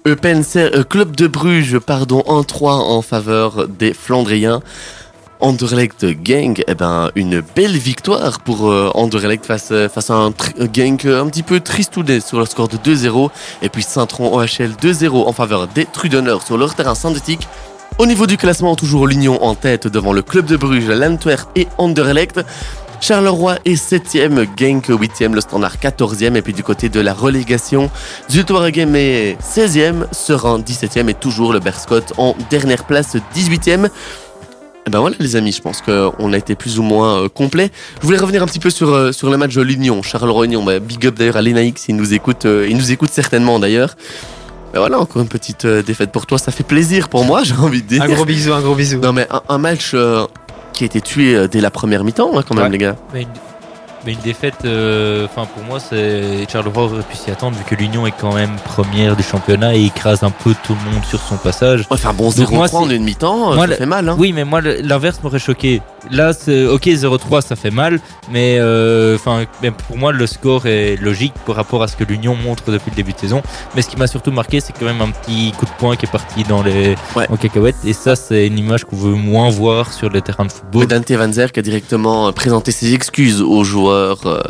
Eupenser, 0.07 0.71
euh, 0.75 0.85
Club 0.85 1.17
de 1.17 1.27
Bruges, 1.27 1.79
pardon, 1.79 2.23
1-3 2.27 2.71
en 2.71 3.03
faveur 3.03 3.69
des 3.69 3.93
Flandriens. 3.93 4.63
Anderlecht 5.41 6.05
Gang, 6.23 6.63
eh 6.67 6.75
ben, 6.75 7.11
une 7.15 7.43
belle 7.55 7.77
victoire 7.77 8.41
pour 8.41 8.71
euh, 8.71 8.91
Anderlecht 8.95 9.45
face, 9.45 9.69
euh, 9.71 9.89
à 9.95 10.13
un 10.15 10.33
euh, 10.61 10.67
gang 10.67 10.99
euh, 11.05 11.23
un 11.23 11.29
petit 11.29 11.43
peu 11.43 11.61
tristounet 11.61 12.21
sur 12.21 12.39
le 12.39 12.47
score 12.47 12.69
de 12.69 12.77
2-0. 12.77 13.31
Et 13.63 13.69
puis 13.69 13.83
Saint-Tron 13.83 14.35
OHL 14.35 14.73
2-0 14.81 15.11
en 15.11 15.33
faveur 15.33 15.69
des 15.69 15.85
Trudeneurs 15.85 16.43
sur 16.43 16.57
leur 16.57 16.75
terrain 16.75 16.95
synthétique. 16.95 17.47
Au 17.99 18.07
niveau 18.07 18.27
du 18.27 18.37
classement, 18.37 18.77
toujours 18.77 19.07
l'Union 19.07 19.43
en 19.43 19.55
tête 19.55 19.87
devant 19.87 20.13
le 20.13 20.23
Club 20.23 20.47
de 20.47 20.57
Bruges, 20.57 20.89
l'Antwerp 20.89 21.49
et 21.55 21.67
Anderlecht. 21.79 22.41
Charleroi 23.01 23.57
est 23.65 23.75
7ème, 23.75 24.47
Genk 24.59 24.89
8ème, 24.89 25.35
le 25.35 25.41
Standard 25.41 25.77
14ème, 25.77 26.35
et 26.37 26.43
puis 26.43 26.53
du 26.53 26.63
côté 26.63 26.89
de 26.89 27.01
la 27.01 27.15
relégation, 27.15 27.91
Zultoirgem 28.31 28.97
est 28.97 29.37
16ème, 29.41 30.07
Serein 30.13 30.59
17ème, 30.59 31.09
et 31.09 31.15
toujours 31.15 31.53
le 31.53 31.61
Berscott 31.61 32.13
en 32.17 32.35
dernière 32.51 32.85
place 32.85 33.17
18ème. 33.35 33.89
Et 34.87 34.91
ben 34.91 35.01
voilà 35.01 35.17
les 35.19 35.35
amis, 35.35 35.53
je 35.53 35.61
pense 35.61 35.83
qu'on 35.83 36.33
a 36.33 36.37
été 36.37 36.55
plus 36.55 36.79
ou 36.79 36.83
moins 36.83 37.23
euh, 37.23 37.29
complet. 37.29 37.71
Je 38.01 38.07
voulais 38.07 38.19
revenir 38.19 38.43
un 38.43 38.47
petit 38.47 38.61
peu 38.61 38.71
sur, 38.71 38.93
euh, 38.95 39.11
sur 39.11 39.31
le 39.31 39.37
match 39.37 39.55
de 39.55 39.63
l'Union, 39.63 40.01
Charleroi-Union, 40.03 40.63
bah, 40.63 40.79
big 40.79 41.07
up 41.07 41.17
d'ailleurs 41.17 41.37
à 41.37 41.43
l'Enaix, 41.43 41.75
il 41.89 41.97
nous 41.97 42.15
écoute, 42.15 42.47
euh, 42.47 42.69
il 42.69 42.77
nous 42.77 42.93
écoute 42.93 43.11
certainement 43.13 43.59
d'ailleurs. 43.59 43.97
Ben 44.73 44.81
voilà, 44.81 44.99
encore 44.99 45.23
une 45.23 45.29
petite 45.29 45.67
défaite 45.67 46.13
pour 46.13 46.27
toi, 46.27 46.39
ça 46.39 46.53
fait 46.53 46.65
plaisir 46.65 47.09
pour 47.09 47.25
moi, 47.25 47.43
j'ai 47.45 47.55
envie 47.55 47.83
de 47.83 47.89
dire. 47.89 48.03
Un 48.03 48.09
gros 48.09 48.25
bisou, 48.25 48.53
un 48.53 48.61
gros 48.61 48.75
bisou. 48.75 49.01
Non 49.01 49.13
mais 49.13 49.27
un, 49.31 49.43
un 49.49 49.59
match 49.59 49.93
euh, 49.95 50.27
qui 50.77 50.85
a 50.85 50.87
été 50.87 51.01
tué 51.01 51.35
euh, 51.35 51.49
dès 51.49 51.61
la 51.61 51.71
première 51.71 52.05
mi-temps 52.05 52.31
hein, 52.37 52.43
quand 52.47 52.55
même 52.55 52.65
Ouais. 52.65 52.71
les 52.71 52.79
gars. 52.79 52.95
Mais 53.13 53.23
une, 53.23 53.29
mais 54.05 54.13
une 54.13 54.21
défaite, 54.21 54.59
euh, 54.65 55.25
enfin 55.27 55.49
pour 55.53 55.65
moi, 55.65 55.81
c'est 55.81 56.47
Charleroi 56.49 56.85
aurait 56.85 57.03
pu 57.03 57.17
s'y 57.17 57.31
attendre 57.31 57.57
vu 57.57 57.65
que 57.65 57.75
l'Union 57.75 58.07
est 58.07 58.13
quand 58.21 58.33
même 58.35 58.55
première 58.65 59.17
du 59.17 59.23
championnat 59.25 59.75
et 59.75 59.85
écrase 59.87 60.23
un 60.23 60.31
peu 60.31 60.55
tout 60.65 60.77
le 60.85 60.93
monde 60.93 61.05
sur 61.05 61.21
son 61.21 61.37
passage. 61.37 61.87
Ouais, 61.91 61.97
faire 61.97 62.15
bon 62.15 62.31
Donc 62.31 62.51
moi, 62.53 62.67
0-3 62.67 62.77
en 62.77 62.89
c'est- 62.89 62.97
une 62.97 63.03
mi-temps, 63.05 63.55
Moi, 63.55 63.67
ça 63.67 63.75
fait 63.77 63.87
mal 63.87 64.09
hein. 64.09 64.17
Oui, 64.19 64.33
mais 64.33 64.45
moi 64.45 64.61
l'inverse 64.61 65.19
m'aurait 65.25 65.39
choqué. 65.41 65.83
Là, 66.11 66.33
c'est 66.33 66.67
ok 66.67 66.87
0-3, 66.87 67.41
ça 67.43 67.57
fait 67.57 67.71
mal, 67.71 68.01
mais 68.31 68.57
euh, 68.59 69.17
enfin 69.17 69.45
mais 69.63 69.71
pour 69.71 69.97
moi 69.97 70.13
le 70.13 70.27
score 70.27 70.67
est 70.67 70.97
logique 70.97 71.35
par 71.47 71.57
rapport 71.57 71.83
à 71.83 71.89
ce 71.89 71.97
que 71.97 72.05
l'Union 72.05 72.35
montre 72.37 72.71
depuis 72.71 72.91
le 72.91 72.97
début 72.97 73.13
de 73.13 73.19
saison. 73.19 73.43
Mais 73.75 73.83
ce 73.83 73.89
qui 73.89 73.97
m'a 73.97 74.07
surtout 74.07 74.31
marqué, 74.33 74.61
c'est 74.61 74.73
quand 74.73 74.85
même 74.87 75.01
un 75.01 75.11
petit 75.11 75.53
coup 75.53 75.65
de 75.67 75.71
poing 75.79 75.97
qui 75.97 76.07
est 76.07 76.11
parti 76.11 76.43
dans 76.45 76.63
les 76.63 76.95
Ouais. 77.17 77.27
en 77.31 77.37
cacahuètes 77.37 77.77
et 77.85 77.93
ça 77.93 78.15
c'est 78.17 78.47
une 78.47 78.59
image 78.59 78.85
qu'on 78.85 78.97
veut 78.97 79.15
moins 79.15 79.49
voir 79.51 79.93
sur 79.93 80.09
les 80.11 80.23
terrains 80.23 80.45
de 80.47 80.53
football. 80.53 80.87
Dante 80.87 81.11
Van 81.13 81.33
Zer 81.33 81.51
qui 81.53 81.61
a 81.61 81.63
directement 81.63 82.33
présenté 82.33 82.71
ses 82.73 82.95
excuses 82.95 83.43
aux 83.43 83.65
joueurs 83.65 84.21
euh, 84.27 84.41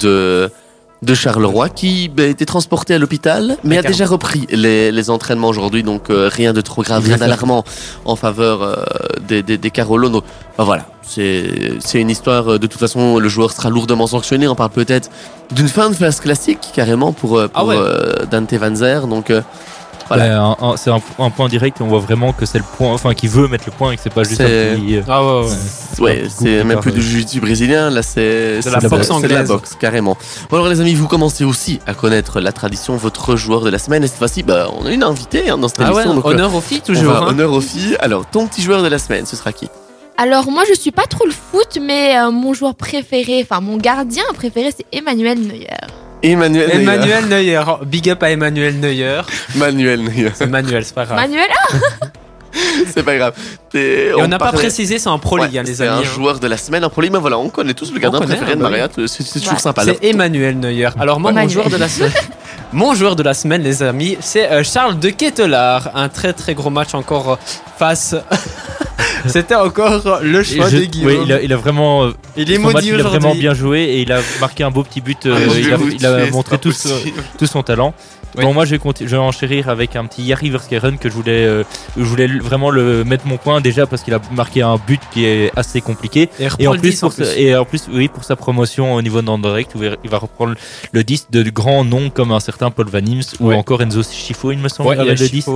de 0.00 0.50
de 1.02 1.14
Charleroi 1.14 1.68
qui 1.68 2.08
bah, 2.08 2.24
était 2.24 2.46
transporté 2.46 2.94
à 2.94 2.98
l'hôpital, 2.98 3.56
mais 3.64 3.78
a 3.78 3.82
déjà 3.82 4.06
repris 4.06 4.46
les, 4.50 4.90
les 4.90 5.10
entraînements 5.10 5.48
aujourd'hui, 5.48 5.82
donc 5.82 6.08
euh, 6.10 6.30
rien 6.32 6.52
de 6.52 6.60
trop 6.62 6.82
grave, 6.82 7.04
rien 7.04 7.18
d'alarmant 7.18 7.64
en 8.06 8.16
faveur 8.16 8.62
euh, 8.62 8.76
des, 9.28 9.42
des, 9.42 9.58
des 9.58 9.70
Carolos. 9.70 10.08
Donc, 10.08 10.24
bah, 10.56 10.64
voilà, 10.64 10.86
c'est 11.02 11.74
c'est 11.80 12.00
une 12.00 12.08
histoire. 12.10 12.52
euh, 12.52 12.58
De 12.58 12.66
toute 12.66 12.80
façon, 12.80 13.18
le 13.18 13.28
joueur 13.28 13.52
sera 13.52 13.68
lourdement 13.68 14.06
sanctionné. 14.06 14.48
On 14.48 14.54
parle 14.54 14.70
peut-être 14.70 15.10
d'une 15.54 15.68
fin 15.68 15.90
de 15.90 15.94
phase 15.94 16.18
classique 16.20 16.60
carrément 16.74 17.12
pour, 17.12 17.38
euh, 17.38 17.48
Ah 17.54 17.60
pour 17.60 17.68
ouais. 17.68 17.76
euh, 17.78 18.24
Dante 18.30 18.54
Van 18.54 18.74
Zer. 18.74 19.06
Donc 19.06 19.30
euh, 19.30 19.42
Voilà. 20.08 20.24
Ouais, 20.24 20.54
un- 20.62 20.76
c'est 20.76 20.90
un, 20.90 21.00
un 21.18 21.30
point 21.30 21.48
direct 21.48 21.80
et 21.80 21.82
on 21.84 21.88
voit 21.88 21.98
vraiment 22.00 22.32
que 22.32 22.46
c'est 22.46 22.58
le 22.58 22.64
point, 22.76 22.92
enfin 22.92 23.12
qu'il 23.14 23.28
veut 23.30 23.48
mettre 23.48 23.64
le 23.66 23.72
point 23.72 23.92
et 23.92 23.96
que 23.96 24.02
c'est 24.02 24.12
pas 24.12 24.22
juste 24.24 24.36
C'est- 24.36 24.72
un 24.72 24.76
petit. 24.76 24.96
euh, 24.96 25.02
Ah 25.08 25.24
ouais, 25.24 25.42
ouais. 25.42 25.50
Ouais, 25.98 26.22
c'est 26.28 26.62
même 26.64 26.80
plus 26.80 26.92
du 26.92 27.00
jiu-jitsu 27.02 27.40
brésilien, 27.40 27.90
là 27.90 28.02
c'est 28.02 28.60
De 28.60 28.70
la 28.70 28.80
c'est 28.80 28.88
boxe 28.88 29.06
c'est 29.08 29.22
de 29.22 29.26
la 29.28 29.34
anglaise. 29.36 29.48
boxe, 29.48 29.76
carrément. 29.80 30.16
Bon 30.50 30.56
alors 30.56 30.68
les 30.68 30.80
amis, 30.80 30.94
vous 30.94 31.08
commencez 31.08 31.44
aussi 31.44 31.80
à 31.86 31.94
connaître 31.94 32.40
la 32.40 32.52
tradition, 32.52 32.96
votre 32.96 33.36
joueur 33.36 33.62
de 33.62 33.70
la 33.70 33.78
semaine, 33.78 34.04
et 34.04 34.06
cette 34.06 34.18
fois-ci, 34.18 34.42
bah, 34.42 34.68
on 34.78 34.86
a 34.86 34.92
une 34.92 35.02
invitée 35.02 35.48
hein, 35.50 35.58
dans 35.58 35.68
cette 35.68 35.80
Ah 35.80 35.84
ouais, 35.92 36.02
émission. 36.02 36.14
donc, 36.14 36.24
euh, 36.26 36.28
honneur 36.30 36.54
aux 36.54 36.60
filles 36.60 36.82
toujours. 36.82 37.12
va- 37.12 37.18
hein. 37.20 37.28
honneur 37.28 37.52
aux 37.52 37.60
filles. 37.60 37.96
Alors, 38.00 38.26
ton 38.26 38.46
petit 38.46 38.62
joueur 38.62 38.82
de 38.82 38.88
la 38.88 38.98
semaine, 38.98 39.26
ce 39.26 39.36
sera 39.36 39.52
qui? 39.52 39.68
Alors 40.18 40.50
moi 40.50 40.62
je 40.66 40.74
suis 40.78 40.92
pas 40.92 41.04
trop 41.04 41.26
le 41.26 41.32
foot, 41.32 41.78
mais 41.82 42.16
euh, 42.16 42.30
mon 42.30 42.54
joueur 42.54 42.74
préféré, 42.74 43.42
enfin 43.48 43.60
mon 43.60 43.76
gardien 43.76 44.22
préféré, 44.34 44.70
c'est 44.74 44.86
Emmanuel 44.90 45.38
Neuer. 45.38 45.66
Emmanuel 46.30 46.68
Neuer. 46.68 46.82
Emmanuel 46.82 47.24
Neuer. 47.28 47.62
Oh, 47.68 47.84
Big 47.84 48.08
up 48.10 48.22
à 48.22 48.30
Emmanuel 48.30 48.78
Neuer. 48.80 49.20
Manuel 49.54 50.02
Neuer. 50.02 50.30
C'est 50.34 50.46
Manuel, 50.46 50.84
c'est 50.84 50.94
pas 50.94 51.04
grave. 51.04 51.16
Manuel, 51.18 51.48
ah, 51.50 52.06
c'est 52.94 53.02
pas 53.02 53.16
grave. 53.16 53.34
Et 53.74 54.10
on 54.16 54.26
n'a 54.26 54.38
pas 54.38 54.52
précisé, 54.52 54.98
c'est 54.98 55.08
en 55.08 55.18
Pro 55.18 55.36
League, 55.38 55.52
Ouais, 55.52 55.58
hein, 55.58 55.62
les 55.64 55.74
c'est 55.74 55.86
amis. 55.86 55.98
un 55.98 56.00
hein. 56.00 56.14
joueur 56.14 56.40
de 56.40 56.46
la 56.46 56.56
semaine 56.56 56.84
en 56.84 56.90
Pro 56.90 57.00
League, 57.02 57.12
mais 57.12 57.18
voilà, 57.18 57.38
on 57.38 57.48
connaît 57.48 57.74
tous 57.74 57.92
le 57.92 57.98
gardien 58.00 58.18
connaît, 58.20 58.34
préféré 58.36 58.56
de 58.56 58.60
bah 58.62 58.66
oui. 58.70 58.78
Mariat, 58.78 58.88
c'est 59.06 59.22
c'est 59.22 59.38
toujours 59.40 59.54
Ouais. 59.54 59.58
sympa. 59.60 59.82
C'est 59.84 60.02
Emmanuel 60.04 60.58
Neuer. 60.58 60.88
Alors 60.98 61.20
moi, 61.20 61.32
mon 61.32 61.48
joueur 61.48 61.68
de 61.68 61.76
la 61.76 61.88
semaine, 61.88 62.12
mon 62.72 62.94
joueur 62.94 63.14
de 63.16 63.22
la 63.22 63.34
semaine, 63.34 63.62
les 63.62 63.82
amis, 63.82 64.16
c'est 64.20 64.50
euh, 64.50 64.62
Charles 64.64 64.98
de 64.98 65.10
Ketelaar. 65.10 65.90
Un 65.94 66.08
très 66.08 66.32
très 66.32 66.54
gros 66.54 66.70
match 66.70 66.94
encore 66.94 67.32
euh, 67.32 67.36
face. 67.78 68.14
C'était 69.26 69.54
encore 69.54 70.20
le 70.22 70.42
choix 70.42 70.68
je- 70.68 70.76
de 70.78 70.84
Guillaume. 70.84 71.06
ouais, 71.12 71.18
il, 71.24 71.32
a, 71.32 71.42
il 71.42 71.52
a 71.52 71.56
vraiment, 71.56 72.04
euh, 72.04 72.10
Il 72.36 72.50
est 72.50 72.58
match, 72.58 72.74
maudit 72.74 72.88
il 72.88 73.00
a 73.00 73.02
vraiment 73.02 73.34
bien 73.34 73.54
joué 73.54 73.80
et 73.82 74.00
il 74.02 74.12
a 74.12 74.20
marqué 74.40 74.62
un 74.64 74.70
beau 74.70 74.82
petit 74.82 75.00
but. 75.00 75.26
euh, 75.26 75.34
Ah, 75.36 75.50
je 75.52 75.58
il 75.94 76.06
a, 76.06 76.24
il 76.26 76.32
montré 76.32 76.58
tout, 76.58 76.72
son 76.72 77.62
talent. 77.62 77.94
Oui. 78.36 78.44
Bon, 78.44 78.52
moi, 78.52 78.66
je 78.66 78.74
vais, 78.76 78.80
je 79.00 79.06
vais 79.06 79.16
enchérir 79.16 79.70
avec 79.70 79.96
un 79.96 80.04
petit 80.04 80.22
Yari 80.22 80.50
Verskeren 80.50 80.98
que 80.98 81.08
je 81.08 81.14
voulais, 81.14 81.46
euh, 81.46 81.62
je 81.96 82.02
voulais 82.04 82.26
vraiment 82.26 82.68
le 82.70 83.02
mettre 83.02 83.26
mon 83.26 83.38
point 83.38 83.62
déjà 83.62 83.86
parce 83.86 84.02
qu'il 84.02 84.12
a 84.12 84.20
marqué 84.34 84.60
un 84.60 84.76
but 84.76 85.00
qui 85.12 85.24
est 85.24 85.50
assez 85.56 85.80
compliqué. 85.80 86.28
Et, 86.58 86.66
en, 86.66 86.72
plus, 86.72 86.90
10 86.90 87.02
en 87.02 87.06
pour 87.08 87.16
sa- 87.16 87.24
plus. 87.24 87.40
et 87.40 87.56
en 87.56 87.64
plus, 87.64 87.84
oui, 87.90 88.08
pour 88.08 88.24
sa 88.24 88.36
promotion 88.36 88.94
au 88.94 89.00
niveau 89.00 89.22
d'Anderlecht, 89.22 89.74
où 89.74 89.82
il 89.82 90.10
va 90.10 90.18
reprendre 90.18 90.54
le 90.92 91.02
10 91.04 91.28
de 91.30 91.48
grands 91.48 91.84
noms 91.84 92.10
comme 92.10 92.30
un 92.30 92.40
certain 92.40 92.70
Paul 92.70 92.88
Van 92.90 92.98
Imst 92.98 93.36
ou 93.40 93.48
Ouais. 93.48 93.54
encore 93.54 93.80
Enzo 93.80 94.02
Schifo, 94.02 94.52
il 94.52 94.58
me 94.58 94.68
semble, 94.68 94.90
Ouais, 94.90 94.96
il 95.00 95.08
le 95.08 95.28
10. 95.28 95.46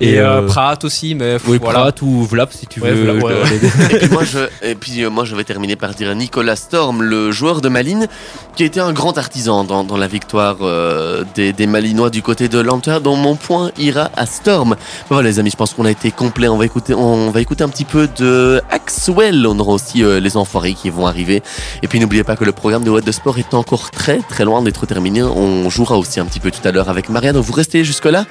Et, 0.00 0.18
euh, 0.18 0.40
euh, 0.42 0.46
Pratt 0.46 0.82
aussi, 0.84 1.14
mais 1.14 1.36
Oui, 1.46 1.58
voilà. 1.60 1.80
Pratt 1.80 2.02
ou 2.02 2.22
Vlap 2.24 2.52
si 2.52 2.66
tu 2.66 2.80
Ouais, 2.80 2.92
veux. 2.92 3.12
Vlap, 3.12 3.22
ouais, 3.24 3.32
ouais. 3.32 3.94
Et 3.94 3.98
puis, 3.98 4.08
moi, 4.10 4.22
je, 4.24 4.38
et 4.62 4.74
puis 4.74 5.04
euh, 5.04 5.10
moi, 5.10 5.24
je 5.24 5.34
vais 5.36 5.44
terminer 5.44 5.76
par 5.76 5.94
dire 5.94 6.14
Nicolas 6.14 6.56
Storm, 6.56 7.02
le 7.02 7.30
joueur 7.30 7.60
de 7.60 7.68
Malines, 7.68 8.08
qui 8.56 8.62
a 8.64 8.66
été 8.66 8.80
un 8.80 8.92
grand 8.92 9.16
artisan 9.18 9.64
dans, 9.64 9.84
dans 9.84 9.96
la 9.96 10.06
victoire 10.06 10.56
euh, 10.62 11.24
des, 11.34 11.52
des 11.52 11.66
Malinois 11.66 12.10
du 12.10 12.22
côté 12.22 12.48
de 12.48 12.58
Lantern, 12.58 13.02
dont 13.02 13.16
mon 13.16 13.36
point 13.36 13.70
ira 13.78 14.10
à 14.16 14.26
Storm. 14.26 14.76
Voilà 15.08 15.28
les 15.28 15.38
amis, 15.38 15.50
je 15.50 15.56
pense 15.56 15.74
qu'on 15.74 15.84
a 15.84 15.90
été 15.90 16.10
complet. 16.10 16.48
On 16.48 16.56
va 16.58 16.64
écouter, 16.66 16.94
on 16.94 17.30
va 17.30 17.40
écouter 17.40 17.62
un 17.64 17.68
petit 17.68 17.84
peu 17.84 18.08
de 18.18 18.60
Axwell. 18.70 19.46
On 19.46 19.58
aura 19.58 19.72
aussi 19.72 20.02
euh, 20.02 20.18
les 20.20 20.36
enfoirés 20.36 20.74
qui 20.74 20.90
vont 20.90 21.06
arriver. 21.06 21.42
Et 21.82 21.88
puis 21.88 22.00
n'oubliez 22.00 22.24
pas 22.24 22.36
que 22.36 22.44
le 22.44 22.52
programme 22.52 22.84
de 22.84 22.90
What 22.90 23.02
de 23.02 23.12
Sport 23.12 23.38
est 23.38 23.54
encore 23.54 23.90
très 23.90 24.18
très 24.18 24.44
loin 24.44 24.60
d'être 24.62 24.86
terminé. 24.86 25.22
On 25.22 25.70
jouera 25.70 25.96
aussi 25.96 26.18
un 26.20 26.24
petit 26.26 26.40
peu 26.40 26.50
tout 26.50 26.66
à 26.66 26.72
l'heure 26.72 26.88
avec 26.88 27.08
Marianne. 27.08 27.36
Vous 27.36 27.52
restez 27.52 27.84
jusque 27.84 28.06
là. 28.06 28.24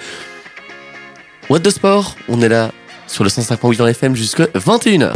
What 1.50 1.60
de 1.60 1.70
Sport, 1.70 2.16
on 2.30 2.42
est 2.42 2.48
là 2.48 2.72
sur 3.08 3.24
le 3.26 3.30
105.8 3.30 3.78
dans 3.78 3.88
FM 3.88 4.16
jusqu'à 4.16 4.46
21h. 4.46 5.12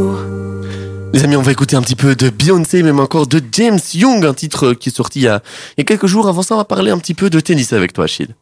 Les 1.14 1.24
amis, 1.24 1.36
on 1.36 1.42
va 1.42 1.52
écouter 1.52 1.74
un 1.74 1.80
petit 1.80 1.96
peu 1.96 2.14
de 2.14 2.28
Beyoncé, 2.28 2.82
même 2.82 3.00
encore 3.00 3.26
de 3.26 3.40
James 3.52 3.78
Young, 3.94 4.26
un 4.26 4.34
titre 4.34 4.74
qui 4.74 4.90
est 4.90 4.94
sorti 4.94 5.20
il 5.20 5.22
y 5.22 5.28
a, 5.28 5.40
quelques 5.84 6.06
jours. 6.06 6.28
Avant 6.28 6.42
ça, 6.42 6.54
on 6.54 6.58
va 6.58 6.64
parler 6.64 6.90
un 6.90 6.98
petit 6.98 7.14
peu 7.14 7.30
de 7.30 7.40
tennis 7.40 7.72
avec 7.72 7.94
toi, 7.94 8.04
Achille. 8.04 8.34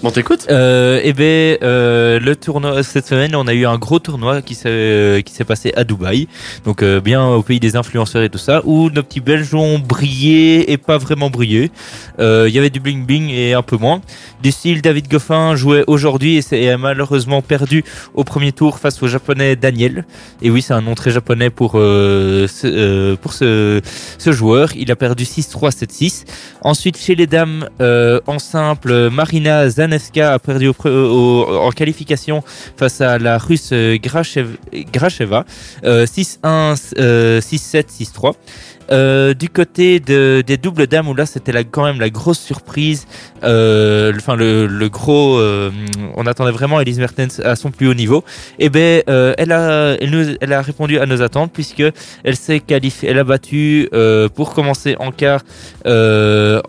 Bon, 0.00 0.12
t'écoutes? 0.12 0.46
Euh, 0.48 1.00
eh 1.02 1.12
ben, 1.12 1.58
euh, 1.64 2.20
le 2.20 2.36
tournoi 2.36 2.84
cette 2.84 3.08
semaine, 3.08 3.34
on 3.34 3.48
a 3.48 3.52
eu 3.52 3.66
un 3.66 3.78
gros 3.78 3.98
tournoi 3.98 4.42
qui 4.42 4.54
s'est 4.54 4.68
euh, 4.68 5.44
passé 5.44 5.72
à 5.74 5.82
Dubaï, 5.82 6.28
donc 6.64 6.84
bien 6.84 7.26
au 7.26 7.42
pays 7.42 7.58
des 7.58 7.74
influenceurs 7.74 8.22
et 8.22 8.30
tout 8.30 8.38
ça, 8.38 8.62
où 8.64 8.90
nos 8.90 9.02
petits 9.02 9.18
Belges 9.18 9.52
ont 9.56 9.80
brillé 9.80 10.70
et 10.70 10.76
pas 10.76 10.98
vraiment 10.98 11.30
brillé. 11.30 11.72
Il 12.20 12.48
y 12.48 12.58
avait 12.58 12.70
du 12.70 12.78
bling 12.78 13.04
bling 13.04 13.28
et 13.30 13.54
un 13.54 13.62
peu 13.62 13.76
moins. 13.76 14.00
Du 14.42 14.52
style, 14.52 14.82
David 14.82 15.08
Goffin 15.08 15.56
jouait 15.56 15.82
aujourd'hui 15.88 16.40
et, 16.52 16.70
a 16.70 16.78
malheureusement 16.78 17.42
perdu 17.42 17.84
au 18.14 18.22
premier 18.22 18.52
tour 18.52 18.78
face 18.78 19.02
au 19.02 19.08
japonais 19.08 19.56
Daniel. 19.56 20.04
Et 20.42 20.50
oui, 20.50 20.62
c'est 20.62 20.74
un 20.74 20.80
nom 20.80 20.94
très 20.94 21.10
japonais 21.10 21.50
pour 21.50 21.72
euh, 21.74 22.46
ce, 22.46 22.66
euh, 22.66 23.16
pour 23.16 23.32
ce 23.32 23.80
ce 24.16 24.30
joueur. 24.32 24.70
Il 24.76 24.92
a 24.92 24.96
perdu 24.96 25.24
6-3, 25.24 25.70
7-6. 25.72 26.24
Ensuite, 26.62 26.96
chez 26.98 27.16
les 27.16 27.26
dames, 27.26 27.68
euh, 27.80 28.20
en 28.28 28.38
simple, 28.38 29.10
Marina 29.10 29.68
Zanevska 29.68 30.34
a 30.34 30.38
perdu 30.38 30.68
en 30.68 31.70
qualification 31.74 32.44
face 32.76 33.00
à 33.00 33.18
la 33.18 33.38
russe 33.38 33.72
Grachev- 33.72 34.56
Gracheva. 34.92 35.44
Euh, 35.84 36.06
6-1, 36.06 36.74
euh, 36.98 37.40
6-7, 37.40 37.90
6-3. 37.90 38.34
Euh, 38.90 39.34
du 39.34 39.48
côté 39.48 40.00
de, 40.00 40.42
des 40.46 40.56
doubles 40.56 40.86
dames, 40.86 41.08
où 41.08 41.14
là 41.14 41.26
c'était 41.26 41.52
quand 41.64 41.84
même 41.84 42.00
la 42.00 42.10
grosse 42.10 42.40
surprise, 42.40 43.06
euh, 43.44 44.12
enfin 44.16 44.36
le, 44.36 44.66
le 44.66 44.88
gros, 44.88 45.38
euh, 45.38 45.70
on 46.16 46.26
attendait 46.26 46.52
vraiment 46.52 46.80
Elise 46.80 46.98
Mertens 46.98 47.40
à 47.44 47.56
son 47.56 47.70
plus 47.70 47.88
haut 47.88 47.94
niveau. 47.94 48.24
Et 48.58 48.70
ben, 48.70 49.02
euh, 49.08 49.34
elle 49.38 49.52
a, 49.52 49.96
elle, 50.00 50.10
nous, 50.10 50.36
elle 50.40 50.52
a 50.52 50.62
répondu 50.62 50.98
à 50.98 51.06
nos 51.06 51.22
attentes 51.22 51.52
puisque 51.52 51.82
elle 52.24 52.36
s'est 52.36 52.60
qualifiée, 52.60 53.10
elle 53.10 53.18
a 53.18 53.24
battu 53.24 53.88
euh, 53.92 54.28
pour 54.28 54.54
commencer 54.54 54.96
en 54.98 55.10
quart 55.12 55.42
euh, 55.86 56.60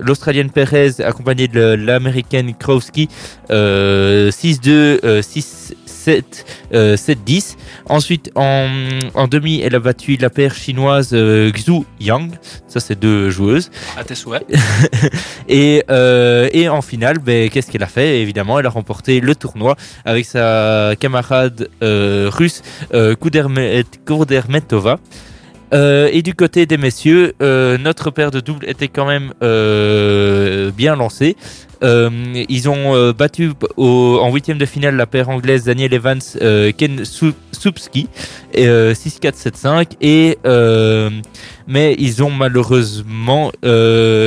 l'Australienne 0.00 0.50
Perez 0.50 1.00
accompagnée 1.00 1.48
de 1.48 1.74
l'Américaine 1.74 2.54
Krowski 2.54 3.08
6-2, 3.50 5.22
6 5.22 5.74
7-7-10. 6.04 6.44
Euh, 6.72 6.96
Ensuite, 7.88 8.30
en, 8.34 8.68
demi, 9.28 9.60
elle 9.60 9.74
a 9.74 9.78
battu 9.78 10.16
la 10.16 10.30
paire 10.30 10.54
chinoise 10.54 11.10
euh, 11.12 11.50
Xu 11.50 11.82
Yang. 12.00 12.32
Ça, 12.68 12.80
c'est 12.80 12.98
deux 12.98 13.28
joueuses. 13.30 13.70
À 13.96 14.04
tes 14.04 14.14
souhaits. 14.14 14.44
Euh, 15.50 16.48
et, 16.52 16.68
en 16.68 16.82
finale, 16.82 17.18
ben, 17.18 17.50
qu'est-ce 17.50 17.70
qu'elle 17.70 17.82
a 17.82 17.88
fait? 17.88 18.20
Évidemment, 18.20 18.58
elle 18.58 18.66
a 18.66 18.70
remporté 18.70 19.20
le 19.20 19.34
tournoi 19.34 19.76
avec 20.04 20.24
sa 20.24 20.94
camarade 20.98 21.68
russe 21.80 22.62
Kudermetova. 22.90 24.98
Et 25.72 26.22
du 26.22 26.34
côté 26.34 26.66
des 26.66 26.78
messieurs, 26.78 27.34
notre 27.40 28.10
paire 28.10 28.30
de 28.30 28.40
double 28.40 28.68
était 28.68 28.88
quand 28.88 29.06
même 29.06 29.32
bien 30.72 30.96
lancée. 30.96 31.36
Euh, 31.84 32.08
ils 32.48 32.68
ont 32.68 32.94
euh, 32.96 33.12
battu 33.12 33.52
au- 33.76 34.18
en 34.20 34.32
huitième 34.32 34.58
de 34.58 34.64
finale 34.66 34.96
la 34.96 35.06
paire 35.06 35.28
anglaise 35.28 35.64
Daniel 35.64 35.92
Evans, 35.94 36.20
euh, 36.40 36.72
Ken 36.76 37.04
euh, 38.56 38.94
6-4-7-5. 38.94 39.92
Et 40.00 40.38
mais 41.66 41.94
ils 41.98 42.22
ont 42.22 42.30
malheureusement, 42.30 43.52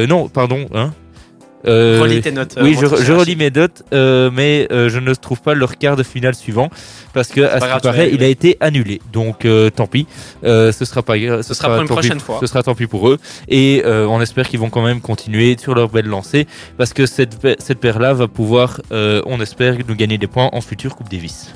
non, 0.08 0.30
pardon, 0.30 0.68
hein. 0.74 0.94
Euh, 1.68 2.00
Relis 2.02 2.22
tes 2.22 2.32
notes. 2.32 2.56
euh, 2.58 2.64
oui, 2.64 2.78
je, 2.80 3.12
relis 3.14 3.36
mes 3.36 3.52
notes, 3.52 3.84
euh, 3.94 4.30
mais 4.34 4.68
je 4.72 5.00
ne 5.00 5.14
trouve 5.14 5.42
pas 5.42 5.54
leur 5.54 5.78
quart 5.78 5.96
de 5.96 6.04
finale 6.04 6.36
suivant 6.36 6.70
parce 7.14 7.30
que, 7.30 7.42
à 7.42 7.60
ce 7.60 7.76
qui 7.76 7.82
paraît, 7.82 8.10
il 8.14 8.24
a 8.24 8.28
été 8.28 8.58
annulé. 8.60 9.02
Donc, 9.12 9.48
tant 9.76 9.88
pis. 9.88 10.08
Ce 10.44 10.72
sera 10.72 11.04
pas. 11.04 11.16
Ce, 11.18 11.54
sera 11.54 11.70
pour 11.70 11.82
une 11.82 11.88
prochaine 11.88 12.20
fois. 12.20 12.38
Ce 12.40 12.48
sera 12.48 12.64
tant 12.64 12.76
pis 12.76 12.88
pour 12.88 13.10
eux. 13.10 13.18
Et 13.48 13.84
on 13.86 14.22
espère 14.22 14.48
qu'ils 14.48 14.60
vont 14.60 14.70
quand 14.70 14.84
même 14.84 15.02
continuer 15.02 15.58
sur 15.60 15.76
leur 15.76 15.90
belle 15.90 16.08
lancée 16.08 16.48
parce 16.78 16.94
que 16.94 17.06
cette 17.06 17.38
cette 17.60 17.80
paire-là 17.80 18.14
va 18.14 18.28
pouvoir, 18.28 18.82
on 18.92 19.42
espère, 19.42 19.76
nous 19.88 19.96
gagner 19.96 20.18
des 20.18 20.28
points 20.28 20.50
en 20.52 20.62
future 20.62 20.96
Coupe 20.96 21.10
Davis. 21.10 21.54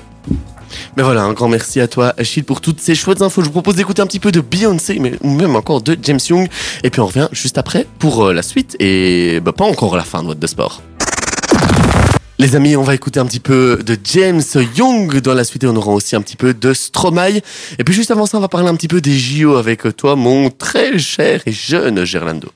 Mais 0.96 1.02
voilà, 1.02 1.22
un 1.22 1.32
grand 1.32 1.48
merci 1.48 1.80
à 1.80 1.88
toi, 1.88 2.14
Achille, 2.16 2.42
pour 2.42 2.60
toutes 2.60 2.80
ces 2.80 2.94
chouettes 2.94 3.22
infos. 3.22 3.40
Je 3.40 3.46
vous 3.46 3.52
propose 3.52 3.76
d'écouter 3.76 4.02
un 4.02 4.06
petit 4.06 4.20
peu 4.20 4.32
de 4.32 4.40
Beyoncé, 4.40 4.98
mais 4.98 5.12
même 5.22 5.56
encore 5.56 5.82
de 5.82 5.96
James 6.02 6.20
Young. 6.28 6.48
Et 6.82 6.90
puis 6.90 7.00
on 7.00 7.06
revient 7.06 7.28
juste 7.32 7.58
après 7.58 7.86
pour 7.98 8.26
euh, 8.26 8.32
la 8.32 8.42
suite 8.42 8.76
et 8.78 9.40
bah, 9.40 9.52
pas 9.52 9.64
encore 9.64 9.96
la 9.96 10.04
fin 10.04 10.22
de 10.22 10.28
What 10.28 10.34
de 10.36 10.46
Sport. 10.46 10.82
Les 12.38 12.56
amis, 12.56 12.74
on 12.76 12.82
va 12.82 12.94
écouter 12.94 13.20
un 13.20 13.26
petit 13.26 13.40
peu 13.40 13.78
de 13.84 13.96
James 14.04 14.42
Young 14.76 15.20
dans 15.20 15.34
la 15.34 15.44
suite 15.44 15.62
et 15.64 15.66
on 15.68 15.76
aura 15.76 15.92
aussi 15.92 16.16
un 16.16 16.22
petit 16.22 16.36
peu 16.36 16.54
de 16.54 16.74
Stromae. 16.74 17.40
Et 17.78 17.84
puis 17.84 17.94
juste 17.94 18.10
avant 18.10 18.26
ça, 18.26 18.38
on 18.38 18.40
va 18.40 18.48
parler 18.48 18.68
un 18.68 18.74
petit 18.74 18.88
peu 18.88 19.00
des 19.00 19.16
JO 19.16 19.56
avec 19.56 19.96
toi, 19.96 20.16
mon 20.16 20.50
très 20.50 20.98
cher 20.98 21.42
et 21.46 21.52
jeune 21.52 22.04
Gerlando. 22.04 22.50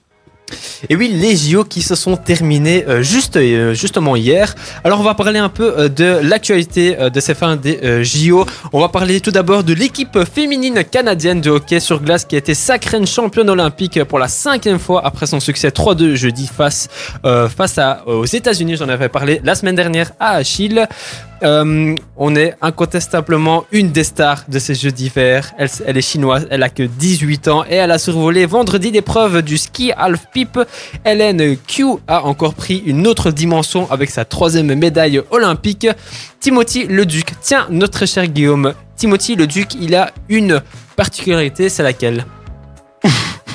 Et 0.88 0.96
oui, 0.96 1.08
les 1.08 1.36
JO 1.36 1.64
qui 1.64 1.82
se 1.82 1.94
sont 1.94 2.16
terminés 2.16 2.84
euh, 2.86 3.02
euh, 3.36 3.74
justement 3.74 4.16
hier. 4.16 4.54
Alors 4.84 5.00
on 5.00 5.02
va 5.02 5.14
parler 5.14 5.38
un 5.38 5.48
peu 5.48 5.74
euh, 5.76 5.88
de 5.88 6.20
l'actualité 6.22 6.96
de 7.12 7.20
ces 7.20 7.34
fins 7.34 7.56
des 7.56 8.04
JO. 8.04 8.46
On 8.72 8.80
va 8.80 8.88
parler 8.88 9.20
tout 9.20 9.30
d'abord 9.30 9.64
de 9.64 9.72
l'équipe 9.72 10.18
féminine 10.24 10.84
canadienne 10.84 11.40
de 11.40 11.50
hockey 11.50 11.80
sur 11.80 12.00
glace 12.02 12.24
qui 12.24 12.36
a 12.36 12.38
été 12.38 12.54
sacrée 12.54 13.04
championne 13.06 13.50
olympique 13.50 14.02
pour 14.04 14.18
la 14.18 14.28
cinquième 14.28 14.78
fois 14.78 15.04
après 15.04 15.26
son 15.26 15.40
succès 15.40 15.68
3-2 15.68 16.14
jeudi 16.14 16.46
face, 16.46 16.88
aux 18.06 18.24
États-Unis. 18.24 18.76
J'en 18.76 18.88
avais 18.88 19.08
parlé 19.08 19.40
la 19.44 19.54
semaine 19.54 19.74
dernière 19.74 20.12
à 20.18 20.36
Achille. 20.36 20.86
Euh, 21.42 21.94
on 22.16 22.34
est 22.34 22.54
incontestablement 22.62 23.64
une 23.72 23.90
des 23.90 24.04
stars 24.04 24.44
de 24.48 24.58
ces 24.58 24.74
Jeux 24.74 24.90
d'hiver. 24.90 25.52
Elle, 25.58 25.96
est 25.96 26.02
chinoise, 26.02 26.46
elle 26.50 26.62
a 26.62 26.68
que 26.68 26.82
18 26.82 27.48
ans 27.48 27.64
et 27.68 27.74
elle 27.74 27.90
a 27.90 27.98
survolé 27.98 28.46
vendredi 28.46 28.90
l'épreuve 28.90 29.42
du 29.42 29.58
ski 29.58 29.92
half-pipe. 29.96 30.58
Hélène 31.04 31.56
Q 31.56 31.84
a 32.06 32.24
encore 32.24 32.54
pris 32.54 32.78
une 32.86 33.06
autre 33.06 33.30
dimension 33.30 33.90
avec 33.90 34.10
sa 34.10 34.24
troisième 34.24 34.74
médaille 34.74 35.20
olympique. 35.30 35.86
Timothy 36.40 36.84
Leduc, 36.84 37.32
tiens, 37.40 37.66
notre 37.70 38.06
cher 38.06 38.26
Guillaume, 38.26 38.74
Timothy 38.96 39.36
Leduc, 39.36 39.74
il 39.80 39.94
a 39.94 40.12
une 40.28 40.62
particularité, 40.96 41.68
c'est 41.68 41.82
laquelle? 41.82 42.24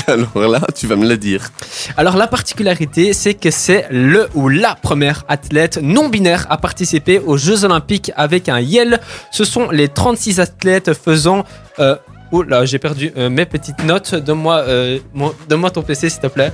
Alors 0.06 0.48
là, 0.48 0.60
tu 0.74 0.86
vas 0.86 0.96
me 0.96 1.06
le 1.08 1.16
dire. 1.16 1.50
Alors 1.96 2.16
la 2.16 2.26
particularité, 2.26 3.12
c'est 3.12 3.34
que 3.34 3.50
c'est 3.50 3.86
le 3.90 4.28
ou 4.34 4.48
la 4.48 4.74
première 4.74 5.24
athlète 5.28 5.78
non 5.82 6.08
binaire 6.08 6.46
à 6.50 6.56
participer 6.58 7.18
aux 7.18 7.36
Jeux 7.36 7.64
Olympiques 7.64 8.12
avec 8.16 8.48
un 8.48 8.60
YEL. 8.60 9.00
Ce 9.30 9.44
sont 9.44 9.70
les 9.70 9.88
36 9.88 10.40
athlètes 10.40 10.92
faisant... 10.94 11.44
Euh, 11.78 11.96
oh 12.32 12.42
là, 12.42 12.64
j'ai 12.64 12.78
perdu 12.78 13.12
euh, 13.16 13.30
mes 13.30 13.46
petites 13.46 13.84
notes. 13.84 14.14
Donne-moi 14.14 14.58
euh, 14.66 14.98
donne-moi 15.48 15.70
ton 15.70 15.82
PC, 15.82 16.10
s'il 16.10 16.20
te 16.20 16.26
plaît. 16.26 16.52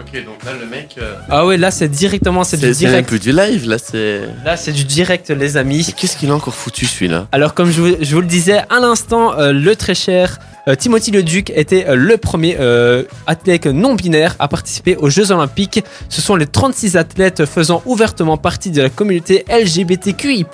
Ok, 0.00 0.24
donc 0.24 0.44
là, 0.44 0.52
le 0.58 0.66
mec. 0.66 0.96
Ah 1.28 1.44
ouais, 1.44 1.56
là, 1.56 1.70
c'est 1.70 1.88
directement, 1.88 2.44
c'est 2.44 2.56
du 2.56 2.62
c'est 2.62 2.74
c'est 2.74 2.86
direct. 2.86 3.08
plus 3.08 3.18
du 3.18 3.32
live, 3.32 3.68
là, 3.68 3.78
c'est. 3.78 4.22
Là, 4.44 4.56
c'est 4.56 4.72
du 4.72 4.84
direct, 4.84 5.30
les 5.30 5.56
amis. 5.56 5.92
Qu'est-ce 5.96 6.16
qu'il 6.16 6.30
a 6.30 6.34
encore 6.34 6.54
foutu, 6.54 6.86
celui-là? 6.86 7.26
Alors, 7.32 7.52
comme 7.52 7.70
je 7.70 7.80
vous, 7.80 7.96
je 8.00 8.14
vous 8.14 8.20
le 8.20 8.26
disais 8.26 8.58
à 8.70 8.80
l'instant, 8.80 9.38
euh, 9.38 9.52
le 9.52 9.74
très 9.74 9.94
cher 9.96 10.38
euh, 10.38 10.57
Timothy 10.76 11.10
Leduc 11.10 11.50
était 11.54 11.86
euh, 11.88 11.94
le 11.94 12.16
premier 12.16 12.56
euh, 12.60 13.04
athlète 13.26 13.66
non 13.66 13.94
binaire 13.94 14.34
à 14.38 14.48
participer 14.48 14.96
aux 14.96 15.08
Jeux 15.10 15.30
Olympiques. 15.32 15.84
Ce 16.08 16.20
sont 16.20 16.36
les 16.36 16.46
36 16.46 16.96
athlètes 16.96 17.44
faisant 17.46 17.82
ouvertement 17.86 18.36
partie 18.36 18.70
de 18.70 18.82
la 18.82 18.88
communauté 18.90 19.44
LGBTQI, 19.48 20.44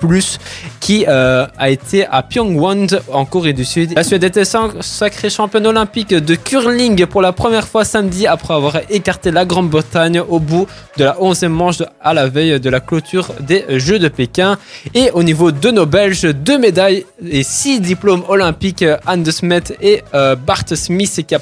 qui 0.79 1.05
euh, 1.07 1.45
a 1.57 1.69
été 1.69 2.05
à 2.05 2.21
Pyongyang 2.23 2.99
en 3.11 3.25
Corée 3.25 3.53
du 3.53 3.65
Sud. 3.65 3.93
La 3.95 4.03
Suède 4.03 4.23
était 4.23 4.45
sac- 4.45 4.81
sacrée 4.81 5.29
championne 5.29 5.67
olympique 5.67 6.13
de 6.13 6.35
curling 6.35 7.05
pour 7.05 7.21
la 7.21 7.31
première 7.31 7.67
fois 7.67 7.83
samedi 7.85 8.27
après 8.27 8.53
avoir 8.53 8.77
écarté 8.89 9.31
la 9.31 9.45
Grande-Bretagne 9.45 10.21
au 10.27 10.39
bout 10.39 10.67
de 10.97 11.03
la 11.03 11.15
11e 11.19 11.47
manche 11.49 11.81
à 12.01 12.13
la 12.13 12.27
veille 12.27 12.59
de 12.59 12.69
la 12.69 12.79
clôture 12.79 13.29
des 13.41 13.65
Jeux 13.79 13.99
de 13.99 14.07
Pékin. 14.07 14.57
Et 14.93 15.11
au 15.11 15.23
niveau 15.23 15.51
de 15.51 15.71
nos 15.71 15.85
Belges, 15.85 16.23
deux 16.23 16.57
médailles 16.57 17.05
et 17.27 17.43
six 17.43 17.79
diplômes 17.81 18.23
olympiques, 18.29 18.81
euh, 18.83 18.97
Anne 19.05 19.23
de 19.23 19.31
Smet 19.31 19.63
et 19.81 20.03
euh, 20.13 20.35
Bart 20.35 20.65
Smith 20.73 21.23
qui 21.27 21.35
a. 21.35 21.39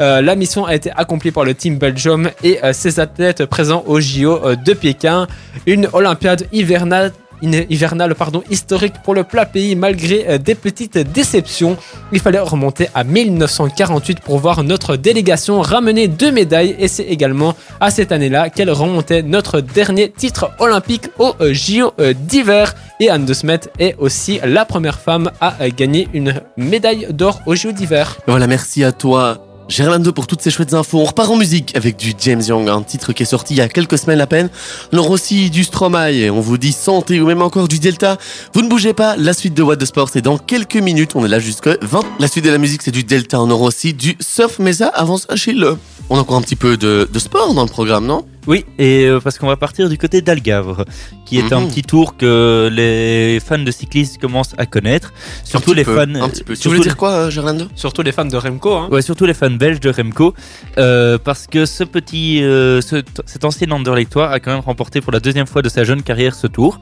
Euh, 0.00 0.20
la 0.20 0.34
mission 0.34 0.64
a 0.64 0.74
été 0.74 0.90
accomplie 0.90 1.30
par 1.30 1.44
le 1.44 1.54
Team 1.54 1.78
Belgium 1.78 2.30
et 2.42 2.62
euh, 2.64 2.72
ses 2.72 3.00
athlètes 3.00 3.46
présents 3.46 3.84
au 3.86 4.00
JO 4.00 4.40
de 4.56 4.72
Pékin. 4.72 5.26
Une 5.66 5.88
Olympiade 5.92 6.46
hivernale 6.52 7.12
hivernale 7.42 8.14
pardon, 8.14 8.42
historique 8.50 8.94
pour 9.04 9.14
le 9.14 9.24
plat 9.24 9.46
pays 9.46 9.76
malgré 9.76 10.26
euh, 10.28 10.38
des 10.38 10.54
petites 10.54 10.98
déceptions. 10.98 11.76
Il 12.12 12.20
fallait 12.20 12.38
remonter 12.38 12.88
à 12.94 13.04
1948 13.04 14.20
pour 14.20 14.38
voir 14.38 14.62
notre 14.62 14.96
délégation 14.96 15.60
ramener 15.60 16.08
deux 16.08 16.32
médailles 16.32 16.76
et 16.78 16.88
c'est 16.88 17.04
également 17.04 17.54
à 17.80 17.90
cette 17.90 18.12
année-là 18.12 18.50
qu'elle 18.50 18.70
remontait 18.70 19.22
notre 19.22 19.60
dernier 19.60 20.10
titre 20.10 20.50
olympique 20.58 21.08
au 21.18 21.34
euh, 21.40 21.52
JO 21.52 21.92
euh, 22.00 22.12
d'hiver. 22.12 22.74
Et 23.00 23.10
Anne 23.10 23.24
de 23.24 23.34
Smet 23.34 23.60
est 23.78 23.96
aussi 23.98 24.40
la 24.44 24.64
première 24.64 24.98
femme 24.98 25.30
à 25.40 25.68
gagner 25.70 26.08
une 26.14 26.40
médaille 26.56 27.08
d'or 27.10 27.40
au 27.46 27.54
JO 27.54 27.72
d'hiver. 27.72 28.16
Voilà, 28.26 28.46
merci 28.46 28.84
à 28.84 28.92
toi, 28.92 29.44
Gerlando, 29.68 30.12
pour 30.12 30.26
toutes 30.26 30.42
ces 30.42 30.50
chouettes 30.50 30.74
infos. 30.74 31.00
On 31.00 31.04
repart 31.04 31.30
en 31.30 31.36
musique 31.36 31.74
avec 31.76 31.96
du 31.96 32.12
James 32.20 32.42
Young, 32.42 32.68
un 32.68 32.82
titre 32.82 33.12
qui 33.12 33.22
est 33.22 33.26
sorti 33.26 33.54
il 33.54 33.58
y 33.58 33.60
a 33.60 33.68
quelques 33.68 33.98
semaines 33.98 34.20
à 34.20 34.26
peine. 34.26 34.50
Aura 34.92 35.10
aussi 35.10 35.50
du 35.50 35.64
Stromae, 35.64 36.30
on 36.30 36.40
vous 36.40 36.58
dit 36.58 36.72
santé 36.72 37.20
ou 37.20 37.26
même 37.26 37.42
encore 37.42 37.68
du 37.68 37.78
Delta. 37.78 38.18
Vous 38.52 38.62
ne 38.62 38.68
bougez 38.68 38.92
pas, 38.92 39.16
la 39.16 39.32
suite 39.32 39.54
de 39.54 39.62
What 39.62 39.76
the 39.76 39.86
Sport, 39.86 40.08
c'est 40.12 40.22
dans 40.22 40.38
quelques 40.38 40.76
minutes. 40.76 41.12
On 41.14 41.24
est 41.24 41.28
là 41.28 41.38
jusqu'à 41.38 41.76
20. 41.80 42.00
La 42.20 42.28
suite 42.28 42.44
de 42.44 42.50
la 42.50 42.58
musique, 42.58 42.82
c'est 42.82 42.90
du 42.90 43.04
Delta. 43.04 43.40
On 43.40 43.50
aura 43.50 43.66
aussi 43.66 43.94
du 43.94 44.16
Surf 44.20 44.58
Mesa 44.58 44.88
avant 44.88 45.16
ça, 45.16 45.26
Achille. 45.30 45.66
On 46.10 46.16
a 46.16 46.20
encore 46.20 46.36
un 46.36 46.42
petit 46.42 46.56
peu 46.56 46.76
de 46.76 47.18
sport 47.18 47.54
dans 47.54 47.62
le 47.62 47.70
programme, 47.70 48.06
non? 48.06 48.24
Oui, 48.46 48.64
et 48.78 49.06
euh, 49.06 49.20
parce 49.20 49.38
qu'on 49.38 49.46
va 49.46 49.56
partir 49.56 49.88
du 49.88 49.96
côté 49.96 50.20
d'Algavre, 50.20 50.84
qui 51.24 51.38
est 51.38 51.52
un 51.52 51.60
Mhm. 51.62 51.68
petit 51.68 51.82
tour 51.82 52.16
que 52.16 52.68
les 52.70 53.40
fans 53.40 53.58
de 53.58 53.70
cyclisme 53.70 54.20
commencent 54.20 54.54
à 54.58 54.66
connaître. 54.66 55.12
Surtout 55.44 55.70
Un 55.70 55.74
petit 55.74 55.76
les 55.76 55.84
peu, 55.84 55.94
fans. 55.96 56.14
Un 56.22 56.28
petit 56.28 56.44
peu. 56.44 56.54
Tu 56.54 56.60
surtout 56.62 56.76
voulais 56.76 56.88
dire 56.88 56.96
quoi, 56.96 57.10
euh, 57.10 57.30
Gerlando? 57.30 57.66
Surtout 57.74 58.02
les 58.02 58.12
fans 58.12 58.24
de 58.26 58.36
Remco. 58.36 58.74
Hein. 58.74 58.88
Ouais, 58.90 59.00
surtout 59.02 59.24
les 59.24 59.32
fans 59.34 59.50
belges 59.50 59.80
de 59.80 59.88
Remco, 59.90 60.34
euh, 60.78 61.16
parce 61.16 61.46
que 61.46 61.64
ce 61.64 61.84
petit, 61.84 62.42
euh, 62.42 62.80
ce- 62.82 63.02
cet 63.24 63.44
ancien 63.44 63.70
Anderlechtois 63.70 64.30
a 64.30 64.40
quand 64.40 64.52
même 64.52 64.60
remporté 64.60 65.00
pour 65.00 65.12
la 65.12 65.20
deuxième 65.20 65.46
fois 65.46 65.62
de 65.62 65.68
sa 65.70 65.84
jeune 65.84 66.02
carrière 66.02 66.34
ce 66.34 66.46
tour, 66.46 66.80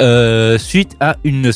euh, 0.00 0.58
suite 0.58 0.96
à 1.00 1.16
une 1.24 1.50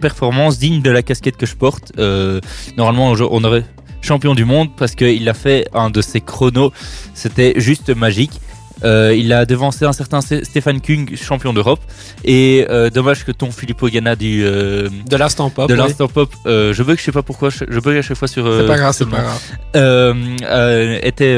performance 0.00 0.58
digne 0.58 0.80
de 0.80 0.90
la 0.90 1.02
casquette 1.02 1.36
que 1.36 1.46
je 1.46 1.56
porte. 1.56 1.92
Euh, 1.98 2.40
normalement, 2.76 3.10
on 3.30 3.44
aurait 3.44 3.64
champion 4.00 4.34
du 4.34 4.44
monde 4.44 4.68
parce 4.76 4.94
qu'il 4.94 5.28
a 5.28 5.34
fait 5.34 5.68
un 5.74 5.90
de 5.90 6.00
ses 6.02 6.20
chronos, 6.20 6.72
c'était 7.14 7.54
juste 7.56 7.94
magique. 7.94 8.40
Euh, 8.84 9.14
il 9.16 9.32
a 9.32 9.44
devancé 9.46 9.84
un 9.84 9.92
certain 9.92 10.20
Stéphane 10.20 10.80
Kung, 10.80 11.14
champion 11.16 11.52
d'Europe. 11.52 11.80
Et 12.24 12.66
euh, 12.68 12.90
dommage 12.90 13.24
que 13.24 13.32
ton 13.32 13.50
Filippo 13.50 13.88
Ganna 13.88 14.16
du, 14.16 14.42
euh, 14.44 14.88
De 15.08 15.16
l'instant 15.16 15.50
pop. 15.50 15.68
de 15.68 15.74
oui. 15.74 15.78
l'instant 15.78 16.08
pop, 16.08 16.30
euh, 16.46 16.72
je 16.72 16.82
bug, 16.82 16.98
je 16.98 17.02
sais 17.04 17.12
pas 17.12 17.22
pourquoi, 17.22 17.50
je, 17.50 17.64
bug 17.80 17.96
à 17.96 18.02
chaque 18.02 18.16
fois 18.16 18.28
sur. 18.28 18.46
euh, 18.46 18.60
C'est 18.60 18.66
pas 18.66 18.76
grave, 18.78 18.92
ce 18.92 19.04
c'est 19.04 19.10
pas 19.10 19.22
grave. 19.22 19.40
Euh, 19.76 20.98
était, 21.02 21.36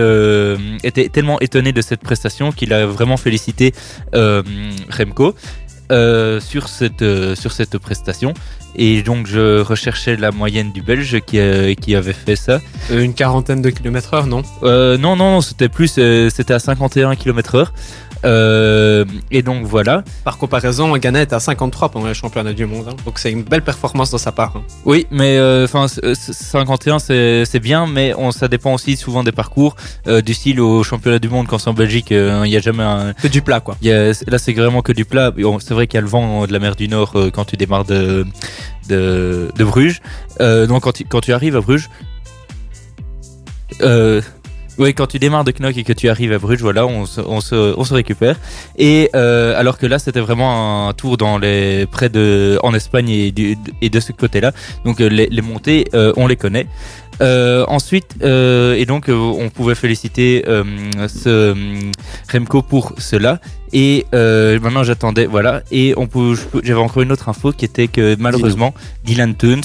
était 0.86 1.08
tellement 1.08 1.40
étonné 1.40 1.72
de 1.72 1.80
cette 1.82 2.00
prestation 2.00 2.52
qu'il 2.52 2.72
a 2.72 2.86
vraiment 2.86 3.16
félicité 3.16 3.72
Remco 4.12 5.34
euh, 5.92 6.40
sur, 6.40 6.68
cette, 6.68 7.02
euh, 7.02 7.34
sur 7.34 7.52
cette 7.52 7.76
prestation. 7.78 8.32
Et 8.76 9.02
donc 9.02 9.26
je 9.26 9.60
recherchais 9.60 10.16
la 10.16 10.32
moyenne 10.32 10.72
du 10.72 10.82
Belge 10.82 11.20
qui, 11.20 11.38
euh, 11.38 11.74
qui 11.74 11.94
avait 11.94 12.12
fait 12.14 12.36
ça. 12.36 12.60
Une 12.90 13.14
quarantaine 13.14 13.62
de 13.62 13.70
kilomètres 13.70 14.14
heure, 14.14 14.26
non? 14.26 14.42
Non, 14.62 14.98
non, 14.98 15.16
non, 15.16 15.40
c'était 15.40 15.68
plus, 15.68 15.88
c'était 15.88 16.54
à 16.54 16.58
51 16.58 17.14
km 17.16 17.54
heure. 17.54 17.72
Euh, 18.24 19.04
et 19.30 19.42
donc 19.42 19.64
voilà. 19.66 20.02
Par 20.24 20.38
comparaison, 20.38 20.96
Ghana 20.96 21.22
est 21.22 21.32
à 21.32 21.40
53 21.40 21.90
pendant 21.90 22.06
les 22.06 22.14
championnats 22.14 22.52
du 22.52 22.66
monde. 22.66 22.86
hein. 22.88 22.96
Donc 23.04 23.18
c'est 23.18 23.30
une 23.30 23.42
belle 23.42 23.62
performance 23.62 24.10
de 24.10 24.18
sa 24.18 24.32
part. 24.32 24.54
hein. 24.56 24.62
Oui, 24.84 25.06
mais 25.10 25.36
euh, 25.38 25.64
enfin 25.64 25.86
51 25.88 26.98
c'est 26.98 27.60
bien, 27.60 27.86
mais 27.86 28.14
on, 28.16 28.30
ça 28.30 28.48
dépend 28.48 28.72
aussi 28.74 28.96
souvent 28.96 29.22
des 29.24 29.32
parcours. 29.32 29.76
Euh, 30.06 30.20
du 30.22 30.34
style 30.34 30.60
au 30.60 30.82
championnat 30.82 31.18
du 31.18 31.28
monde 31.28 31.46
quand 31.46 31.58
c'est 31.58 31.68
en 31.70 31.74
Belgique, 31.74 32.12
euh, 32.12 32.42
il 32.44 32.50
n'y 32.50 32.56
a 32.56 32.60
jamais 32.60 32.82
un, 32.82 33.12
Que 33.12 33.28
du 33.28 33.42
plat, 33.42 33.60
quoi. 33.60 33.76
Il 33.82 33.88
y 33.88 33.92
a- 33.92 34.12
là, 34.26 34.38
c'est 34.38 34.52
vraiment 34.52 34.82
que 34.82 34.92
du 34.92 35.04
plat. 35.04 35.30
Bon, 35.30 35.58
C'est 35.60 35.74
vrai 35.74 35.86
qu'il 35.86 35.96
y 35.96 35.98
a 35.98 36.02
le 36.02 36.08
vent 36.08 36.46
de 36.46 36.52
la 36.52 36.58
mer 36.58 36.76
du 36.76 36.88
Nord 36.88 37.12
euh, 37.16 37.30
quand 37.30 37.44
tu 37.44 37.56
démarres 37.56 37.84
de, 37.84 38.24
de, 38.88 39.50
de 39.56 39.64
Bruges. 39.64 40.00
Euh, 40.40 40.66
donc, 40.66 40.82
quand 40.84 40.92
tu, 40.92 41.04
quand 41.04 41.20
tu 41.20 41.32
arrives 41.32 41.56
à 41.56 41.60
Bruges. 41.60 41.88
Euh, 43.82 44.20
oui, 44.78 44.92
quand 44.94 45.06
tu 45.06 45.18
démarres 45.18 45.44
de 45.44 45.52
Knock 45.52 45.76
et 45.76 45.84
que 45.84 45.92
tu 45.92 46.08
arrives 46.08 46.32
à 46.32 46.38
Bruges, 46.38 46.60
voilà, 46.62 46.86
on 46.86 47.06
se, 47.06 47.20
on 47.20 47.40
se, 47.40 47.74
on 47.76 47.84
se 47.84 47.94
récupère. 47.94 48.36
Et 48.76 49.10
euh, 49.14 49.58
alors 49.58 49.78
que 49.78 49.86
là, 49.86 49.98
c'était 49.98 50.20
vraiment 50.20 50.88
un 50.88 50.92
tour 50.92 51.16
dans 51.16 51.38
les 51.38 51.86
près 51.86 52.08
de 52.08 52.58
en 52.62 52.74
Espagne 52.74 53.08
et, 53.08 53.30
du, 53.32 53.56
et 53.80 53.90
de 53.90 54.00
ce 54.00 54.12
côté-là. 54.12 54.52
Donc 54.84 55.00
euh, 55.00 55.08
les, 55.08 55.26
les 55.28 55.42
montées, 55.42 55.86
euh, 55.94 56.12
on 56.16 56.26
les 56.26 56.36
connaît. 56.36 56.66
Euh, 57.22 57.64
ensuite, 57.68 58.16
euh, 58.24 58.74
et 58.74 58.86
donc 58.86 59.08
euh, 59.08 59.14
on 59.14 59.48
pouvait 59.48 59.76
féliciter 59.76 60.44
euh, 60.48 60.64
ce 61.06 61.54
Remco 62.32 62.60
pour 62.62 62.94
cela. 62.98 63.38
Et 63.72 64.04
euh, 64.14 64.58
maintenant 64.60 64.82
j'attendais, 64.82 65.26
voilà. 65.26 65.62
Et 65.70 65.94
on 65.96 66.08
j'avais 66.64 66.80
encore 66.80 67.02
une 67.02 67.12
autre 67.12 67.28
info 67.28 67.52
qui 67.52 67.64
était 67.64 67.86
que 67.86 68.16
malheureusement 68.18 68.74
Dylan 69.04 69.36
Tunes 69.36 69.62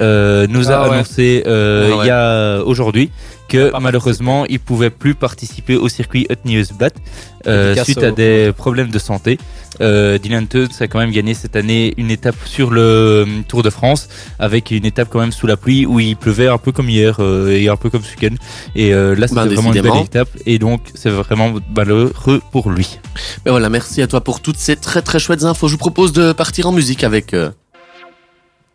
euh, 0.00 0.46
nous 0.48 0.70
a 0.72 0.74
Ah 0.74 0.88
ouais. 0.88 0.94
annoncé 0.96 1.44
euh, 1.46 1.90
Ah 1.92 1.96
ouais. 1.98 2.04
il 2.04 2.08
y 2.08 2.10
a 2.10 2.62
aujourd'hui 2.64 3.10
que 3.48 3.70
pas 3.70 3.80
malheureusement 3.80 4.44
il 4.46 4.60
pouvait 4.60 4.90
plus 4.90 5.14
participer 5.14 5.76
au 5.76 5.88
circuit 5.88 6.26
Hutniusbad 6.30 6.92
euh, 7.46 7.68
Dédicace 7.74 7.84
suite 7.84 8.02
à 8.04 8.08
au- 8.10 8.14
des 8.14 8.52
problèmes 8.56 8.90
de 8.90 8.98
santé. 8.98 9.38
Euh, 9.80 10.18
Dylan 10.18 10.46
Tunes 10.48 10.68
a 10.80 10.86
quand 10.88 10.98
même 10.98 11.10
gagné 11.12 11.34
cette 11.34 11.54
année 11.56 11.94
une 11.96 12.10
étape 12.10 12.34
sur 12.44 12.70
le 12.70 12.80
euh, 12.80 13.24
Tour 13.48 13.62
de 13.62 13.70
France 13.70 14.08
avec 14.38 14.70
une 14.70 14.84
étape 14.84 15.08
quand 15.10 15.20
même 15.20 15.32
sous 15.32 15.46
la 15.46 15.56
pluie 15.56 15.86
où 15.86 16.00
il 16.00 16.16
pleuvait 16.16 16.48
un 16.48 16.58
peu 16.58 16.72
comme 16.72 16.88
hier 16.90 17.16
euh, 17.20 17.50
et 17.56 17.68
un 17.68 17.76
peu 17.76 17.88
comme 17.90 18.02
ce 18.02 18.10
week-end. 18.10 18.34
Et 18.74 18.92
euh, 18.92 19.14
là 19.14 19.28
c'était 19.28 19.40
Ben, 19.40 19.46
vraiment 19.54 19.72
une 19.72 19.80
belle 19.82 20.02
étape 20.04 20.28
et 20.46 20.58
donc 20.58 20.80
c'est 20.94 21.10
vraiment 21.10 21.54
malheureux 21.74 22.42
pour 22.52 22.70
lui. 22.70 22.98
Mais 23.44 23.50
voilà, 23.50 23.68
merci 23.68 24.02
à 24.02 24.06
toi 24.06 24.20
pour 24.20 24.40
toutes 24.40 24.58
ces 24.58 24.76
très 24.76 25.02
très 25.02 25.18
chouettes 25.18 25.44
infos. 25.44 25.68
Je 25.68 25.72
vous 25.72 25.78
propose 25.78 26.12
de 26.12 26.32
partir 26.32 26.66
en 26.66 26.72
musique 26.72 27.04
avec 27.04 27.32
euh, 27.34 27.50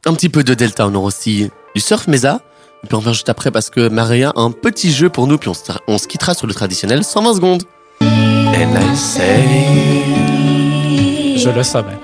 un 0.06 0.14
petit 0.14 0.30
peu 0.30 0.44
de 0.44 0.54
Delta. 0.54 0.88
On 0.88 0.96
aura 0.96 1.08
aussi 1.08 1.50
du 1.76 1.82
Surf 1.82 2.08
Mesa, 2.08 2.42
Et 2.84 2.88
puis 2.88 2.96
on 2.96 3.00
revient 3.00 3.14
juste 3.14 3.30
après 3.30 3.52
parce 3.52 3.70
que 3.70 3.88
Maria 3.90 4.32
a 4.36 4.42
un 4.42 4.52
petit 4.52 4.92
jeu 4.92 5.10
pour 5.10 5.28
nous, 5.28 5.38
puis 5.38 5.50
on 5.50 5.54
se, 5.54 5.62
on 5.88 5.98
se 5.98 6.08
quittera 6.08 6.34
sur 6.34 6.48
le 6.48 6.54
traditionnel 6.54 7.04
120 7.04 7.36
secondes. 7.36 7.64
And 8.02 8.76
I 8.76 8.96
say... 8.98 9.44
Je 11.38 11.50
le 11.50 11.64
savais. 11.64 11.98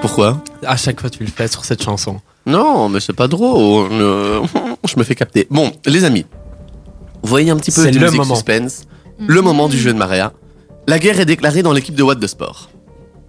Pourquoi? 0.00 0.40
À 0.64 0.76
chaque 0.76 1.00
fois, 1.00 1.10
tu 1.10 1.24
le 1.24 1.30
fais 1.30 1.48
sur 1.48 1.64
cette 1.64 1.82
chanson. 1.82 2.20
Non, 2.46 2.88
mais 2.88 3.00
c'est 3.00 3.12
pas 3.14 3.28
drôle. 3.28 3.88
Euh, 3.92 4.40
Je 4.86 4.98
me 4.98 5.04
fais 5.04 5.14
capter. 5.14 5.46
Bon, 5.50 5.72
les 5.84 6.04
amis, 6.04 6.24
vous 7.22 7.28
voyez 7.28 7.50
un 7.50 7.56
petit 7.56 7.70
peu 7.70 7.90
de 7.90 7.98
le 7.98 8.04
musique 8.06 8.18
moment. 8.18 8.34
suspense. 8.34 8.82
Le 9.26 9.42
moment 9.42 9.68
du 9.68 9.76
jeu 9.78 9.92
de 9.92 9.98
Maria. 9.98 10.32
La 10.86 10.98
guerre 10.98 11.20
est 11.20 11.26
déclarée 11.26 11.62
dans 11.62 11.72
l'équipe 11.72 11.94
de 11.94 12.02
What 12.02 12.16
the 12.16 12.26
Sport. 12.26 12.70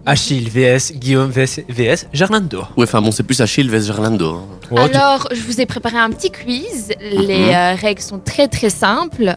Achille 0.06 0.48
vs 0.48 0.92
Guillaume 0.94 1.30
vs, 1.30 1.60
VS 1.68 2.06
Gerlando. 2.12 2.60
Ouais, 2.76 2.84
enfin 2.84 3.02
bon, 3.02 3.10
c'est 3.12 3.22
plus 3.22 3.40
Achille 3.40 3.68
vs 3.68 3.86
Gerlando. 3.86 4.34
hein. 4.36 4.44
Oh, 4.70 4.78
Alors, 4.78 5.28
je 5.32 5.40
vous 5.42 5.60
ai 5.60 5.66
préparé 5.66 5.98
un 5.98 6.10
petit 6.10 6.30
quiz. 6.30 6.92
Les 7.00 7.46
Mhm. 7.46 7.54
euh, 7.54 7.74
règles 7.74 8.00
sont 8.02 8.18
très 8.18 8.48
très 8.48 8.70
simples. 8.70 9.34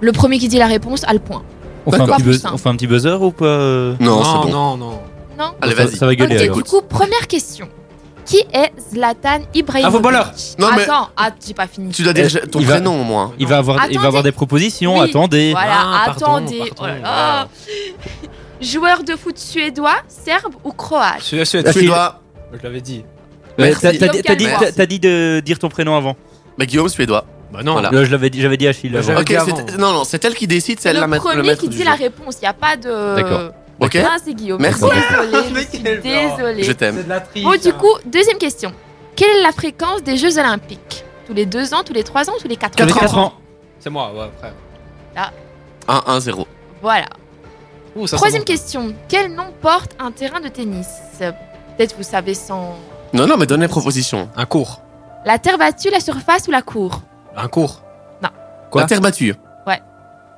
Le 0.00 0.12
premier 0.12 0.38
qui 0.38 0.48
dit 0.48 0.58
la 0.58 0.66
réponse 0.66 1.04
a 1.04 1.12
le 1.12 1.20
point. 1.20 1.42
On 1.86 1.90
fait, 1.90 2.00
un 2.00 2.04
petit 2.06 2.10
Pas 2.10 2.16
buzz- 2.18 2.24
plus 2.24 2.38
simple. 2.40 2.54
on 2.54 2.58
fait 2.58 2.68
un 2.68 2.76
petit 2.76 2.86
buzzer 2.86 3.22
ou 3.22 3.30
pas 3.30 3.44
euh 3.44 3.94
Non, 4.00 4.16
non, 4.16 4.24
c'est 4.24 4.46
bon. 4.48 4.52
non, 4.52 4.76
non. 4.76 5.00
Non 5.38 5.52
Allez, 5.60 5.74
Ça- 5.74 5.84
vas-y. 5.84 5.96
Ça 5.96 6.06
va 6.06 6.14
gueuler 6.14 6.36
Ok, 6.36 6.42
alors. 6.42 6.56
du 6.56 6.62
coup, 6.64 6.80
première 6.82 7.26
question. 7.26 7.68
Qui 8.26 8.38
est 8.54 8.72
Zlatan 8.92 9.40
Ibrahimovic? 9.54 9.86
Un 9.86 9.90
footballeur. 9.90 10.32
Non, 10.58 10.68
mais- 10.76 10.82
Attends, 10.84 11.08
ah, 11.16 11.28
j'ai 11.46 11.52
pas 11.52 11.66
fini. 11.66 11.92
Tu 11.92 12.02
dois 12.02 12.14
dire 12.14 12.26
Euh, 12.34 12.46
ton 12.50 12.58
il 12.60 12.66
va- 12.66 12.74
prénom 12.76 12.98
au 13.00 13.04
moins. 13.04 13.32
Il 13.38 13.46
va 13.46 13.58
avoir, 13.58 13.76
il 13.76 13.80
Attendez. 13.80 13.98
va 13.98 14.06
avoir 14.06 14.22
des 14.22 14.32
propositions. 14.32 14.98
Oui. 14.98 15.10
Attendez. 15.10 15.50
Voilà, 15.52 15.72
Ah, 15.76 16.02
pardon, 16.06 16.24
attendez. 16.26 16.58
pardon, 16.58 16.74
Oh 16.80 16.86
là 16.86 16.98
là. 17.00 17.48
Joueur 18.64 19.04
de 19.04 19.14
foot 19.16 19.38
suédois, 19.38 19.96
serbe 20.08 20.54
ou 20.64 20.72
croate 20.72 21.16
Achille. 21.18 21.44
Suédois. 21.46 22.20
je 22.52 22.62
l'avais 22.62 22.80
dit. 22.80 23.04
Ouais. 23.58 23.72
T'as 23.72 23.80
t'as 23.80 23.90
dit, 23.92 23.98
Guillaume 23.98 24.22
t'as 24.24 24.34
dit- 24.34 24.44
Calvois. 24.46 24.66
t'as- 24.66 24.72
t'as 24.72 24.86
dit 24.86 24.98
de 24.98 25.40
dire 25.44 25.58
ton 25.58 25.68
prénom 25.68 25.96
avant. 25.96 26.16
Bah, 26.58 26.66
Guillaume 26.66 26.88
Suédois. 26.88 27.24
Bah 27.52 27.60
non. 27.62 27.72
Voilà. 27.74 27.90
Là, 27.92 28.04
je 28.04 28.10
l'avais 28.10 28.30
dit, 28.30 28.40
j'avais 28.40 28.56
dit 28.56 28.66
Achille. 28.66 28.90
Bah, 28.90 28.98
avant. 28.98 29.06
j'avais- 29.08 29.20
Ok, 29.20 29.26
dit 29.28 29.36
avant. 29.36 29.56
c'est- 29.68 29.76
non, 29.78 29.92
non, 29.92 30.04
c'est 30.04 30.24
elle 30.24 30.34
qui 30.34 30.46
décide, 30.48 30.80
c'est 30.80 30.88
elle 30.88 30.96
Le 30.96 31.02
la 31.02 31.06
maître, 31.06 31.24
le 31.28 31.30
premier 31.36 31.46
maître 31.48 31.60
qui 31.60 31.68
du 31.68 31.76
dit 31.76 31.82
jeu. 31.82 31.88
la 31.88 31.94
réponse, 31.94 32.36
il 32.38 32.44
n'y 32.44 32.48
a 32.48 32.52
pas 32.52 32.76
de. 32.76 33.14
D'accord. 33.16 33.50
Ok 33.80 33.96
Ah, 33.96 34.16
c'est 34.24 34.34
Guillaume. 34.34 34.60
Merci. 34.60 34.82
Désolée, 34.82 35.66
je 35.72 35.78
Mais 35.82 35.96
désolée. 35.98 36.74
T'aime. 36.74 37.02
de 37.04 37.08
la 37.08 37.20
triche. 37.20 37.44
Bon, 37.44 37.52
du 37.60 37.72
coup, 37.74 37.94
deuxième 38.06 38.38
question. 38.38 38.72
Quelle 39.16 39.38
est 39.38 39.42
la 39.42 39.52
fréquence 39.52 40.02
des 40.02 40.16
Jeux 40.16 40.38
Olympiques? 40.38 41.04
Tous 41.26 41.34
les 41.34 41.46
deux 41.46 41.72
ans, 41.74 41.82
tous 41.84 41.92
les 41.92 42.02
trois 42.02 42.28
ans, 42.28 42.34
tous 42.40 42.48
les 42.48 42.56
quatre 42.56 42.76
Tous 42.76 42.84
les 42.84 42.92
ans 42.92 42.96
quatre 42.96 43.18
ans. 43.18 43.34
C'est 43.78 43.90
moi, 43.90 44.12
ouais, 44.14 44.30
frère. 44.38 44.52
1-1-0. 45.86 46.46
Voilà. 46.82 47.06
Ouh, 47.96 48.06
ça 48.06 48.16
Troisième 48.16 48.42
bon. 48.42 48.46
question. 48.46 48.94
Quel 49.08 49.34
nom 49.34 49.52
porte 49.60 49.92
un 49.98 50.10
terrain 50.10 50.40
de 50.40 50.48
tennis? 50.48 50.88
Peut-être 51.18 51.96
vous 51.96 52.02
savez 52.02 52.34
sans. 52.34 52.74
Non, 53.12 53.26
non, 53.26 53.36
mais 53.36 53.46
donne 53.46 53.60
les 53.60 53.68
propositions. 53.68 54.28
Un 54.36 54.46
cours. 54.46 54.80
La 55.24 55.38
terre 55.38 55.58
battue, 55.58 55.90
la 55.90 56.00
surface 56.00 56.48
ou 56.48 56.50
la 56.50 56.62
cour? 56.62 57.00
Un 57.36 57.48
cours. 57.48 57.82
Quoi? 58.70 58.82
La 58.82 58.86
terre 58.88 59.00
battue. 59.00 59.34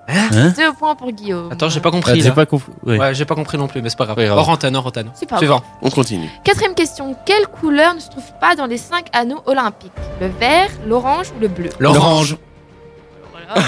Hein? 0.08 0.52
Deux 0.56 0.72
points 0.74 0.94
pour 0.94 1.10
Guillaume. 1.10 1.50
Attends, 1.50 1.68
j'ai 1.68 1.80
pas 1.80 1.88
Ah, 1.88 1.92
compris. 1.92 2.20
J'ai 2.20 2.28
là. 2.28 2.34
pas 2.34 2.46
compris. 2.46 2.70
Ouais. 2.84 2.96
Ouais, 2.96 3.12
j'ai 3.12 3.24
pas 3.24 3.34
compris 3.34 3.58
non 3.58 3.66
plus, 3.66 3.82
mais 3.82 3.88
c'est 3.90 3.98
pas 3.98 4.04
grave. 4.04 4.16
Grave. 4.24 4.38
Hors 4.38 4.48
antenne, 4.50 4.76
hors 4.76 4.86
antenne. 4.86 5.10
C'est 5.14 5.28
pas 5.28 5.38
Suivant. 5.38 5.62
On 5.82 5.90
continue. 5.90 6.28
Quatrième 6.44 6.74
question. 6.74 7.16
Quelle 7.24 7.48
couleur 7.48 7.92
ne 7.92 7.98
se 7.98 8.08
trouve 8.10 8.22
pas 8.40 8.54
dans 8.54 8.66
les 8.66 8.78
cinq 8.78 9.06
anneaux 9.12 9.42
olympiques? 9.46 9.90
Le 10.20 10.28
vert, 10.28 10.68
l'orange 10.86 11.32
ou 11.36 11.40
le 11.40 11.48
bleu? 11.48 11.70
L'orange. 11.80 12.36
Ah, 13.48 13.60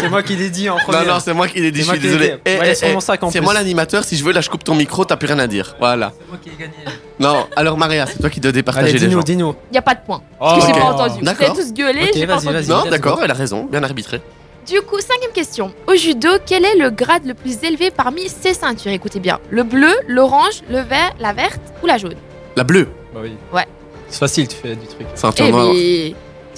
c'est 0.00 0.08
moi 0.08 0.22
qui 0.22 0.36
l'ai 0.36 0.50
dit 0.50 0.68
en 0.70 0.74
Non, 0.76 0.80
premier. 0.82 1.06
non, 1.06 1.20
c'est 1.20 1.32
moi 1.34 1.48
qui 1.48 1.60
l'ai 1.60 1.70
dit, 1.70 1.82
je 1.82 1.90
suis 1.90 1.98
désolé. 1.98 2.36
Eh, 2.44 2.50
eh, 2.62 2.70
eh, 2.70 2.74
C'est 3.30 3.40
moi 3.40 3.54
l'animateur, 3.54 4.04
si 4.04 4.16
je 4.16 4.24
veux, 4.24 4.32
là, 4.32 4.40
je 4.40 4.48
coupe 4.50 4.64
ton 4.64 4.74
micro, 4.74 5.04
t'as 5.04 5.16
plus 5.16 5.26
rien 5.26 5.38
à 5.38 5.46
dire. 5.46 5.74
Voilà. 5.78 6.12
C'est 6.18 6.28
moi 6.28 6.38
qui 6.42 6.48
ai 6.50 6.52
gagné. 6.58 6.74
Non, 7.20 7.46
alors 7.56 7.76
Maria, 7.76 8.06
c'est 8.06 8.18
toi 8.20 8.30
qui 8.30 8.40
dois 8.40 8.52
départager 8.52 8.90
Allez, 8.90 8.98
les 8.98 9.06
dis-nous, 9.06 9.20
gens. 9.20 9.24
dis-nous. 9.24 9.54
Il 9.70 9.72
n'y 9.72 9.78
a 9.78 9.82
pas 9.82 9.94
de 9.94 10.00
point. 10.06 10.22
Oh, 10.40 10.44
Parce 10.50 10.66
que 10.66 10.72
j'ai 10.72 10.78
ok. 10.78 10.86
pas 10.86 10.92
entendu. 10.92 11.18
Vous 11.18 11.24
D'accord. 11.24 11.50
avez 11.50 11.60
tous 11.62 11.72
gueulé, 11.74 12.02
Ok, 12.04 12.10
j'ai 12.14 12.26
pas 12.26 12.36
vas-y, 12.36 12.48
entendu. 12.48 12.66
vas-y. 12.66 12.84
Non, 12.84 12.90
d'accord, 12.90 13.20
elle 13.22 13.30
a 13.30 13.34
raison, 13.34 13.64
bien 13.70 13.82
arbitré. 13.82 14.20
Du 14.66 14.80
coup, 14.82 15.00
cinquième 15.00 15.32
question. 15.32 15.72
Au 15.86 15.94
judo, 15.94 16.28
quel 16.46 16.64
est 16.64 16.76
le 16.76 16.90
grade 16.90 17.24
le 17.26 17.34
plus 17.34 17.56
élevé 17.62 17.90
parmi 17.90 18.28
ces 18.28 18.52
ceintures? 18.54 18.92
Écoutez 18.92 19.18
bien. 19.18 19.38
Le 19.50 19.62
bleu, 19.64 19.92
l'orange, 20.06 20.62
le 20.68 20.80
vert, 20.80 21.12
la 21.20 21.32
verte 21.32 21.60
ou 21.82 21.86
la 21.86 21.96
jaune? 21.98 22.14
La 22.54 22.64
bleue, 22.64 22.88
Bah 23.14 23.20
oui. 23.22 23.32
Ouais. 23.52 23.66
C'est 24.10 24.18
facile, 24.20 24.46
tu 24.48 24.56
fais 24.56 24.74
du 24.76 24.86
truc. 24.86 25.06
ceinture 25.14 25.48
noire. 25.50 25.72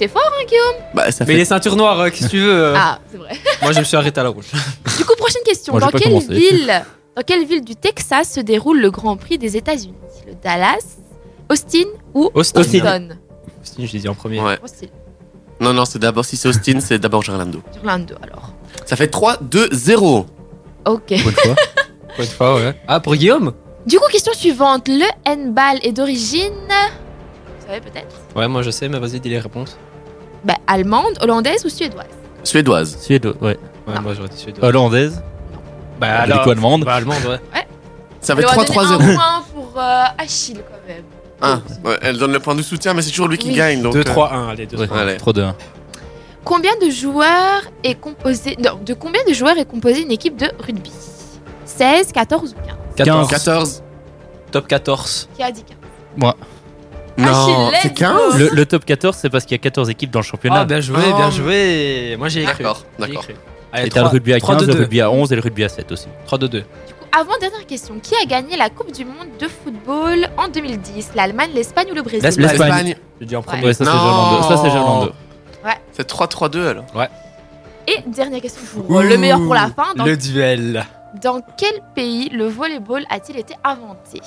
T'es 0.01 0.07
fort 0.07 0.31
Bah, 0.95 1.11
ça 1.11 1.25
Mais 1.25 1.33
fait. 1.33 1.37
les 1.37 1.45
ceintures 1.45 1.75
noires, 1.75 1.99
euh, 1.99 2.09
qu'est-ce 2.09 2.25
que 2.25 2.29
tu 2.31 2.39
veux 2.39 2.51
euh, 2.51 2.73
Ah, 2.75 2.97
c'est 3.11 3.17
vrai. 3.17 3.37
Moi, 3.61 3.71
je 3.71 3.79
me 3.81 3.83
suis 3.83 3.95
arrêté 3.95 4.19
à 4.19 4.23
la 4.23 4.29
rouge. 4.29 4.47
Du 4.97 5.05
coup, 5.05 5.13
prochaine 5.15 5.43
question. 5.45 5.73
Moi, 5.73 5.79
j'ai 5.79 5.85
dans 5.85 5.91
pas 5.91 5.99
quelle 5.99 6.07
commencé. 6.07 6.33
ville 6.33 6.83
dans 7.15 7.21
quelle 7.21 7.45
ville 7.45 7.63
du 7.63 7.75
Texas 7.75 8.31
se 8.31 8.39
déroule 8.39 8.79
le 8.81 8.89
Grand 8.89 9.15
Prix 9.15 9.37
des 9.37 9.57
États-Unis? 9.57 9.93
Le 10.25 10.33
Dallas, 10.33 10.97
Austin 11.51 11.85
ou 12.15 12.31
Austin. 12.33 12.61
Austin 12.61 13.09
Austin, 13.61 13.85
je 13.85 13.93
l'ai 13.93 13.99
dit 13.99 14.09
en 14.09 14.15
premier. 14.15 14.41
Ouais. 14.41 14.57
Austin. 14.63 14.87
Non, 15.59 15.71
non, 15.71 15.85
c'est 15.85 15.99
d'abord, 15.99 16.25
si 16.25 16.35
c'est 16.35 16.47
Austin, 16.47 16.79
c'est 16.79 16.97
d'abord 16.97 17.21
Gerlando. 17.21 17.61
Orlando 17.77 18.15
alors. 18.23 18.53
Ça 18.87 18.95
fait 18.95 19.07
3, 19.07 19.37
2, 19.41 19.69
0. 19.71 20.25
Ok. 20.85 21.13
Bonne 22.17 22.25
fois, 22.25 22.55
ouais. 22.59 22.75
Ah, 22.87 22.99
pour 22.99 23.13
Guillaume? 23.13 23.53
Du 23.85 23.99
coup, 23.99 24.07
question 24.11 24.33
suivante. 24.33 24.87
Le 24.87 25.05
handball 25.27 25.77
est 25.83 25.91
d'origine? 25.91 26.53
Vous 27.59 27.67
savez 27.67 27.81
peut-être? 27.81 28.15
Ouais, 28.35 28.47
moi 28.47 28.63
je 28.63 28.71
sais, 28.71 28.89
mais 28.89 28.97
vas-y, 28.97 29.19
dis 29.19 29.29
les 29.29 29.37
réponses. 29.39 29.77
Bah, 30.43 30.55
Allemande, 30.67 31.17
hollandaise 31.21 31.63
ou 31.65 31.69
suédoise? 31.69 32.05
Suédoise. 32.43 32.97
Suédois, 32.99 33.33
ouais. 33.41 33.57
Ouais, 33.87 33.95
Non. 33.95 34.01
moi 34.01 34.13
j'aurais 34.15 34.29
dit 34.29 34.37
suédois. 34.37 34.67
Hollandaise. 34.67 35.21
bah, 35.99 36.25
Du 36.25 36.33
coup, 36.39 36.49
allemande. 36.51 36.83
Bah, 36.85 36.95
allemande, 36.95 37.23
ouais. 37.27 37.39
Ça 38.19 38.35
fait 38.35 38.41
Elle 38.41 38.47
va 38.47 38.63
3, 38.65 38.85
donner 38.85 38.97
3, 38.97 38.97
0. 38.99 39.01
Un 39.01 39.15
point 39.15 39.43
pour 39.53 39.73
euh, 39.77 40.03
Achille 40.17 40.57
quand 40.57 40.87
même. 40.87 41.03
Ah, 41.41 41.59
ouais, 41.83 41.97
elle 42.03 42.17
donne 42.19 42.33
le 42.33 42.39
point 42.39 42.53
de 42.53 42.61
soutien, 42.61 42.93
mais 42.93 43.01
c'est 43.01 43.09
toujours 43.09 43.27
lui 43.27 43.39
qui 43.39 43.47
Oui. 43.49 43.55
gagne. 43.55 43.81
Donc, 43.81 43.93
2, 43.93 43.99
euh, 44.01 44.03
3, 44.03 44.31
1, 44.31 44.49
allez, 44.49 44.67
2, 44.67 44.77
Ouais. 44.77 44.85
3. 44.87 44.99
Allez. 44.99 45.17
Trop 45.17 45.33
de 45.33 45.41
1. 45.41 45.55
Combien 46.43 46.71
de 46.83 46.89
joueurs 46.91 47.61
est 47.83 47.95
composé 47.95 48.55
non, 48.63 48.79
de 48.83 48.93
combien 48.93 49.21
de 49.27 49.33
joueurs 49.33 49.57
est 49.57 49.65
composée 49.65 50.01
une 50.01 50.11
équipe 50.11 50.37
de 50.37 50.51
rugby? 50.59 50.91
16, 51.65 52.11
14 52.11 52.51
ou 52.51 52.55
15 52.55 52.75
14. 52.95 53.29
14. 53.29 53.83
Top 54.51 54.67
14. 54.67 55.29
Qui 55.35 55.43
a 55.43 55.51
dit 55.51 55.63
15 55.63 55.77
Non, 57.17 57.27
Achille, 57.27 57.79
c'est 57.81 57.87
let's 57.89 57.97
15 57.99 58.11
go. 58.15 58.37
Le, 58.37 58.49
le 58.55 58.65
top 58.65 58.85
14, 58.85 59.15
c'est 59.17 59.29
parce 59.29 59.43
qu'il 59.45 59.51
y 59.53 59.59
a 59.59 59.63
14 59.63 59.89
équipes 59.89 60.11
dans 60.11 60.19
le 60.19 60.25
championnat. 60.25 60.61
Ah, 60.61 60.65
bien 60.65 60.79
joué, 60.81 60.99
Oh. 61.11 61.15
bien 61.17 61.29
joué. 61.29 62.15
Moi 62.17 62.29
j'ai 62.29 62.41
écrit. 62.43 62.63
D'accord, 62.63 62.85
d'accord. 62.97 63.25
et 63.77 63.89
t'as 63.89 64.01
le 64.01 64.07
rugby 64.07 64.33
à 64.33 64.39
15, 64.39 64.65
le 64.67 64.73
2, 64.73 64.79
rugby 64.79 65.01
à 65.01 65.11
11 65.11 65.31
et 65.31 65.35
le 65.35 65.41
rugby 65.41 65.63
à 65.63 65.69
7 65.69 65.91
aussi. 65.91 66.07
3, 66.25 66.37
2, 66.37 66.47
2. 66.49 66.57
Du 66.59 66.65
coup, 66.65 67.05
avant 67.11 67.37
dernière 67.39 67.65
question, 67.65 67.95
qui 68.01 68.13
a 68.15 68.25
gagné 68.25 68.55
la 68.57 68.69
Coupe 68.69 68.91
du 68.93 69.03
monde 69.05 69.27
de 69.39 69.47
football 69.47 70.29
en 70.37 70.47
2010 70.47 71.11
L'Allemagne, 71.15 71.51
l'Espagne 71.53 71.87
ou 71.91 71.95
le 71.95 72.01
Brésil? 72.01 72.21
L'Espagne. 72.23 72.47
L'Espagne. 72.47 72.95
Je 73.19 73.25
dis 73.25 73.35
en 73.35 73.39
Ouais. 73.39 73.45
premier. 73.45 73.65
Ouais, 73.65 73.73
ça 73.73 73.83
c'est 73.85 73.91
Non. 73.91 73.97
Gerlando. 73.97 74.43
Ça 74.47 74.57
c'est 74.63 74.69
Gerlando. 74.71 75.11
C'est 75.91 76.07
3, 76.07 76.27
3, 76.27 76.49
2 76.49 76.67
alors. 76.67 76.85
Et 77.87 77.97
dernière 78.07 78.41
question 78.41 78.61
pour 78.87 78.99
euh, 78.99 79.03
le 79.03 79.17
meilleur 79.17 79.39
pour 79.39 79.53
la 79.53 79.67
fin. 79.67 79.93
Dans, 79.95 80.05
Le 80.05 80.15
duel. 80.15 80.85
dans 81.21 81.41
quel 81.57 81.73
pays 81.95 82.29
le 82.29 82.45
volleyball 82.47 83.03
a-t-il 83.09 83.37
été 83.37 83.55
inventé? 83.63 84.21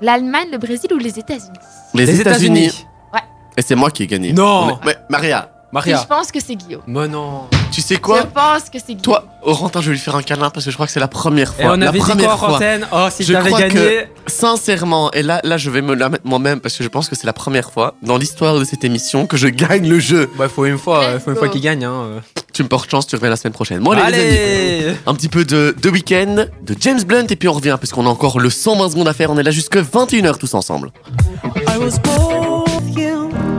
L'Allemagne, 0.00 0.48
le 0.52 0.58
Brésil 0.58 0.92
ou 0.92 0.98
les 0.98 1.18
États-Unis? 1.18 1.58
Les, 1.94 2.20
États-Unis. 2.20 2.86
Ouais. 3.12 3.20
Et 3.56 3.62
c'est 3.62 3.74
moi 3.74 3.90
qui 3.90 4.02
ai 4.02 4.06
gagné. 4.06 4.32
Non. 4.32 4.66
Mais, 4.66 4.74
mais 4.86 4.96
Maria, 5.08 5.50
Maria. 5.76 6.00
Je 6.02 6.06
pense 6.06 6.32
que 6.32 6.38
c'est 6.40 6.54
Guillaume. 6.56 6.80
Mais 6.86 7.06
non. 7.06 7.48
tu 7.70 7.82
sais 7.82 7.96
je 7.96 8.00
quoi 8.00 8.22
pense 8.24 8.70
que 8.70 8.78
c'est 8.78 8.94
Guillaume. 8.94 9.02
Toi, 9.02 9.26
Orantin, 9.42 9.82
je 9.82 9.88
vais 9.88 9.92
lui 9.92 10.00
faire 10.00 10.16
un 10.16 10.22
câlin 10.22 10.48
parce 10.48 10.64
que 10.64 10.70
je 10.70 10.76
crois 10.76 10.86
que 10.86 10.92
c'est 10.92 11.00
la 11.00 11.06
première 11.06 11.52
Et 11.58 11.62
fois. 11.64 11.72
on 11.74 11.76
la 11.76 11.90
avait 11.90 11.98
dit 11.98 12.04
quoi 12.04 12.14
première 12.14 12.38
fois. 12.38 12.54
antenne 12.56 12.86
Oh, 12.90 13.06
si 13.10 13.24
Je 13.24 13.34
crois 13.34 13.60
gagné. 13.60 14.06
Sincèrement, 14.26 15.10
et 15.12 15.22
là, 15.22 15.40
là, 15.44 15.58
je 15.58 15.68
vais 15.68 15.82
me 15.82 15.94
la 15.94 16.08
mettre 16.08 16.26
moi-même 16.26 16.60
parce 16.60 16.76
que 16.76 16.82
je 16.82 16.88
pense 16.88 17.10
que 17.10 17.14
c'est 17.14 17.26
la 17.26 17.34
première 17.34 17.70
fois 17.70 17.94
dans 18.02 18.16
l'histoire 18.16 18.58
de 18.58 18.64
cette 18.64 18.84
émission 18.84 19.26
que 19.26 19.36
je 19.36 19.48
gagne 19.48 19.86
le 19.86 19.98
jeu. 19.98 20.30
Bah, 20.38 20.48
faut 20.48 20.64
une 20.64 20.78
fois, 20.78 21.20
faut 21.20 21.30
une 21.30 21.36
fois 21.36 21.48
qu'il 21.48 21.60
gagne. 21.60 21.84
Hein. 21.84 22.22
Tu 22.54 22.62
me 22.62 22.68
portes 22.68 22.90
chance, 22.90 23.06
tu 23.06 23.14
reviens 23.16 23.28
la 23.28 23.36
semaine 23.36 23.52
prochaine. 23.52 23.80
Bon, 23.80 23.90
allez, 23.90 24.16
les 24.16 24.22
amis. 24.22 24.84
Allez. 24.86 24.96
Un 25.06 25.14
petit 25.14 25.28
peu 25.28 25.44
de, 25.44 25.76
de 25.80 25.90
week-end, 25.90 26.46
de 26.62 26.74
James 26.80 27.02
Blunt, 27.02 27.26
et 27.28 27.36
puis 27.36 27.48
on 27.50 27.52
revient, 27.52 27.76
parce 27.78 27.92
qu'on 27.92 28.06
a 28.06 28.08
encore 28.08 28.40
le 28.40 28.48
120 28.48 28.88
secondes 28.92 29.08
à 29.08 29.12
faire. 29.12 29.30
On 29.30 29.36
est 29.36 29.42
là 29.42 29.50
jusque 29.50 29.76
21h 29.76 30.38
tous 30.38 30.54
ensemble. 30.54 30.90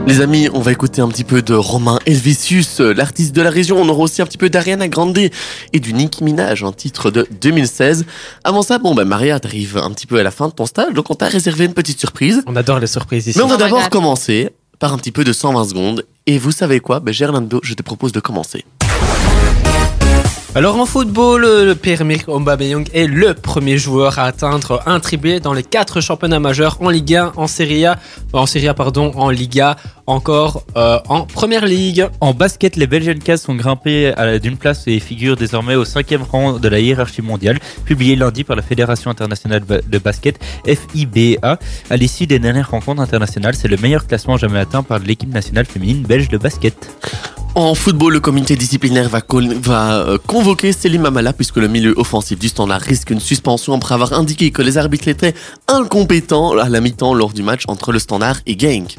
Les 0.08 0.22
amis, 0.22 0.48
on 0.54 0.60
va 0.60 0.72
écouter 0.72 1.02
un 1.02 1.08
petit 1.08 1.22
peu 1.22 1.42
de 1.42 1.52
Romain 1.52 1.98
Helvetius, 2.06 2.80
euh, 2.80 2.94
l'artiste 2.94 3.36
de 3.36 3.42
la 3.42 3.50
région. 3.50 3.76
On 3.78 3.86
aura 3.90 4.04
aussi 4.04 4.22
un 4.22 4.24
petit 4.24 4.38
peu 4.38 4.48
d'Ariana 4.48 4.88
Grande 4.88 5.18
et 5.18 5.80
du 5.80 5.92
Nicki 5.92 6.24
Minaj, 6.24 6.64
un 6.64 6.72
titre 6.72 7.10
de 7.10 7.28
2016. 7.42 8.06
Avant 8.42 8.62
ça, 8.62 8.78
bon, 8.78 8.94
bah, 8.94 9.04
Maria, 9.04 9.38
t'arrives 9.38 9.76
un 9.76 9.90
petit 9.90 10.06
peu 10.06 10.18
à 10.18 10.22
la 10.22 10.30
fin 10.30 10.48
de 10.48 10.54
ton 10.54 10.64
stage, 10.64 10.94
donc 10.94 11.10
on 11.10 11.14
t'a 11.14 11.28
réservé 11.28 11.66
une 11.66 11.74
petite 11.74 12.00
surprise. 12.00 12.42
On 12.46 12.56
adore 12.56 12.78
les 12.78 12.86
surprises 12.86 13.26
ici. 13.26 13.36
Mais 13.36 13.44
on 13.44 13.48
va 13.48 13.56
Oh 13.56 13.58
d'abord 13.58 13.90
commencer 13.90 14.48
par 14.78 14.94
un 14.94 14.96
petit 14.96 15.12
peu 15.12 15.24
de 15.24 15.32
120 15.34 15.68
secondes. 15.68 16.06
Et 16.24 16.38
vous 16.38 16.52
savez 16.52 16.80
quoi? 16.80 17.00
Ben, 17.00 17.12
Gerlando, 17.12 17.60
je 17.62 17.74
te 17.74 17.82
propose 17.82 18.12
de 18.12 18.20
commencer. 18.20 18.64
Alors 20.54 20.80
en 20.80 20.86
football, 20.86 21.42
le 21.42 21.74
Pierre-Emerick 21.74 22.26
Aubameyang 22.26 22.88
est 22.94 23.06
le 23.06 23.34
premier 23.34 23.76
joueur 23.76 24.18
à 24.18 24.24
atteindre 24.24 24.82
un 24.86 24.98
triplé 24.98 25.40
dans 25.40 25.52
les 25.52 25.62
quatre 25.62 26.00
championnats 26.00 26.40
majeurs 26.40 26.78
en 26.80 26.88
Ligue 26.88 27.16
1, 27.16 27.32
en 27.36 27.46
Serie 27.46 27.84
A, 27.84 27.98
en 28.32 28.46
Serie 28.46 28.68
A 28.68 28.74
pardon, 28.74 29.12
en 29.14 29.28
Liga, 29.28 29.76
encore 30.06 30.64
euh, 30.76 30.98
en 31.08 31.26
Première 31.26 31.66
Ligue. 31.66 32.08
En 32.20 32.32
basket, 32.32 32.76
les 32.76 32.86
Belgian 32.86 33.14
Cats 33.22 33.36
sont 33.36 33.54
grimpés 33.54 34.12
d'une 34.42 34.56
place 34.56 34.84
et 34.86 34.98
figurent 35.00 35.36
désormais 35.36 35.74
au 35.74 35.84
cinquième 35.84 36.22
rang 36.22 36.54
de 36.54 36.68
la 36.68 36.80
hiérarchie 36.80 37.22
mondiale, 37.22 37.58
publié 37.84 38.16
lundi 38.16 38.42
par 38.42 38.56
la 38.56 38.62
Fédération 38.62 39.10
internationale 39.10 39.62
de 39.66 39.98
basket 39.98 40.40
FIBA. 40.64 41.58
À 41.90 41.96
l'issue 41.96 42.26
des 42.26 42.38
dernières 42.38 42.70
rencontres 42.70 43.02
internationales, 43.02 43.54
c'est 43.54 43.68
le 43.68 43.76
meilleur 43.76 44.06
classement 44.06 44.38
jamais 44.38 44.60
atteint 44.60 44.82
par 44.82 44.98
l'équipe 44.98 45.32
nationale 45.32 45.66
féminine 45.66 46.02
belge 46.04 46.28
de 46.30 46.38
basket. 46.38 46.88
En 47.54 47.74
football, 47.74 48.12
le 48.12 48.20
comité 48.20 48.56
disciplinaire 48.56 49.08
va, 49.08 49.22
euh, 49.30 50.18
convoquer 50.26 50.72
Selim 50.72 51.06
Amala 51.06 51.32
puisque 51.32 51.56
le 51.56 51.68
milieu 51.68 51.94
offensif 51.96 52.38
du 52.38 52.48
Standard 52.48 52.80
risque 52.80 53.10
une 53.10 53.20
suspension 53.20 53.74
après 53.74 53.94
avoir 53.94 54.12
indiqué 54.12 54.50
que 54.50 54.62
les 54.62 54.78
arbitres 54.78 55.08
étaient 55.08 55.34
incompétents 55.66 56.56
à 56.56 56.68
la 56.68 56.80
mi-temps 56.80 57.14
lors 57.14 57.32
du 57.32 57.42
match 57.42 57.64
entre 57.66 57.92
le 57.92 57.98
Standard 57.98 58.36
et 58.46 58.58
Genk. 58.58 58.96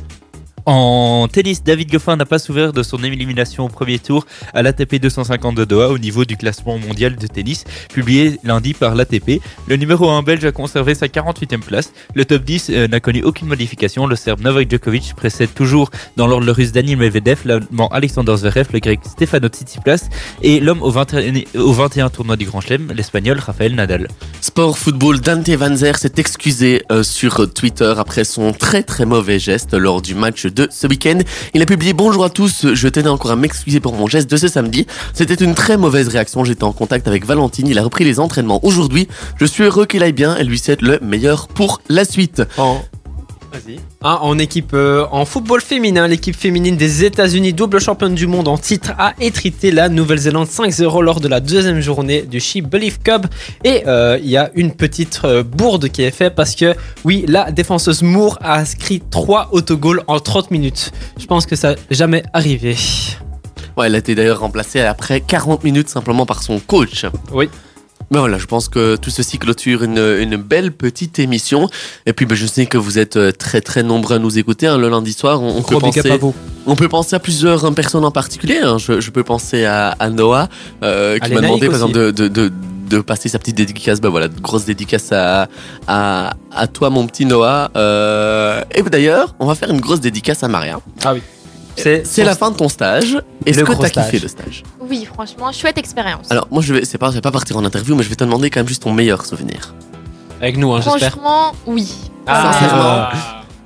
En 0.66 1.28
tennis, 1.32 1.64
David 1.64 1.92
Goffin 1.92 2.16
n'a 2.16 2.26
pas 2.26 2.40
souffert 2.40 2.74
de 2.74 2.84
son 2.84 3.04
élimination 3.04 3.66
au 3.66 3.70
premier 3.70 4.00
tour 4.00 4.26
à 4.54 4.62
l'ATP 4.62 4.96
250 4.96 5.56
de 5.56 5.66
Doha 5.66 5.90
au 5.90 5.98
niveau 5.98 6.26
du 6.26 6.38
classement 6.38 6.78
mondial 6.78 7.16
de 7.16 7.28
tennis, 7.28 7.64
publié 7.94 8.40
lundi 8.44 8.74
par 8.74 8.96
l'ATP. 8.96 9.42
Le 9.68 9.76
numéro 9.76 10.10
1 10.10 10.22
belge 10.24 10.46
a 10.46 10.52
conservé 10.52 10.96
sa 10.96 11.08
48e 11.08 11.60
place. 11.60 11.92
Le 12.14 12.26
top 12.26 12.44
10 12.44 12.70
euh, 12.70 12.88
n'a 12.88 13.00
connu 13.00 13.24
aucune 13.24 13.48
modification. 13.48 14.08
Le 14.08 14.16
serbe 14.16 14.42
Novak 14.42 14.70
Djokovic 14.70 15.14
précède 15.16 15.54
toujours 15.54 15.90
dans 16.18 16.28
l'ordre 16.28 16.46
le 16.46 16.52
russe 16.52 16.72
Daniil 16.72 16.98
Medvedev, 16.98 17.40
l'allemand 17.46 17.88
Alexander 17.90 18.36
Zverev, 18.38 18.68
le 18.74 18.80
grec 18.80 19.00
Stefano 19.04 19.48
Tsitsipas 19.48 20.10
et 20.42 20.60
l'homme 20.60 20.82
au 20.82 20.92
21, 20.92 21.34
au 21.56 21.74
21 21.74 22.10
tournoi 22.10 22.36
du 22.36 22.46
Grand 22.46 22.62
Chelem, 22.62 22.92
l'espagnol 22.94 23.40
Rafael 23.40 23.76
Nadal. 23.76 24.08
Sport 24.42 24.78
football, 24.78 25.20
Dante 25.20 25.50
Van 25.50 25.76
Zer 25.76 25.98
s'est 25.98 26.14
excusé 26.18 26.84
euh, 26.92 27.04
sur 27.04 27.52
Twitter 27.54 27.94
après 27.98 28.24
son 28.24 28.52
très 28.52 28.84
très 28.84 29.06
mauvais 29.06 29.40
geste 29.40 29.74
lors 29.74 30.02
du 30.02 30.16
match 30.16 30.46
de 30.52 30.68
ce 30.72 30.88
week-end. 30.88 31.20
Il 31.54 31.62
a 31.62 31.66
publié 31.66 31.94
Bonjour 31.94 32.24
à 32.24 32.30
tous, 32.30 32.74
je 32.74 32.88
tenais 32.88 33.10
encore 33.10 33.32
à 33.32 33.36
m'excuser 33.36 33.80
pour 33.80 33.94
mon 33.94 34.08
geste 34.08 34.30
de 34.30 34.38
ce 34.38 34.48
samedi. 34.48 34.86
C'était 35.14 35.44
une 35.44 35.56
très 35.56 35.78
mauvaise 35.78 36.08
réaction, 36.08 36.44
j'étais 36.44 36.64
en 36.64 36.72
contact 36.72 37.08
avec 37.08 37.26
Valentine, 37.26 37.68
il 37.68 37.78
a 37.80 37.84
repris 37.84 38.04
les 38.04 38.20
entraînements 38.20 38.60
aujourd'hui. 38.64 39.08
Je 39.38 39.46
suis 39.46 39.64
heureux 39.64 39.86
qu'il 39.86 40.04
aille 40.04 40.14
bien 40.14 40.36
et 40.38 40.44
lui 40.44 40.60
souhaite 40.60 40.82
le 40.82 41.00
meilleur 41.02 41.48
pour 41.48 41.82
la 41.90 42.06
suite. 42.06 42.42
En... 42.58 42.82
Vas-y. 43.52 43.80
Ah, 44.04 44.20
en 44.22 44.38
équipe, 44.38 44.72
euh, 44.74 45.06
en 45.12 45.26
football 45.26 45.62
féminin, 45.62 46.08
l'équipe 46.08 46.36
féminine 46.36 46.78
des 46.78 47.04
États-Unis, 47.04 47.54
double 47.54 47.80
championne 47.80 48.14
du 48.14 48.28
monde 48.28 48.48
en 48.48 48.58
titre, 48.58 48.92
a 48.98 49.14
étrité 49.20 49.72
la 49.72 49.90
Nouvelle-Zélande 49.90 50.48
5-0 50.48 51.02
lors 51.02 51.20
de 51.20 51.28
la 51.28 51.40
deuxième 51.40 51.80
journée 51.80 52.22
du 52.22 52.40
She 52.40 52.58
Believe 52.58 53.00
Cup. 53.00 53.26
Et 53.64 53.84
euh, 53.88 54.20
il 54.22 54.30
y 54.30 54.38
a 54.38 54.52
une 54.54 54.74
petite 54.74 55.22
euh, 55.24 55.44
bourde 55.44 55.90
qui 55.90 56.04
est 56.04 56.12
faite 56.12 56.36
parce 56.36 56.56
que, 56.56 56.76
oui, 57.06 57.26
la 57.28 57.52
défenseuse 57.52 58.04
Moore 58.04 58.38
a 58.42 58.60
inscrit 58.60 59.02
3 59.10 59.50
autogols 59.52 60.04
en 60.08 60.20
30 60.20 60.52
minutes. 60.52 60.92
Je 61.18 61.26
pense 61.26 61.46
que 61.46 61.56
ça 61.56 61.72
n'a 61.72 61.78
jamais 61.90 62.24
arrivé. 62.34 62.76
Ouais, 63.78 63.88
elle 63.88 63.96
a 63.96 64.00
été 64.00 64.14
d'ailleurs 64.14 64.42
remplacée 64.42 64.82
après 64.82 65.22
40 65.22 65.64
minutes 65.64 65.90
simplement 65.90 66.26
par 66.26 66.44
son 66.44 66.60
coach. 66.60 67.06
Oui. 67.32 67.50
Mais 68.12 68.18
voilà, 68.20 68.38
je 68.40 68.46
pense 68.46 68.70
que 68.70 68.96
tout 68.96 69.10
ceci 69.12 69.38
clôture 69.38 69.84
une, 69.84 70.00
une 70.20 70.36
belle 70.36 70.72
petite 70.72 71.20
émission. 71.20 71.70
Et 72.06 72.14
puis, 72.14 72.26
ben, 72.26 72.36
je 72.36 72.48
sais 72.48 72.66
que 72.66 72.78
vous 72.78 72.98
êtes 72.98 73.18
euh, 73.18 73.32
très 73.32 73.62
très 73.62 73.84
nombreux 73.84 74.16
à 74.16 74.20
nous 74.20 74.40
écouter 74.40 74.66
hein, 74.68 74.78
le 74.78 74.90
lundi 74.90 75.14
soir. 75.14 75.42
On, 75.42 75.58
on 75.58 75.62
peut 75.62 75.76
penser, 75.80 76.00
à 76.12 76.18
vous. 76.18 76.34
on 76.66 76.76
peut 76.76 76.90
penser 76.90 77.16
à 77.16 77.20
plusieurs 77.20 77.64
euh, 77.66 77.72
personnes 77.72 78.06
en 78.06 78.12
particulier. 78.12 78.58
hein. 78.64 78.78
Je, 78.80 79.00
je 79.00 79.12
peux 79.12 79.24
penser 79.24 79.66
à, 79.66 79.90
à 80.00 80.10
Noah 80.10 80.50
euh, 80.84 81.20
qui 81.20 81.30
m'a 81.36 81.42
demandé 81.42 81.68
par 81.68 81.76
exemple 81.76 81.94
de, 81.94 82.12
de, 82.12 82.28
de, 82.28 82.52
de 82.90 83.00
passer 83.02 83.30
sa 83.30 83.38
petite 83.38 83.56
dédicace. 83.56 84.02
Ben 84.02 84.10
voilà, 84.10 84.28
grosse 84.28 84.66
dédicace 84.66 85.12
à, 85.12 85.48
à, 85.88 86.34
à 86.52 86.66
toi 86.68 86.90
mon 86.90 87.06
petit 87.06 87.26
Noah. 87.26 87.70
Euh, 87.76 88.64
et 88.74 88.82
d'ailleurs, 88.82 89.36
on 89.40 89.46
va 89.46 89.54
faire 89.54 89.70
une 89.70 89.80
grosse 89.82 90.00
dédicace 90.02 90.44
à 90.44 90.48
Maria. 90.48 90.80
C'est 91.82 92.06
C'est 92.08 92.24
la 92.24 92.36
fin 92.36 92.52
de 92.52 92.56
ton 92.58 92.70
stage. 92.70 93.18
Est-ce 93.46 93.62
que 93.64 93.74
t'as 93.74 93.90
kiffé 93.90 94.18
stage. 94.18 94.22
le 94.24 94.28
stage? 94.28 94.64
Oui, 94.82 95.06
franchement, 95.06 95.52
chouette 95.52 95.78
expérience. 95.78 96.28
Alors 96.30 96.48
moi 96.52 96.62
je 96.62 96.74
vais, 96.74 96.86
c'est 96.86 96.98
pas, 96.98 97.10
je 97.10 97.16
vais 97.16 97.22
pas 97.22 97.32
partir 97.32 97.58
en 97.58 97.66
interview, 97.66 97.96
mais 97.96 98.04
je 98.04 98.10
vais 98.10 98.16
te 98.16 98.24
demander 98.24 98.50
quand 98.50 98.60
même 98.60 98.68
juste 98.68 98.84
ton 98.84 98.94
meilleur 98.94 99.26
souvenir. 99.26 99.74
Avec 100.42 100.58
nous, 100.58 100.72
hein, 100.74 100.82
j'espère. 100.82 101.12
Franchement, 101.12 101.52
oui. 101.66 101.88
Sincèrement. 102.28 103.08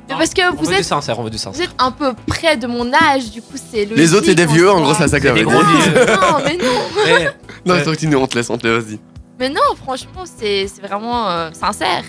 Mais 0.09 0.15
Parce 0.15 0.33
que 0.33 0.41
On 0.51 0.55
vous 0.55 0.65
veut 0.65 0.73
du 0.73 0.79
êtes, 0.79 0.83
sincère, 0.85 1.17
on 1.19 1.23
veut 1.23 1.29
du 1.29 1.37
vous 1.37 1.43
sincère. 1.43 1.65
êtes 1.65 1.75
un 1.79 1.91
peu 1.91 2.13
près 2.27 2.57
de 2.57 2.67
mon 2.67 2.91
âge, 2.93 3.31
du 3.31 3.41
coup 3.41 3.55
c'est 3.71 3.83
logique. 3.85 3.97
Les 3.97 4.13
autres 4.13 4.25
c'est 4.25 4.35
des 4.35 4.45
vieux, 4.45 4.69
en 4.69 4.81
gros 4.81 4.93
ça 4.93 5.07
ça 5.07 5.19
des 5.19 5.43
gros. 5.43 5.51
Non, 5.63 6.39
mais 6.45 6.57
non. 6.57 6.65
Eh, 7.07 7.27
Non, 7.65 7.81
continue, 7.83 8.15
on 8.17 8.27
te 8.27 8.35
laisse, 8.37 8.49
on 8.49 8.57
te 8.57 8.67
laisse, 8.67 8.83
vas-y. 8.83 8.99
Mais 9.39 9.49
non, 9.49 9.61
franchement, 9.81 10.23
c'est 10.25 10.67
c'est 10.67 10.81
vraiment 10.85 11.29
euh, 11.29 11.49
sincère. 11.53 12.03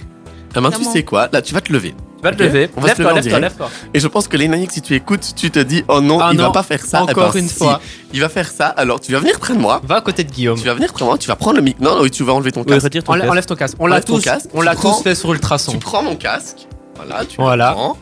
Ah 0.54 0.60
ben, 0.60 0.70
tu 0.70 0.84
sais 0.84 1.02
quoi? 1.02 1.28
Là, 1.32 1.40
tu 1.42 1.54
vas 1.54 1.60
te 1.60 1.72
lever. 1.72 1.94
Vas 2.24 2.32
te 2.32 2.42
lever. 2.42 2.70
On 2.76 2.80
va 2.80 2.88
se 2.88 2.98
Lève-toi, 3.02 3.10
lever 3.10 3.18
en 3.18 3.22
direct. 3.22 3.42
lève-toi. 3.42 3.70
Et 3.94 4.00
je 4.00 4.08
pense 4.08 4.26
que 4.28 4.36
Lénaïque, 4.36 4.72
si 4.72 4.82
tu 4.82 4.94
écoutes, 4.94 5.34
tu 5.36 5.50
te 5.50 5.58
dis 5.60 5.84
oh 5.88 6.00
non, 6.00 6.18
Ah 6.20 6.30
il 6.32 6.38
va 6.38 6.44
non, 6.44 6.52
pas 6.52 6.62
faire 6.62 6.84
ça. 6.84 6.98
Eh 7.06 7.10
Encore 7.10 7.32
ben, 7.32 7.40
une 7.40 7.48
si, 7.48 7.54
fois. 7.56 7.80
Il 8.12 8.20
va 8.20 8.28
faire 8.28 8.50
ça. 8.50 8.66
Alors 8.66 9.00
tu 9.00 9.12
vas 9.12 9.20
venir 9.20 9.38
près 9.38 9.54
de 9.54 9.58
moi. 9.60 9.80
Va 9.84 9.96
à 9.96 10.00
côté 10.00 10.24
de 10.24 10.30
Guillaume. 10.32 10.58
Tu 10.58 10.64
vas 10.66 10.74
venir 10.74 10.92
près 10.92 11.00
de 11.04 11.08
moi. 11.08 11.18
Tu 11.18 11.28
vas 11.28 11.36
prendre 11.36 11.56
le 11.56 11.62
mic. 11.62 11.78
Non, 11.80 11.98
oui, 12.02 12.10
tu 12.10 12.24
vas 12.24 12.32
enlever 12.34 12.52
ton 12.52 12.64
casque. 12.64 12.88
ton 12.90 13.12
Enlève, 13.12 13.22
casque. 13.22 13.30
enlève 13.30 13.46
ton 13.46 13.54
casque. 13.56 13.76
On 13.78 13.86
l'a 13.86 14.00
tous, 14.00 14.20
casque, 14.20 14.48
on 14.54 14.60
l'a 14.62 14.74
tous 14.74 15.02
fait 15.02 15.14
sur 15.14 15.32
Ultrason. 15.32 15.72
Tu 15.72 15.78
prends 15.78 16.02
mon 16.02 16.16
casque. 16.16 16.66
Voilà, 16.96 17.24
tu 17.24 17.36
Voilà. 17.38 17.68
le 17.70 17.74
prends. 17.74 17.96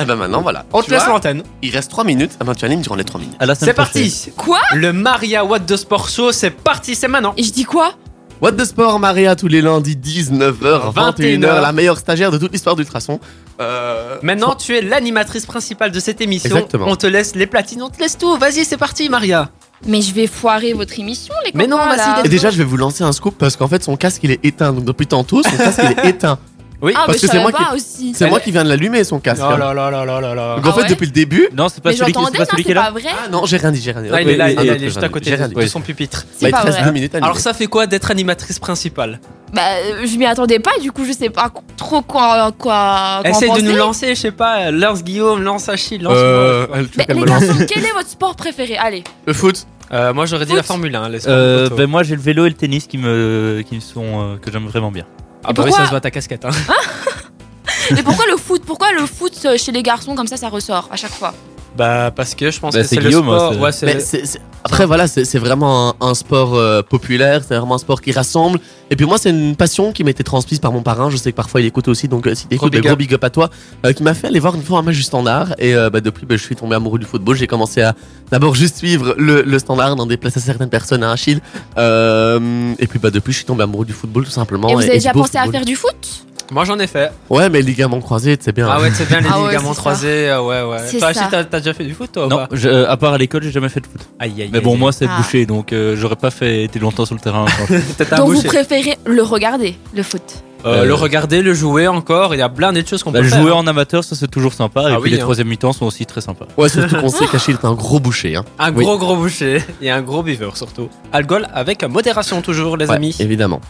Et 0.00 0.04
ben 0.04 0.14
maintenant, 0.14 0.42
voilà. 0.42 0.64
On 0.72 0.80
Tu 0.80 0.86
te 0.86 0.94
laisse 0.94 1.06
l'antenne. 1.08 1.42
Il 1.60 1.72
reste 1.74 1.90
3 1.90 2.04
minutes. 2.04 2.30
Ah 2.38 2.44
ben, 2.44 2.54
tu 2.54 2.64
animes 2.64 2.82
durant 2.82 2.94
les 2.94 3.02
3 3.04 3.20
minutes. 3.20 3.36
C'est 3.58 3.72
parti. 3.74 4.30
Quoi? 4.36 4.60
Le 4.74 4.92
Maria 4.92 5.44
What 5.44 5.60
the 5.60 5.76
Sport 5.76 6.08
Show, 6.08 6.30
c'est 6.30 6.50
parti, 6.50 6.94
c'est 6.94 7.08
maintenant. 7.08 7.34
Et 7.36 7.42
je 7.42 7.52
dis 7.52 7.64
quoi? 7.64 7.94
What 8.40 8.52
the 8.52 8.64
Sport, 8.64 9.00
Maria, 9.00 9.34
tous 9.34 9.48
les 9.48 9.60
lundis, 9.60 9.96
19h, 9.96 10.92
21h, 10.94 11.14
21h. 11.16 11.60
la 11.60 11.72
meilleure 11.72 11.98
stagiaire 11.98 12.30
de 12.30 12.38
toute 12.38 12.52
l'histoire 12.52 12.76
d'Ultrason. 12.76 13.18
Euh, 13.60 14.16
Maintenant, 14.22 14.54
tu 14.54 14.76
es 14.76 14.80
l'animatrice 14.82 15.44
principale 15.44 15.90
de 15.90 15.98
cette 15.98 16.20
émission. 16.20 16.54
Exactement. 16.54 16.86
On 16.88 16.94
te 16.94 17.08
laisse 17.08 17.34
les 17.34 17.46
platines, 17.48 17.82
on 17.82 17.90
te 17.90 17.98
laisse 17.98 18.16
tout. 18.16 18.36
Vas-y, 18.36 18.64
c'est 18.64 18.76
parti, 18.76 19.08
Maria. 19.08 19.50
Mais 19.86 20.02
je 20.02 20.12
vais 20.14 20.26
foirer 20.28 20.72
votre 20.72 20.98
émission, 20.98 21.34
les 21.44 21.50
Mais 21.54 21.66
non, 21.66 21.78
copains, 21.78 21.96
vas-y. 21.96 22.26
Et 22.26 22.28
déjà, 22.28 22.50
je 22.50 22.58
vais 22.58 22.64
vous 22.64 22.76
lancer 22.76 23.02
un 23.02 23.12
scoop 23.12 23.34
parce 23.38 23.56
qu'en 23.56 23.68
fait, 23.68 23.82
son 23.82 23.96
casque 23.96 24.20
il 24.22 24.30
est 24.30 24.44
éteint. 24.44 24.72
Donc 24.72 24.84
depuis 24.84 25.06
tantôt, 25.06 25.42
son 25.42 25.56
casque 25.56 25.80
il 25.82 25.98
est 25.98 26.08
éteint. 26.10 26.38
Oui. 26.80 26.92
Ah, 26.94 27.04
parce 27.06 27.08
mais 27.08 27.14
que 27.14 27.20
je 27.20 27.20
c'est 27.22 27.26
savais 27.28 27.42
moi 27.42 27.50
pas 27.52 27.74
aussi. 27.74 28.12
C'est 28.14 28.28
moi 28.28 28.38
qui 28.40 28.52
viens 28.52 28.62
de 28.62 28.68
l'allumer, 28.68 29.02
son 29.02 29.18
casque. 29.18 29.42
Oh 29.44 29.50
hein. 29.52 29.58
là 29.58 29.74
là 29.74 29.90
là 29.90 30.04
là 30.04 30.20
là 30.20 30.34
là. 30.34 30.56
Donc 30.56 30.66
en 30.66 30.70
Ah 30.70 30.72
fait, 30.74 30.82
ouais 30.82 30.88
depuis 30.88 31.06
le 31.06 31.12
début. 31.12 31.48
Non, 31.56 31.68
c'est 31.68 31.82
pas 31.82 31.90
Mais 31.90 31.96
celui 31.96 32.12
qui, 32.12 32.18
j'entendais, 32.20 32.38
c'est 32.38 32.38
pas 32.38 32.44
non, 32.44 32.50
celui 32.52 32.62
qui 32.62 32.66
c'est 32.68 32.70
est 32.72 32.74
là. 32.74 32.82
pas 32.84 32.90
vrai. 32.92 33.02
Ah 33.24 33.28
non, 33.28 33.46
j'ai 33.46 33.56
rien 33.56 33.72
dit, 33.72 33.80
j'ai 33.80 33.90
rien 33.92 34.02
dit. 34.02 34.08
Ah, 34.12 34.22
il 34.22 34.28
est 34.28 34.36
là, 34.36 34.46
Oui, 34.46 34.52
il 34.52 34.58
un 34.58 34.62
est, 34.62 34.66
autre 34.70 34.76
il 34.76 34.76
est 34.76 34.78
que 34.78 34.84
juste 34.84 35.02
à 35.02 35.08
côté 35.08 35.36
de, 35.36 35.66
son 35.66 35.80
pupitre. 35.80 36.22
Bah, 36.24 36.28
C'est 36.38 36.46
il 36.46 36.50
te 36.50 36.56
pas 36.56 36.62
reste 36.62 36.76
vrai. 36.78 36.86
deux 36.86 36.92
minutes 36.92 37.14
à 37.14 37.18
Alors, 37.18 37.30
animer. 37.30 37.42
ça 37.42 37.52
fait 37.52 37.66
quoi 37.66 37.86
d'être 37.88 38.10
animatrice 38.12 38.58
principale? 38.60 39.18
Bah, 39.52 39.62
euh, 39.64 40.06
je 40.06 40.16
m'y 40.16 40.26
attendais 40.26 40.60
pas, 40.60 40.78
du 40.80 40.92
coup, 40.92 41.04
je 41.04 41.12
sais 41.12 41.30
pas 41.30 41.50
trop 41.76 42.02
quoi. 42.02 42.52
quoi 42.52 42.52
quoi 42.58 43.20
en 43.20 43.28
Essaye 43.28 43.48
de 43.48 43.54
penser. 43.54 43.62
nous 43.62 43.76
lancer, 43.76 44.14
je 44.14 44.20
sais 44.20 44.30
pas, 44.30 44.70
lance 44.70 45.02
Guillaume, 45.02 45.42
lance 45.42 45.68
Achille, 45.68 46.02
lance 46.02 46.12
Euh, 46.16 46.66
moi. 46.68 46.78
Mais 46.96 47.06
les 47.14 47.22
garçons, 47.24 47.54
quel 47.68 47.84
est 47.84 47.92
votre 47.92 48.08
sport 48.08 48.36
préféré? 48.36 48.76
Allez. 48.76 49.02
Le 49.26 49.32
foot. 49.32 49.66
Euh, 49.90 50.12
moi 50.12 50.26
j'aurais 50.26 50.44
dit 50.44 50.50
Foot. 50.50 50.58
la 50.58 50.62
Formule 50.62 50.94
1, 50.94 51.08
laisse-moi 51.08 51.34
Euh, 51.34 51.70
le 51.70 51.74
ben 51.74 51.86
moi 51.88 52.02
j'ai 52.02 52.14
le 52.14 52.20
vélo 52.20 52.44
et 52.44 52.50
le 52.50 52.54
tennis 52.54 52.86
qui 52.86 52.98
me 52.98 53.62
qui 53.66 53.74
me 53.74 53.80
sont 53.80 54.04
euh, 54.04 54.36
que 54.36 54.52
j'aime 54.52 54.66
vraiment 54.66 54.90
bien. 54.92 55.06
Ah 55.44 55.52
bah 55.52 55.62
oui, 55.64 55.72
ça 55.72 55.84
se 55.84 55.90
voit 55.90 56.00
ta 56.00 56.10
casquette. 56.10 56.44
Hein. 56.44 56.50
Et 57.96 58.02
pourquoi 58.02 58.26
le 58.26 58.36
foot? 58.36 58.62
Pourquoi 58.66 58.92
le 58.92 59.06
foot 59.06 59.32
euh, 59.44 59.56
chez 59.56 59.72
les 59.72 59.82
garçons 59.82 60.14
comme 60.14 60.26
ça, 60.26 60.36
ça 60.36 60.48
ressort 60.48 60.88
à 60.90 60.96
chaque 60.96 61.12
fois? 61.12 61.32
Bah 61.78 62.10
parce 62.14 62.34
que 62.34 62.50
je 62.50 62.58
pense 62.60 62.74
Bah, 62.74 62.82
que 62.82 62.86
c'est 62.88 62.96
le 62.96 63.02
Guillaume, 63.08 63.24
sport. 63.26 63.52
c'est- 63.54 63.58
Ouais, 63.60 63.72
c'est- 63.72 63.86
Mais 63.86 64.00
c'est- 64.00 64.26
c'est- 64.26 64.40
Après, 64.64 64.84
voilà, 64.84 65.06
c'est 65.06 65.24
c'est 65.24 65.38
vraiment 65.38 65.90
un, 66.00 66.06
un 66.08 66.14
sport 66.14 66.56
euh, 66.56 66.82
populaire, 66.82 67.42
c'est 67.46 67.56
vraiment 67.56 67.76
un 67.76 67.78
sport 67.78 68.00
qui 68.02 68.10
rassemble. 68.10 68.58
Et 68.90 68.96
puis 68.96 69.06
moi, 69.06 69.16
c'est 69.16 69.30
une 69.30 69.54
passion 69.54 69.92
qui 69.92 70.02
m'a 70.02 70.10
été 70.10 70.24
transmise 70.24 70.58
par 70.58 70.72
mon 70.72 70.82
parrain. 70.82 71.08
Je 71.10 71.16
sais 71.16 71.30
que 71.30 71.36
parfois 71.36 71.60
il 71.60 71.66
écoute 71.68 71.86
aussi, 71.86 72.08
donc 72.08 72.26
euh, 72.26 72.34
si 72.34 72.48
t'écoutes, 72.48 72.70
Gros 72.72 72.80
big 72.80 72.82
gros 72.82 72.92
up. 72.94 72.98
big 72.98 73.14
up 73.14 73.22
à 73.22 73.30
toi, 73.30 73.48
euh, 73.86 73.92
qui 73.92 74.02
m'a 74.02 74.14
fait 74.14 74.26
aller 74.26 74.40
voir 74.40 74.56
une 74.56 74.62
fois 74.62 74.80
un 74.80 74.82
match 74.82 74.96
du 74.96 75.02
standard. 75.04 75.54
Et 75.58 75.74
euh, 75.76 75.88
bah, 75.88 76.00
depuis, 76.00 76.26
bah, 76.26 76.36
je 76.36 76.42
suis 76.42 76.56
tombé 76.56 76.74
amoureux 76.74 76.98
du 76.98 77.06
football. 77.06 77.36
J'ai 77.36 77.46
commencé 77.46 77.80
à 77.82 77.94
d'abord 78.32 78.56
juste 78.56 78.76
suivre 78.78 79.14
le, 79.16 79.42
le 79.42 79.58
standard, 79.60 79.94
d'en 79.94 80.06
déplacer 80.06 80.40
certaines 80.40 80.68
personnes 80.70 81.04
à 81.04 81.12
Achille. 81.12 81.40
Euh, 81.78 82.72
et 82.80 82.86
puis 82.88 82.98
bah, 82.98 83.10
depuis, 83.10 83.32
je 83.32 83.38
suis 83.38 83.46
tombé 83.46 83.62
amoureux 83.62 83.86
du 83.86 83.92
football 83.92 84.24
tout 84.24 84.30
simplement. 84.30 84.68
Et 84.70 84.74
vous 84.74 84.80
avez 84.82 84.94
déjà 84.94 85.12
pensé 85.12 85.36
à 85.38 85.42
football. 85.44 85.52
faire 85.52 85.64
du 85.64 85.76
foot? 85.76 86.24
Moi 86.50 86.64
j'en 86.64 86.78
ai 86.78 86.86
fait. 86.86 87.10
Ouais, 87.28 87.48
mais 87.50 87.60
ligaments 87.62 88.00
croisés, 88.00 88.36
c'est 88.40 88.54
bien. 88.54 88.68
Ah 88.70 88.80
ouais, 88.80 88.90
c'est 88.94 89.06
bien 89.06 89.20
les 89.22 89.28
Ah 89.30 89.40
ouais, 89.42 89.48
ligaments 89.48 89.68
c'est 89.70 89.74
ça. 89.74 89.80
croisés. 89.80 90.30
euh, 90.30 90.40
Ouais, 90.42 90.62
ouais. 90.62 90.78
C'est 90.86 90.98
Toi, 90.98 91.12
ça. 91.12 91.20
Achille, 91.20 91.30
t'as 91.30 91.44
t'as 91.44 91.58
déjà 91.60 91.74
fait 91.74 91.84
du 91.84 91.94
foot 91.94 92.10
toi 92.12 92.26
ou 92.26 92.28
Non, 92.28 92.36
pas 92.38 92.48
je- 92.52 92.68
euh, 92.68 92.88
à 92.90 92.96
part 92.96 93.12
à 93.12 93.18
l'école, 93.18 93.42
j'ai 93.42 93.50
jamais 93.50 93.68
fait 93.68 93.80
de 93.80 93.86
foot. 93.86 94.00
Aïe, 94.18 94.32
aïe, 94.40 94.50
Mais 94.52 94.60
bon, 94.60 94.72
aïe. 94.72 94.78
moi 94.78 94.92
c'est 94.92 95.06
Ah. 95.10 95.16
bouché, 95.18 95.44
donc 95.46 95.72
euh, 95.72 95.94
j'aurais 95.96 96.16
pas 96.16 96.30
fait 96.30 96.64
été 96.64 96.78
longtemps 96.78 97.04
sur 97.06 97.14
le 97.14 97.20
terrain. 97.20 97.44
un 97.70 98.16
Donc 98.16 98.28
vous 98.28 98.34
boucher. 98.36 98.48
préférez 98.48 98.96
le 99.06 99.22
regarder, 99.22 99.76
le 99.94 100.02
foot 100.02 100.22
Euh, 100.64 100.82
Euh, 100.82 100.84
Le 100.86 100.94
regarder, 100.94 101.40
le 101.40 101.54
jouer 101.54 101.86
encore, 101.86 102.34
il 102.34 102.38
y 102.38 102.42
a 102.42 102.48
plein 102.48 102.72
de 102.72 102.84
choses 102.84 103.04
qu'on 103.04 103.12
Bah, 103.12 103.20
peut 103.20 103.26
le 103.26 103.30
faire. 103.30 103.40
jouer 103.42 103.52
en 103.52 103.64
amateur, 103.68 104.02
ça 104.02 104.16
c'est 104.16 104.26
toujours 104.28 104.52
sympa. 104.54 104.82
Ah 104.86 104.90
et 104.90 104.94
oui, 104.96 105.02
puis 105.02 105.10
les 105.12 105.18
hein. 105.18 105.20
troisième 105.20 105.46
mi-temps 105.46 105.72
sont 105.72 105.86
aussi 105.86 106.04
très 106.04 106.20
sympas. 106.20 106.46
Ouais, 106.56 106.68
surtout 106.68 106.96
qu'on 107.00 107.08
sait 107.10 107.26
qu'Achille 107.28 107.54
est 107.54 107.64
un 107.64 107.74
gros 107.74 108.00
boucher. 108.00 108.34
Hein. 108.34 108.44
Un 108.58 108.72
Oui. 108.72 108.82
gros 108.82 108.98
gros 108.98 109.14
boucher 109.14 109.62
et 109.80 109.88
un 109.92 110.02
gros 110.02 110.24
beaver 110.24 110.50
surtout. 110.56 110.88
Alcool 111.12 111.46
avec 111.54 111.84
modération 111.84 112.42
toujours 112.42 112.76
les 112.76 112.86
Ouais, 112.86 112.96
amis. 112.96 113.14
évidemment. 113.20 113.60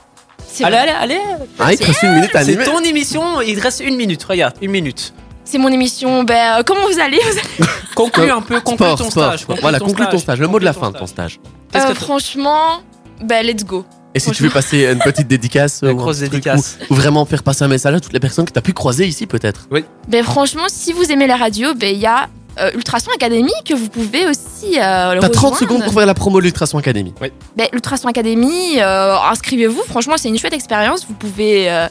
C'est 0.47 0.65
Allez, 0.65 0.77
allez, 0.77 0.93
allez. 0.93 1.21
Ah, 1.59 1.73
il 1.73 1.79
te 1.79 1.85
reste 1.85 2.03
une 2.03 2.15
minute 2.15 2.35
à 2.35 2.43
C'est 2.45 2.51
animer. 2.53 2.65
ton 2.65 2.81
émission, 2.81 3.41
il 3.41 3.57
te 3.57 3.63
reste 3.63 3.81
une 3.81 3.97
minute, 3.97 4.23
regarde, 4.25 4.55
une 4.63 4.71
minute. 4.71 5.13
C'est 5.45 5.59
mon 5.59 5.69
émission. 5.69 6.25
Ben, 6.25 6.59
euh, 6.59 6.63
comment 6.65 6.87
vous 6.91 6.99
allez, 7.01 7.19
Vous 7.19 7.39
allez- 7.39 7.71
Conclue 7.95 8.31
un 8.31 8.41
peu, 8.43 8.61
conclue 8.61 8.77
Sport, 8.87 8.99
ton 8.99 9.11
sport, 9.11 9.25
stage. 9.29 9.41
sport. 9.41 9.57
Voilà, 9.61 9.79
conclue 9.81 10.07
ton 10.11 10.19
stage. 10.19 10.39
Le 10.41 10.47
mot 10.49 10.59
de 10.61 10.65
la 10.65 10.73
fin 10.73 10.91
de 10.91 10.99
ton 10.99 11.07
stage. 11.07 11.41
Qu'est-ce 11.73 11.87
Euh, 11.87 11.89
que- 11.91 11.95
Franchement, 11.95 12.81
Ben, 13.21 13.45
let's 13.45 13.65
go. 13.65 13.85
Et 14.15 14.21
si 14.21 14.31
tu 14.31 14.43
veux 14.45 14.51
passer 14.51 14.85
une 14.87 15.01
petite 15.01 15.27
dédicace, 15.27 15.81
Une 15.83 15.89
ou 15.89 15.91
un 15.91 15.95
grosse 15.95 16.19
truc, 16.19 16.31
dédicace. 16.31 16.79
Ou, 16.89 16.95
ou 16.95 16.97
vraiment 16.97 17.25
faire 17.25 17.43
passer 17.43 17.65
un 17.65 17.69
message 17.69 17.95
à 17.95 18.01
toutes 18.01 18.13
les 18.13 18.21
personnes 18.21 18.45
que 18.45 18.53
tu 18.53 18.59
as 18.59 18.63
pu 18.63 18.73
croiser 18.73 19.07
ici, 19.07 19.27
peut-être. 19.27 19.69
Ben, 20.09 20.23
franchement, 20.25 20.67
si 20.69 20.93
vous 20.93 21.11
aimez 21.11 21.27
la 21.27 21.37
radio, 21.37 21.75
ben, 21.75 21.93
il 21.95 22.01
y 22.01 22.07
a 22.07 22.29
euh, 22.61 22.71
Ultrason 22.75 23.11
Academy 23.15 23.53
que 23.65 23.75
vous 23.75 23.89
pouvez 23.89 24.27
aussi 24.27 24.79
euh, 24.79 25.15
le 25.15 25.21
T'as 25.21 25.29
30 25.29 25.35
rejoindre. 25.53 25.59
secondes 25.59 25.85
pour 25.85 25.93
faire 25.95 26.07
la 26.07 26.15
promo 26.15 26.39
de 26.41 26.45
l'Ultrason 26.45 26.79
Academy. 26.79 27.13
Ben, 27.57 27.67
Ultrason 27.73 28.09
Academy, 28.09 28.79
euh, 28.79 29.17
inscrivez-vous. 29.31 29.83
Franchement, 29.89 30.15
c'est 30.17 30.29
une 30.29 30.39
chouette 30.39 30.53
expérience. 30.55 31.07
Vous 31.09 31.15
pouvez. 31.15 31.71
euh, 31.71 31.87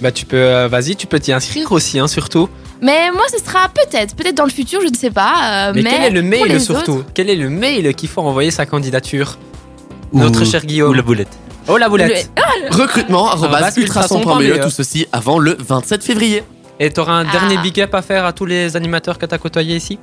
Bah 0.00 0.12
tu 0.12 0.24
peux, 0.26 0.36
euh, 0.36 0.68
vas-y, 0.68 0.96
tu 0.96 1.06
peux 1.06 1.18
t'y 1.20 1.32
inscrire 1.32 1.70
aussi, 1.72 1.98
hein, 1.98 2.06
surtout. 2.08 2.48
Mais 2.80 3.10
moi, 3.10 3.24
ce 3.32 3.38
sera 3.44 3.68
peut-être, 3.70 4.14
peut-être 4.14 4.36
dans 4.36 4.44
le 4.44 4.50
futur, 4.50 4.80
je 4.82 4.86
ne 4.88 4.94
sais 4.94 5.10
pas. 5.10 5.68
euh, 5.68 5.72
Mais, 5.74 5.82
mais 5.82 5.90
quel 5.90 6.04
est 6.04 6.10
le 6.10 6.20
pour 6.20 6.30
mail 6.30 6.52
les 6.52 6.60
surtout 6.60 6.92
autres- 6.92 7.04
Quel 7.14 7.28
est 7.30 7.34
le 7.36 7.50
mail 7.50 7.92
qu'il 7.94 8.08
faut 8.08 8.20
envoyer 8.20 8.52
sa 8.52 8.66
candidature 8.66 9.36
Ou- 10.12 10.20
Notre 10.20 10.44
cher 10.44 10.64
Guillaume. 10.64 10.90
Ou 10.90 10.94
la 10.94 11.02
boulette. 11.02 11.28
Oh 11.66 11.76
la 11.76 11.88
boulette. 11.88 12.30
Recrutement, 12.70 13.28
arrobas 13.28 13.58
Arrobas 13.58 13.72
ultrason.be, 13.76 14.40
ultrason.be. 14.42 14.62
tout 14.62 14.70
ceci 14.70 15.06
avant 15.12 15.38
le 15.38 15.56
27 15.58 16.02
février. 16.04 16.42
Et 16.80 16.90
t'auras 16.90 17.14
un 17.14 17.26
Ah. 17.26 17.32
dernier 17.32 17.58
big 17.58 17.80
up 17.80 17.94
à 17.94 18.02
faire 18.02 18.24
à 18.24 18.32
tous 18.32 18.46
les 18.46 18.76
animateurs 18.76 19.18
que 19.18 19.26
t'as 19.26 19.38
côtoyés 19.38 19.76
ici 19.76 19.98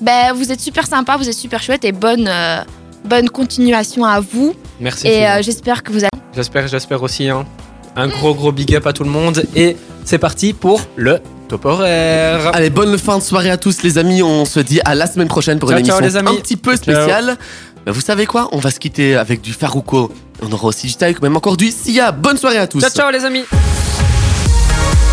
Ben, 0.00 0.32
vous 0.34 0.50
êtes 0.52 0.60
super 0.60 0.86
sympa, 0.86 1.16
vous 1.16 1.28
êtes 1.28 1.34
super 1.34 1.62
chouette 1.62 1.84
et 1.84 1.92
bonne, 1.92 2.26
euh, 2.28 2.60
bonne 3.04 3.28
continuation 3.30 4.04
à 4.04 4.20
vous. 4.20 4.54
Merci. 4.80 5.06
et 5.08 5.26
euh, 5.28 5.42
j'espère 5.42 5.82
que 5.82 5.92
vous 5.92 5.98
allez. 6.00 6.08
J'espère, 6.34 6.66
j'espère 6.68 7.02
aussi. 7.02 7.28
hein. 7.28 7.44
Un 7.96 8.06
gros 8.08 8.34
gros 8.34 8.52
big 8.52 8.74
up 8.76 8.86
à 8.86 8.92
tout 8.92 9.02
le 9.04 9.10
monde. 9.10 9.42
Et 9.56 9.76
c'est 10.04 10.18
parti 10.18 10.52
pour 10.52 10.80
le 10.96 11.18
top 11.48 11.64
horaire. 11.64 12.50
Allez, 12.54 12.70
bonne 12.70 12.96
fin 12.98 13.18
de 13.18 13.22
soirée 13.22 13.50
à 13.50 13.56
tous 13.56 13.82
les 13.82 13.98
amis. 13.98 14.22
On 14.22 14.44
se 14.44 14.60
dit 14.60 14.80
à 14.84 14.94
la 14.94 15.06
semaine 15.08 15.26
prochaine 15.28 15.58
pour 15.58 15.68
Ciao, 15.70 15.78
une 15.80 15.84
ciao, 15.86 15.98
émission 16.00 16.20
les 16.20 16.28
amis. 16.28 16.38
un 16.38 16.40
petit 16.40 16.56
peu 16.56 16.76
spéciale. 16.76 17.36
Bah, 17.84 17.90
vous 17.92 18.00
savez 18.00 18.26
quoi? 18.26 18.48
On 18.52 18.58
va 18.58 18.70
se 18.70 18.78
quitter 18.78 19.16
avec 19.16 19.40
du 19.40 19.52
Farouko. 19.52 20.12
On 20.42 20.52
aura 20.52 20.68
aussi 20.68 20.86
du 20.86 20.94
Taïk, 20.94 21.20
même 21.22 21.36
encore 21.36 21.56
du 21.56 21.70
Sia. 21.72 22.12
Bonne 22.12 22.36
soirée 22.36 22.58
à 22.58 22.66
tous. 22.68 22.80
Ciao 22.80 22.90
ciao 22.90 23.10
les 23.10 23.24
amis 23.24 23.42